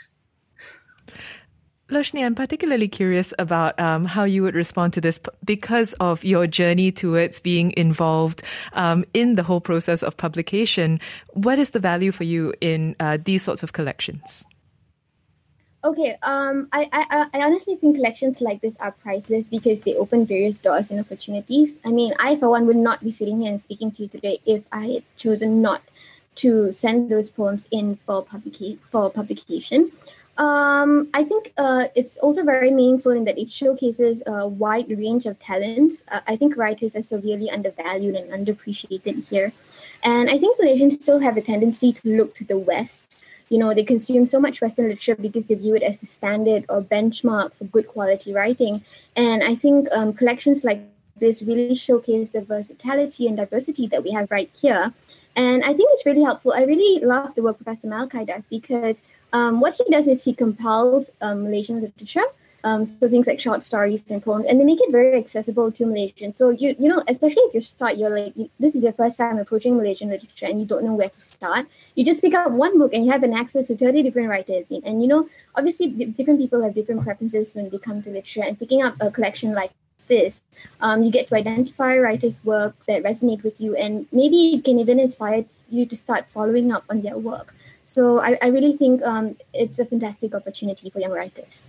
Loshni, 1.89 2.26
I'm 2.26 2.34
particularly 2.34 2.88
curious 2.88 3.34
about 3.38 3.78
um, 3.78 4.06
how 4.06 4.24
you 4.24 4.41
would 4.43 4.56
respond 4.56 4.93
to 4.93 5.02
this 5.02 5.19
because 5.43 5.93
of 6.00 6.24
your 6.24 6.48
journey 6.48 6.93
towards 6.93 7.41
being 7.41 7.74
involved 7.76 8.41
um, 8.72 9.04
in 9.13 9.36
the 9.36 9.43
whole 9.43 9.60
process 9.60 10.02
of 10.02 10.15
publication. 10.15 11.02
What 11.34 11.60
is 11.60 11.72
the 11.72 11.80
value 11.80 12.13
for 12.13 12.24
you 12.24 12.54
in 12.62 12.96
uh, 13.02 13.17
these 13.24 13.43
sorts 13.43 13.63
of 13.63 13.74
collections? 13.74 14.46
Okay, 15.84 16.17
um, 16.24 16.69
I, 16.72 16.88
I, 16.93 17.28
I 17.34 17.46
honestly 17.46 17.76
think 17.76 17.98
collections 17.98 18.39
like 18.39 18.62
this 18.62 18.74
are 18.80 18.93
priceless 18.93 19.50
because 19.50 19.82
they 19.82 19.96
open 19.96 20.26
various 20.26 20.58
doors 20.58 20.89
and 20.89 21.02
opportunities. 21.02 21.76
I 21.84 21.89
mean, 21.89 22.13
I, 22.17 22.38
for 22.38 22.48
one, 22.48 22.65
would 22.67 22.78
not 22.78 23.04
be 23.04 23.12
sitting 23.12 23.41
here 23.41 23.52
and 23.52 23.60
speaking 23.60 23.91
to 23.91 24.04
you 24.04 24.08
today 24.08 24.39
if 24.46 24.63
I 24.72 24.86
had 24.86 25.04
chosen 25.17 25.62
not 25.62 25.82
to 26.36 26.72
send 26.72 27.12
those 27.12 27.30
poems 27.30 27.67
in 27.69 28.00
for, 28.06 28.24
publica- 28.24 28.78
for 28.91 29.12
publication. 29.12 29.91
Um, 30.38 31.10
I 31.13 31.24
think 31.24 31.54
uh, 31.58 31.88
it's 31.96 32.17
also 32.17 32.43
very 32.43 32.72
meaningful 32.72 33.12
in 33.12 33.24
that 33.26 33.38
it 33.38 33.52
showcases 33.52 34.24
a 34.26 34.48
wide 34.48 34.89
range 34.89 35.28
of 35.28 35.38
talents. 35.39 36.04
Uh, 36.08 36.22
I 36.28 36.36
think 36.38 36.58
writers 36.58 36.96
are 36.96 37.04
severely 37.04 37.52
undervalued 37.52 38.15
and 38.15 38.32
underappreciated 38.32 39.28
here. 39.30 39.54
And 40.04 40.30
I 40.30 40.39
think 40.39 40.60
Malaysians 40.60 40.93
still 40.93 41.19
have 41.19 41.38
a 41.38 41.41
tendency 41.41 41.93
to 41.93 42.17
look 42.17 42.34
to 42.36 42.46
the 42.46 42.58
West 42.58 43.13
you 43.50 43.60
know 43.60 43.74
they 43.74 43.84
consume 43.84 44.26
so 44.26 44.39
much 44.39 44.62
western 44.62 44.86
literature 44.86 45.15
because 45.15 45.46
they 45.46 45.56
view 45.56 45.76
it 45.76 45.84
as 45.84 46.00
the 46.00 46.08
standard 46.08 46.65
or 46.69 46.82
benchmark 46.82 47.54
for 47.54 47.65
good 47.65 47.88
quality 47.88 48.34
writing 48.34 48.84
and 49.15 49.43
i 49.43 49.54
think 49.56 49.88
um, 49.91 50.13
collections 50.13 50.63
like 50.63 50.82
this 51.17 51.43
really 51.43 51.76
showcase 51.76 52.32
the 52.32 52.41
versatility 52.41 53.28
and 53.28 53.38
diversity 53.38 53.86
that 53.88 54.04
we 54.04 54.12
have 54.12 54.32
right 54.32 54.50
here 54.54 54.91
and 55.36 55.63
i 55.63 55.74
think 55.74 55.89
it's 55.93 56.06
really 56.06 56.24
helpful 56.24 56.54
i 56.54 56.63
really 56.63 57.04
love 57.06 57.36
the 57.36 57.43
work 57.43 57.58
professor 57.58 57.88
Malachi 57.88 58.26
does 58.26 58.46
because 58.50 59.00
um, 59.34 59.60
what 59.60 59.74
he 59.74 59.84
does 59.91 60.08
is 60.08 60.24
he 60.24 60.34
compiles 60.34 61.10
um, 61.22 61.43
malaysian 61.43 61.82
literature 61.82 62.26
um, 62.65 62.86
so 62.86 63.10
things 63.10 63.28
like 63.28 63.41
short 63.41 63.62
stories 63.62 64.10
and 64.10 64.24
poems, 64.24 64.46
and 64.48 64.60
they 64.60 64.63
make 64.63 64.80
it 64.82 64.89
very 64.91 65.17
accessible 65.17 65.69
to 65.74 65.84
Malaysians. 65.84 66.38
So 66.38 66.50
you 66.50 66.76
you 66.80 66.88
know, 66.88 67.04
especially 67.10 67.41
if 67.43 67.54
you 67.56 67.62
start, 67.62 67.98
you're 67.98 68.10
like 68.10 68.34
this 68.58 68.76
is 68.76 68.84
your 68.84 68.93
first 68.93 69.17
time 69.17 69.38
approaching 69.38 69.76
Malaysian 69.76 70.10
literature, 70.10 70.46
and 70.46 70.62
you 70.62 70.65
don't 70.65 70.86
know 70.86 70.93
where 70.93 71.10
to 71.10 71.19
start. 71.19 71.67
You 71.96 72.06
just 72.06 72.22
pick 72.22 72.34
up 72.34 72.52
one 72.52 72.80
book, 72.80 72.93
and 72.93 73.06
you 73.06 73.12
have 73.12 73.24
an 73.24 73.34
access 73.34 73.67
to 73.67 73.76
thirty 73.76 74.02
different 74.02 74.30
writers. 74.30 74.72
And 74.72 75.02
you 75.02 75.10
know, 75.10 75.28
obviously, 75.56 75.88
different 75.88 76.39
people 76.39 76.63
have 76.63 76.74
different 76.74 77.04
preferences 77.04 77.54
when 77.54 77.69
they 77.69 77.78
come 77.80 78.02
to 78.04 78.10
literature, 78.10 78.43
and 78.43 78.58
picking 78.58 78.82
up 78.82 78.96
a 79.02 79.12
collection 79.12 79.54
like 79.54 79.72
this, 80.08 80.39
um, 80.80 81.04
you 81.04 81.12
get 81.12 81.28
to 81.28 81.36
identify 81.36 81.98
writers' 81.98 82.43
work 82.46 82.76
that 82.88 83.04
resonate 83.04 83.43
with 83.43 83.60
you, 83.60 83.76
and 83.76 84.08
maybe 84.13 84.56
it 84.56 84.63
can 84.63 84.80
even 84.80 85.02
inspire 85.02 85.43
you 85.69 85.86
to 85.86 85.98
start 85.98 86.32
following 86.32 86.72
up 86.72 86.86
on 86.89 87.02
their 87.02 87.17
work. 87.17 87.54
So 87.86 88.19
I, 88.19 88.38
I 88.41 88.48
really 88.48 88.78
think 88.78 89.02
um, 89.04 89.36
it's 89.54 89.80
a 89.80 89.86
fantastic 89.86 90.34
opportunity 90.34 90.89
for 90.89 91.00
young 91.00 91.12
writers. 91.12 91.63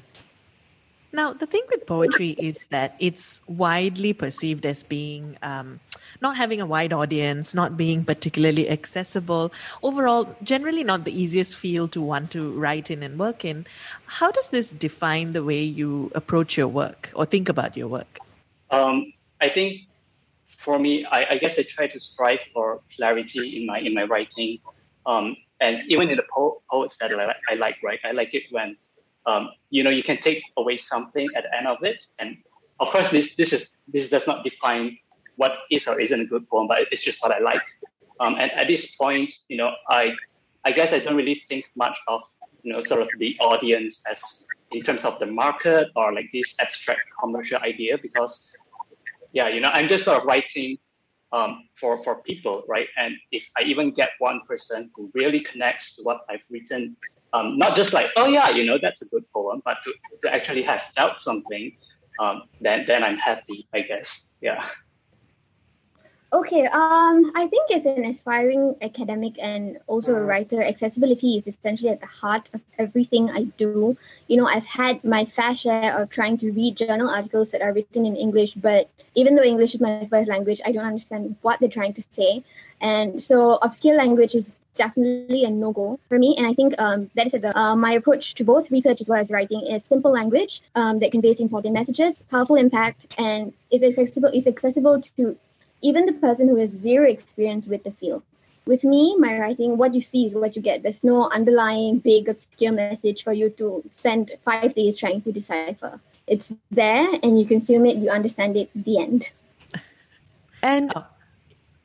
Now, 1.15 1.33
the 1.33 1.47
thing 1.47 1.63
with 1.71 1.87
poetry 1.87 2.31
is 2.31 2.67
that 2.69 2.97
it's 2.99 3.41
widely 3.47 4.13
perceived 4.13 4.67
as 4.67 4.83
being 4.83 5.37
um, 5.43 5.79
not 6.21 6.37
having 6.37 6.61
a 6.61 6.67
wide 6.67 6.93
audience, 6.93 7.55
not 7.55 7.77
being 7.77 8.05
particularly 8.05 8.69
accessible, 8.69 9.53
overall, 9.85 10.37
generally 10.43 10.83
not 10.83 11.05
the 11.05 11.17
easiest 11.17 11.57
field 11.57 11.93
to 11.93 12.01
want 12.01 12.33
to 12.33 12.51
write 12.59 12.91
in 12.91 13.05
and 13.05 13.17
work 13.17 13.45
in. 13.45 13.65
How 14.07 14.33
does 14.33 14.49
this 14.49 14.73
define 14.73 15.35
the 15.35 15.45
way 15.45 15.63
you 15.63 16.11
approach 16.17 16.57
your 16.57 16.67
work 16.67 17.13
or 17.15 17.25
think 17.25 17.49
about 17.49 17.77
your 17.77 17.87
work? 17.87 18.19
Um, 18.73 19.13
I 19.41 19.51
think 19.51 19.83
for 20.59 20.81
me, 20.81 21.05
I, 21.05 21.27
I, 21.31 21.39
guess 21.39 21.57
I 21.61 21.63
try 21.63 21.87
to 21.87 22.01
strive 22.01 22.41
for 22.53 22.81
clarity 22.97 23.59
in 23.59 23.67
my 23.67 23.79
in 23.79 23.95
my 23.95 24.03
writing, 24.03 24.59
um, 25.07 25.37
and 25.65 25.83
even 25.89 26.11
in 26.11 26.17
the 26.17 26.27
po- 26.35 26.63
poets 26.71 26.97
that 26.99 27.13
I, 27.13 27.35
I 27.51 27.55
like, 27.55 27.77
right? 27.83 28.01
I 28.05 28.13
like 28.13 28.35
it 28.35 28.45
when 28.51 28.77
um, 29.27 29.51
you 29.71 29.83
know, 29.83 29.91
you 29.91 30.03
can 30.03 30.19
take 30.19 30.43
away 30.57 30.77
something 30.77 31.29
at 31.37 31.45
the 31.45 31.57
end 31.57 31.67
of 31.67 31.83
it. 31.83 32.05
And 32.19 32.37
of 32.81 32.89
course, 32.89 33.11
this 33.11 33.35
this 33.37 33.53
is 33.53 33.71
this 33.89 34.09
does 34.09 34.27
not 34.27 34.45
define 34.45 34.99
what 35.37 35.53
is 35.71 35.89
or 35.89 36.01
isn't 36.01 36.21
a 36.21 36.27
good 36.27 36.49
poem, 36.49 36.67
but 36.67 36.87
it's 36.93 37.03
just 37.03 37.23
what 37.23 37.33
I 37.33 37.39
like. 37.39 37.63
Um, 38.21 38.37
and 38.39 38.51
at 38.53 38.69
this 38.69 38.95
point, 38.97 39.33
you 39.49 39.57
know, 39.57 39.73
I 39.89 40.13
I 40.65 40.73
guess 40.73 40.93
I 40.93 40.99
don't 40.99 41.17
really 41.17 41.35
think 41.49 41.65
much 41.77 41.99
of 42.09 42.23
you 42.63 42.73
know 42.73 42.83
sort 42.83 43.03
of 43.03 43.09
the 43.19 43.37
audience 43.41 44.03
as 44.11 44.47
in 44.73 44.83
terms 44.83 45.05
of 45.05 45.19
the 45.19 45.27
market 45.27 45.89
or 45.97 46.13
like 46.13 46.31
this 46.33 46.55
abstract 46.61 47.03
commercial 47.21 47.59
idea 47.61 47.97
because 47.99 48.53
yeah, 49.33 49.49
you 49.49 49.61
know, 49.61 49.71
I'm 49.73 49.89
just 49.89 50.05
sort 50.05 50.19
of 50.19 50.27
writing 50.27 50.79
um, 51.35 51.51
for 51.75 51.93
for 52.05 52.23
people, 52.23 52.65
right? 52.69 52.89
And 52.97 53.13
if 53.33 53.45
I 53.59 53.63
even 53.63 53.91
get 53.91 54.11
one 54.19 54.41
person 54.49 54.91
who 54.95 55.11
really 55.15 55.41
connects 55.41 55.97
to 55.97 56.03
what 56.05 56.19
I've 56.31 56.47
written 56.51 56.97
um, 57.35 57.59
not 57.59 57.75
just 57.75 57.93
like, 57.93 58.11
oh 58.17 58.27
yeah, 58.29 58.51
you 58.51 58.65
know, 58.65 58.79
that's 58.81 59.03
a 59.03 59.09
good 59.09 59.25
poem, 59.33 59.61
but 59.65 59.79
to, 59.83 59.93
to 60.23 60.33
actually 60.33 60.63
have 60.63 60.81
felt 60.95 61.21
something, 61.21 61.77
um, 62.21 62.45
then 62.61 62.85
then 62.87 63.03
I'm 63.03 63.19
happy, 63.19 63.67
I 63.75 63.81
guess. 63.81 64.35
Yeah. 64.41 64.65
Okay, 66.35 66.67
um, 66.67 67.31
I 67.37 67.47
think 67.47 67.71
as 67.71 67.87
an 67.87 68.05
aspiring 68.07 68.75
academic 68.83 69.35
and 69.41 69.79
also 69.87 70.15
a 70.15 70.17
mm-hmm. 70.17 70.27
writer, 70.27 70.61
accessibility 70.61 71.37
is 71.37 71.47
essentially 71.47 71.91
at 71.91 72.01
the 72.01 72.09
heart 72.09 72.51
of 72.53 72.61
everything 72.77 73.31
I 73.31 73.45
do. 73.57 73.97
You 74.27 74.39
know, 74.39 74.47
I've 74.47 74.67
had 74.67 75.05
my 75.05 75.27
fair 75.27 75.55
share 75.55 75.97
of 75.97 76.11
trying 76.11 76.39
to 76.39 76.51
read 76.51 76.77
journal 76.77 77.09
articles 77.09 77.53
that 77.53 77.63
are 77.63 77.73
written 77.73 78.05
in 78.05 78.17
English, 78.17 78.55
but 78.55 78.91
even 79.15 79.37
though 79.37 79.45
English 79.45 79.77
is 79.77 79.81
my 79.81 80.09
first 80.11 80.29
language, 80.29 80.61
I 80.67 80.73
don't 80.73 80.85
understand 80.85 81.37
what 81.43 81.61
they're 81.61 81.69
trying 81.69 81.95
to 81.95 82.03
say. 82.11 82.43
And 82.81 83.23
so 83.23 83.55
obscure 83.63 83.95
language 83.95 84.35
is 84.35 84.57
definitely 84.75 85.45
a 85.45 85.51
no 85.51 85.71
go 85.71 86.01
for 86.09 86.19
me. 86.19 86.35
And 86.37 86.49
I 86.49 86.55
think 86.55 86.75
um, 86.79 87.13
that 87.15 87.27
is 87.27 87.33
the, 87.33 87.57
uh, 87.57 87.77
my 87.77 87.93
approach 87.93 88.35
to 88.35 88.45
both 88.45 88.73
research 88.73 89.01
as 89.01 89.09
well 89.09 89.21
as 89.21 89.31
writing 89.31 89.69
is 89.69 89.85
simple 89.85 90.11
language 90.11 90.63
um, 90.75 90.99
that 90.99 91.13
conveys 91.13 91.39
important 91.39 91.75
messages, 91.75 92.25
powerful 92.29 92.57
impact, 92.57 93.07
and 93.19 93.53
is 93.71 93.85
accessible 93.85 94.31
is 94.35 94.49
accessible 94.49 95.01
to 95.01 95.39
even 95.85 96.07
the 96.07 96.15
person 96.15 96.49
who 96.49 96.57
has 96.57 96.71
zero 96.71 97.05
experience 97.05 97.69
with 97.69 97.85
the 97.85 97.93
field. 97.93 98.23
With 98.67 98.83
me, 98.83 99.15
my 99.19 99.39
writing, 99.39 99.77
what 99.77 99.95
you 99.95 100.01
see 100.01 100.25
is 100.25 100.35
what 100.35 100.57
you 100.57 100.63
get. 100.63 100.83
There's 100.83 101.05
no 101.05 101.29
underlying 101.29 101.99
big 101.99 102.31
obscure 102.31 102.73
message 102.73 103.23
for 103.23 103.35
you 103.35 103.51
to 103.61 103.85
spend 103.91 104.33
five 104.45 104.75
days 104.75 104.97
trying 104.97 105.21
to 105.23 105.33
decipher. 105.33 106.01
It's 106.27 106.51
there 106.71 107.07
and 107.23 107.39
you 107.39 107.45
consume 107.45 107.85
it, 107.85 107.97
you 107.99 108.09
understand 108.09 108.57
it, 108.57 108.71
the 108.75 108.99
end. 108.99 109.29
And 110.63 110.91
Oh. 110.97 111.05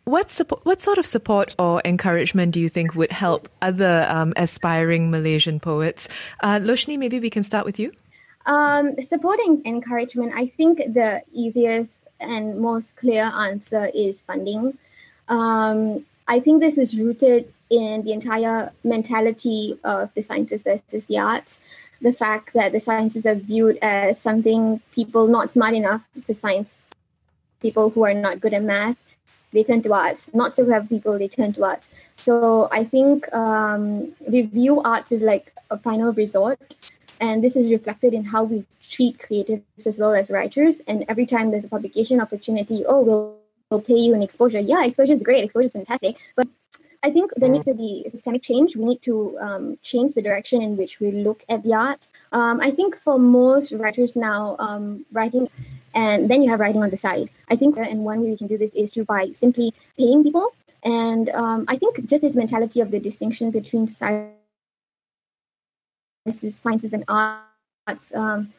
what 0.06 0.30
support, 0.30 0.64
what 0.64 0.82
sort 0.82 0.97
of 0.97 1.06
support 1.06 1.54
or 1.60 1.82
encouragement 1.84 2.54
do 2.54 2.62
you 2.62 2.70
think 2.70 2.95
would 2.95 3.12
help 3.12 3.50
other 3.62 4.08
um, 4.08 4.32
aspiring 4.38 5.12
Malaysian 5.12 5.60
poets? 5.60 6.08
Uh, 6.39 6.60
Loshni, 6.60 6.97
maybe 6.97 7.20
we 7.20 7.30
can 7.30 7.43
start 7.43 7.66
with 7.66 7.78
you. 7.78 7.91
Um, 8.45 8.95
supporting 9.02 9.62
encouragement, 9.66 10.32
I 10.34 10.47
think 10.47 10.78
the 10.78 11.22
easiest 11.34 11.99
and 12.20 12.59
most 12.59 12.95
clear 12.95 13.24
answer 13.24 13.89
is 13.93 14.22
funding. 14.22 14.78
Um, 15.28 16.05
I 16.28 16.39
think 16.39 16.61
this 16.61 16.78
is 16.78 16.97
rooted 16.97 17.51
in 17.70 18.03
the 18.03 18.13
entire 18.13 18.72
mentality 18.84 19.80
of 19.84 20.13
the 20.13 20.22
sciences 20.22 20.63
versus 20.63 21.05
the 21.05 21.20
arts. 21.20 21.59
The 22.01 22.13
fact 22.13 22.53
that 22.53 22.72
the 22.72 22.80
sciences 22.80 23.26
are 23.26 23.36
viewed 23.36 23.78
as 23.82 24.20
something 24.20 24.82
people 24.93 25.28
not 25.28 25.51
smart 25.51 25.74
enough 25.74 26.01
for 26.26 26.34
science, 26.34 26.88
people 27.61 27.89
who 27.89 28.03
are 28.03 28.13
not 28.13 28.39
good 28.39 28.53
at 28.53 28.63
math, 28.63 28.97
they 29.51 29.63
turn 29.63 29.82
to 29.84 29.93
arts. 29.93 30.30
Not 30.34 30.55
so 30.55 30.65
clever 30.65 30.88
people, 30.88 31.17
they 31.17 31.28
turn 31.28 31.53
to 31.53 31.63
arts. 31.63 31.89
So 32.17 32.70
I 32.72 32.84
think 32.86 33.32
um, 33.34 34.13
we 34.28 34.43
view 34.43 34.82
arts 34.82 35.11
as 35.11 35.24
like 35.24 35.53
a 35.70 35.78
final 35.78 36.13
resort 36.13 36.59
and 37.20 37.43
this 37.43 37.55
is 37.55 37.70
reflected 37.72 38.13
in 38.13 38.24
how 38.24 38.43
we 38.43 38.65
treat 38.82 39.17
creatives 39.20 39.86
as 39.86 39.99
well 39.99 40.13
as 40.13 40.30
writers. 40.30 40.82
And 40.88 41.05
every 41.07 41.26
time 41.26 41.51
there's 41.51 41.63
a 41.63 41.70
publication 41.70 42.22
opportunity, 42.22 42.86
oh, 42.88 43.01
we'll, 43.01 43.38
we'll 43.70 43.82
pay 43.82 43.95
you 43.95 44.13
an 44.13 44.22
exposure. 44.22 44.59
Yeah, 44.59 44.84
exposure 44.86 45.13
is 45.13 45.24
great, 45.24 45.43
exposure 45.43 45.67
is 45.67 45.74
fantastic. 45.74 46.15
But 46.36 46.47
I 47.03 47.11
think 47.11 47.32
there 47.38 47.49
needs 47.49 47.65
to 47.65 47.74
be 47.74 48.07
systemic 48.11 48.43
change. 48.43 48.76
We 48.76 48.84
need 48.84 49.01
to 49.03 49.38
um, 49.39 49.78
change 49.82 50.15
the 50.15 50.22
direction 50.22 50.61
in 50.61 50.76
which 50.76 50.99
we 50.99 51.11
look 51.11 51.43
at 51.47 51.63
the 51.63 51.74
arts. 51.74 52.11
Um, 52.32 52.59
I 52.59 52.72
think 52.72 52.99
for 53.03 53.17
most 53.17 53.72
writers 53.72 54.15
now, 54.15 54.57
um, 54.59 55.05
writing 55.11 55.49
and 55.95 56.30
then 56.30 56.41
you 56.41 56.49
have 56.49 56.59
writing 56.59 56.84
on 56.84 56.89
the 56.89 56.97
side. 56.97 57.30
I 57.49 57.55
think, 57.55 57.78
uh, 57.78 57.82
and 57.82 58.03
one 58.03 58.22
way 58.22 58.30
we 58.30 58.38
can 58.38 58.47
do 58.47 58.57
this 58.57 58.72
is 58.74 58.91
to 58.91 59.05
by 59.05 59.32
simply 59.32 59.74
paying 59.97 60.24
people. 60.24 60.53
And 60.84 61.30
um, 61.30 61.65
I 61.67 61.78
think 61.78 62.05
just 62.05 62.22
this 62.22 62.36
mentality 62.36 62.82
of 62.82 62.91
the 62.91 62.99
distinction 62.99 63.51
between 63.51 63.88
science 63.88 64.39
sciences, 66.26 66.55
sciences 66.55 66.93
and 66.93 67.03
arts 67.07 68.13
um, 68.13 68.53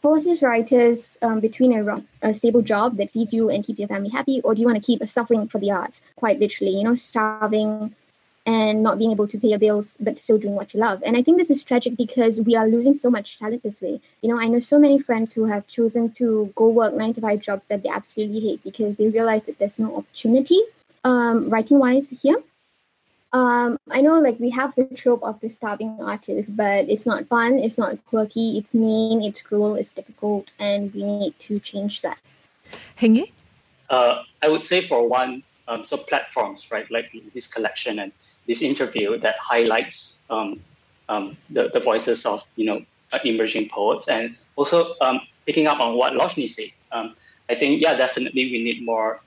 forces 0.00 0.42
writers 0.42 1.18
um, 1.22 1.40
between 1.40 1.72
a, 1.78 2.02
a 2.22 2.34
stable 2.34 2.62
job 2.62 2.96
that 2.96 3.10
feeds 3.10 3.32
you 3.32 3.50
and 3.50 3.64
keeps 3.64 3.78
your 3.78 3.88
family 3.88 4.10
happy, 4.10 4.40
or 4.42 4.54
do 4.54 4.60
you 4.60 4.66
want 4.66 4.76
to 4.76 4.84
keep 4.84 5.06
suffering 5.06 5.48
for 5.48 5.58
the 5.58 5.70
arts, 5.70 6.02
quite 6.16 6.40
literally, 6.40 6.72
you 6.76 6.84
know, 6.84 6.94
starving 6.94 7.94
and 8.44 8.82
not 8.82 8.98
being 8.98 9.12
able 9.12 9.28
to 9.28 9.38
pay 9.38 9.48
your 9.48 9.58
bills, 9.58 9.96
but 10.00 10.18
still 10.18 10.38
doing 10.38 10.54
what 10.54 10.74
you 10.74 10.80
love. 10.80 11.02
And 11.06 11.16
I 11.16 11.22
think 11.22 11.38
this 11.38 11.50
is 11.50 11.62
tragic 11.62 11.96
because 11.96 12.40
we 12.40 12.56
are 12.56 12.66
losing 12.66 12.94
so 12.94 13.08
much 13.10 13.38
talent 13.38 13.62
this 13.62 13.80
way. 13.80 14.00
You 14.20 14.28
know, 14.30 14.40
I 14.40 14.48
know 14.48 14.58
so 14.58 14.78
many 14.80 14.98
friends 14.98 15.32
who 15.32 15.44
have 15.44 15.66
chosen 15.68 16.10
to 16.14 16.52
go 16.56 16.68
work 16.68 16.94
nine 16.94 17.14
to 17.14 17.20
five 17.20 17.40
jobs 17.40 17.62
that 17.68 17.82
they 17.84 17.88
absolutely 17.88 18.40
hate 18.40 18.64
because 18.64 18.96
they 18.96 19.08
realize 19.08 19.44
that 19.44 19.58
there's 19.58 19.78
no 19.78 19.96
opportunity 19.96 20.60
um, 21.04 21.48
writing 21.50 21.78
wise 21.78 22.08
here. 22.08 22.42
Um, 23.32 23.78
I 23.90 24.02
know 24.02 24.20
like 24.20 24.38
we 24.38 24.50
have 24.50 24.74
the 24.74 24.84
trope 24.84 25.22
of 25.22 25.40
the 25.40 25.48
starving 25.48 25.96
artist, 26.00 26.54
but 26.54 26.88
it's 26.90 27.06
not 27.06 27.26
fun, 27.28 27.58
it's 27.58 27.78
not 27.78 27.96
quirky, 28.06 28.58
it's 28.58 28.74
mean, 28.74 29.22
it's 29.22 29.40
cruel, 29.40 29.76
it's 29.76 29.92
difficult, 29.92 30.52
and 30.58 30.92
we 30.92 31.02
need 31.04 31.38
to 31.40 31.58
change 31.58 32.02
that. 32.02 32.18
Heng 32.96 33.24
Uh, 33.88 34.22
I 34.42 34.48
would 34.48 34.64
say 34.64 34.86
for 34.86 35.08
one, 35.08 35.42
um, 35.68 35.84
so 35.84 35.96
platforms, 35.96 36.70
right, 36.70 36.90
like 36.90 37.10
this 37.32 37.46
collection 37.46 38.00
and 38.00 38.12
this 38.46 38.60
interview 38.60 39.18
that 39.18 39.36
highlights 39.38 40.18
um, 40.28 40.60
um, 41.08 41.36
the, 41.48 41.70
the 41.72 41.80
voices 41.80 42.26
of, 42.26 42.42
you 42.56 42.66
know, 42.66 42.84
uh, 43.12 43.18
emerging 43.24 43.68
poets 43.68 44.08
and 44.08 44.36
also 44.56 44.94
um, 45.00 45.20
picking 45.46 45.66
up 45.66 45.80
on 45.80 45.96
what 45.96 46.12
Loshni 46.12 46.48
said. 46.48 46.70
Um, 46.90 47.14
I 47.48 47.54
think, 47.54 47.80
yeah, 47.80 47.94
definitely 47.96 48.50
we 48.50 48.62
need 48.62 48.84
more 48.84 49.20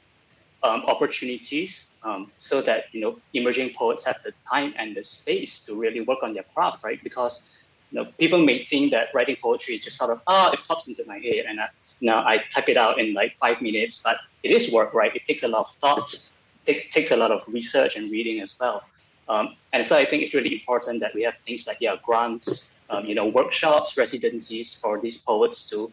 um, 0.66 0.82
opportunities 0.88 1.88
um, 2.04 2.32
so 2.38 2.62
that 2.62 2.86
you 2.92 3.00
know 3.00 3.20
emerging 3.34 3.72
poets 3.74 4.04
have 4.06 4.18
the 4.24 4.34
time 4.50 4.74
and 4.78 4.96
the 4.96 5.04
space 5.04 5.60
to 5.66 5.76
really 5.76 6.02
work 6.02 6.20
on 6.24 6.34
their 6.34 6.46
craft, 6.54 6.84
right? 6.84 7.02
Because 7.04 7.50
you 7.92 8.00
know 8.00 8.06
people 8.18 8.40
may 8.44 8.64
think 8.64 8.92
that 8.92 9.10
writing 9.14 9.38
poetry 9.42 9.76
is 9.76 9.82
just 9.82 9.98
sort 9.98 10.10
of 10.10 10.22
ah, 10.26 10.50
it 10.52 10.60
pops 10.68 10.88
into 10.88 11.04
my 11.06 11.20
head 11.20 11.46
and 11.48 11.62
I, 11.62 11.70
know 12.02 12.18
I 12.18 12.44
type 12.54 12.68
it 12.68 12.78
out 12.78 13.00
in 13.00 13.14
like 13.14 13.38
five 13.38 13.62
minutes, 13.62 14.02
but 14.04 14.18
it 14.44 14.52
is 14.52 14.72
work, 14.72 14.94
right? 14.94 15.16
It 15.16 15.22
takes 15.28 15.44
a 15.44 15.48
lot 15.48 15.68
of 15.68 15.76
thought, 15.76 16.10
it 16.66 16.92
takes 16.92 17.12
a 17.12 17.16
lot 17.16 17.32
of 17.32 17.48
research 17.48 17.96
and 17.96 18.12
reading 18.12 18.42
as 18.42 18.56
well. 18.60 18.84
Um, 19.30 19.56
and 19.72 19.86
so 19.86 19.96
I 19.96 20.06
think 20.06 20.24
it's 20.24 20.34
really 20.34 20.54
important 20.54 21.00
that 21.02 21.14
we 21.14 21.24
have 21.24 21.36
things 21.46 21.68
like 21.68 21.78
yeah 21.80 21.96
grants, 22.04 22.70
um, 22.90 23.06
you 23.06 23.14
know 23.14 23.28
workshops, 23.28 23.98
residencies 23.98 24.74
for 24.74 25.00
these 25.00 25.20
poets 25.20 25.70
to 25.70 25.92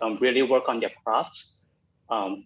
um, 0.00 0.16
really 0.20 0.42
work 0.42 0.64
on 0.68 0.80
their 0.80 0.92
crafts. 1.04 1.56
Um, 2.08 2.44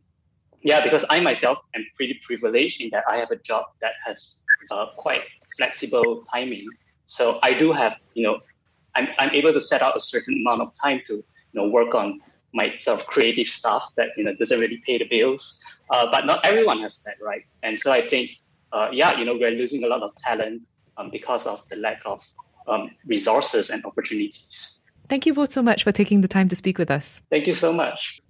yeah, 0.62 0.82
because 0.82 1.04
I 1.08 1.20
myself 1.20 1.58
am 1.74 1.86
pretty 1.96 2.20
privileged 2.24 2.80
in 2.80 2.90
that 2.90 3.04
I 3.08 3.16
have 3.16 3.30
a 3.30 3.36
job 3.36 3.66
that 3.80 3.92
has 4.04 4.38
uh, 4.72 4.86
quite 4.96 5.22
flexible 5.56 6.24
timing. 6.32 6.66
So 7.04 7.38
I 7.42 7.54
do 7.54 7.72
have, 7.72 7.96
you 8.14 8.22
know, 8.24 8.40
I'm, 8.94 9.08
I'm 9.18 9.30
able 9.30 9.52
to 9.52 9.60
set 9.60 9.82
out 9.82 9.96
a 9.96 10.00
certain 10.00 10.34
amount 10.34 10.62
of 10.62 10.72
time 10.82 11.00
to, 11.06 11.14
you 11.14 11.24
know, 11.54 11.68
work 11.68 11.94
on 11.94 12.20
my 12.52 12.74
sort 12.80 13.00
of 13.00 13.06
creative 13.06 13.46
stuff 13.46 13.90
that, 13.96 14.08
you 14.16 14.24
know, 14.24 14.34
doesn't 14.34 14.58
really 14.58 14.82
pay 14.84 14.98
the 14.98 15.04
bills. 15.04 15.62
Uh, 15.90 16.10
but 16.10 16.26
not 16.26 16.44
everyone 16.44 16.80
has 16.80 16.98
that, 17.04 17.16
right? 17.22 17.44
And 17.62 17.78
so 17.78 17.92
I 17.92 18.06
think, 18.06 18.30
uh, 18.72 18.88
yeah, 18.92 19.18
you 19.18 19.24
know, 19.24 19.34
we're 19.34 19.50
losing 19.52 19.84
a 19.84 19.86
lot 19.86 20.02
of 20.02 20.14
talent 20.16 20.62
um, 20.96 21.10
because 21.10 21.46
of 21.46 21.66
the 21.68 21.76
lack 21.76 22.02
of 22.04 22.22
um, 22.66 22.90
resources 23.06 23.70
and 23.70 23.84
opportunities. 23.84 24.80
Thank 25.08 25.24
you 25.24 25.32
both 25.32 25.52
so 25.52 25.62
much 25.62 25.84
for 25.84 25.92
taking 25.92 26.20
the 26.20 26.28
time 26.28 26.48
to 26.48 26.56
speak 26.56 26.76
with 26.76 26.90
us. 26.90 27.22
Thank 27.30 27.46
you 27.46 27.54
so 27.54 27.72
much. 27.72 28.20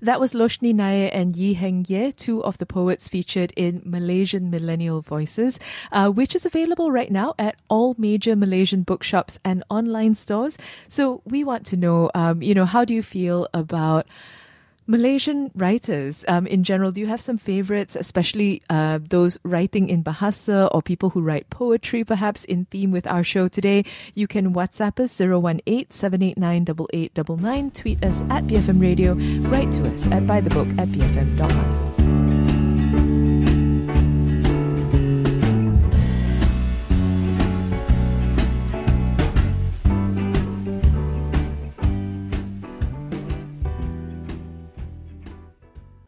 That 0.00 0.20
was 0.20 0.32
Loshni 0.32 0.74
Nair 0.74 1.10
and 1.12 1.36
Yi 1.36 1.54
Heng 1.54 1.84
Ye, 1.88 2.12
two 2.12 2.42
of 2.44 2.58
the 2.58 2.66
poets 2.66 3.08
featured 3.08 3.52
in 3.56 3.82
Malaysian 3.84 4.50
Millennial 4.50 5.00
Voices, 5.00 5.58
uh, 5.92 6.10
which 6.10 6.34
is 6.34 6.44
available 6.44 6.90
right 6.90 7.10
now 7.10 7.34
at 7.38 7.56
all 7.68 7.94
major 7.98 8.36
Malaysian 8.36 8.82
bookshops 8.82 9.38
and 9.44 9.62
online 9.70 10.14
stores. 10.14 10.58
So 10.88 11.22
we 11.24 11.44
want 11.44 11.66
to 11.66 11.76
know, 11.76 12.10
um, 12.14 12.42
you 12.42 12.54
know, 12.54 12.64
how 12.64 12.84
do 12.84 12.94
you 12.94 13.02
feel 13.02 13.48
about 13.54 14.06
Malaysian 14.90 15.52
writers 15.54 16.24
um, 16.26 16.48
in 16.48 16.64
general? 16.64 16.90
Do 16.90 17.00
you 17.00 17.06
have 17.06 17.20
some 17.20 17.38
favorites, 17.38 17.94
especially 17.94 18.60
uh, 18.68 18.98
those 18.98 19.38
writing 19.44 19.88
in 19.88 20.02
Bahasa 20.02 20.68
or 20.74 20.82
people 20.82 21.10
who 21.10 21.22
write 21.22 21.48
poetry, 21.48 22.02
perhaps 22.02 22.44
in 22.44 22.64
theme 22.64 22.90
with 22.90 23.06
our 23.06 23.22
show 23.22 23.46
today? 23.46 23.84
You 24.16 24.26
can 24.26 24.52
WhatsApp 24.52 24.98
us 24.98 25.20
018 25.20 25.90
789 25.90 26.66
8899, 26.92 27.70
tweet 27.70 28.04
us 28.04 28.22
at 28.22 28.48
BFM 28.48 28.82
Radio, 28.82 29.14
write 29.48 29.70
to 29.78 29.88
us 29.88 30.08
at 30.08 30.24
bythebook 30.24 30.76
at 30.76 30.88
bfm.my. 30.88 31.99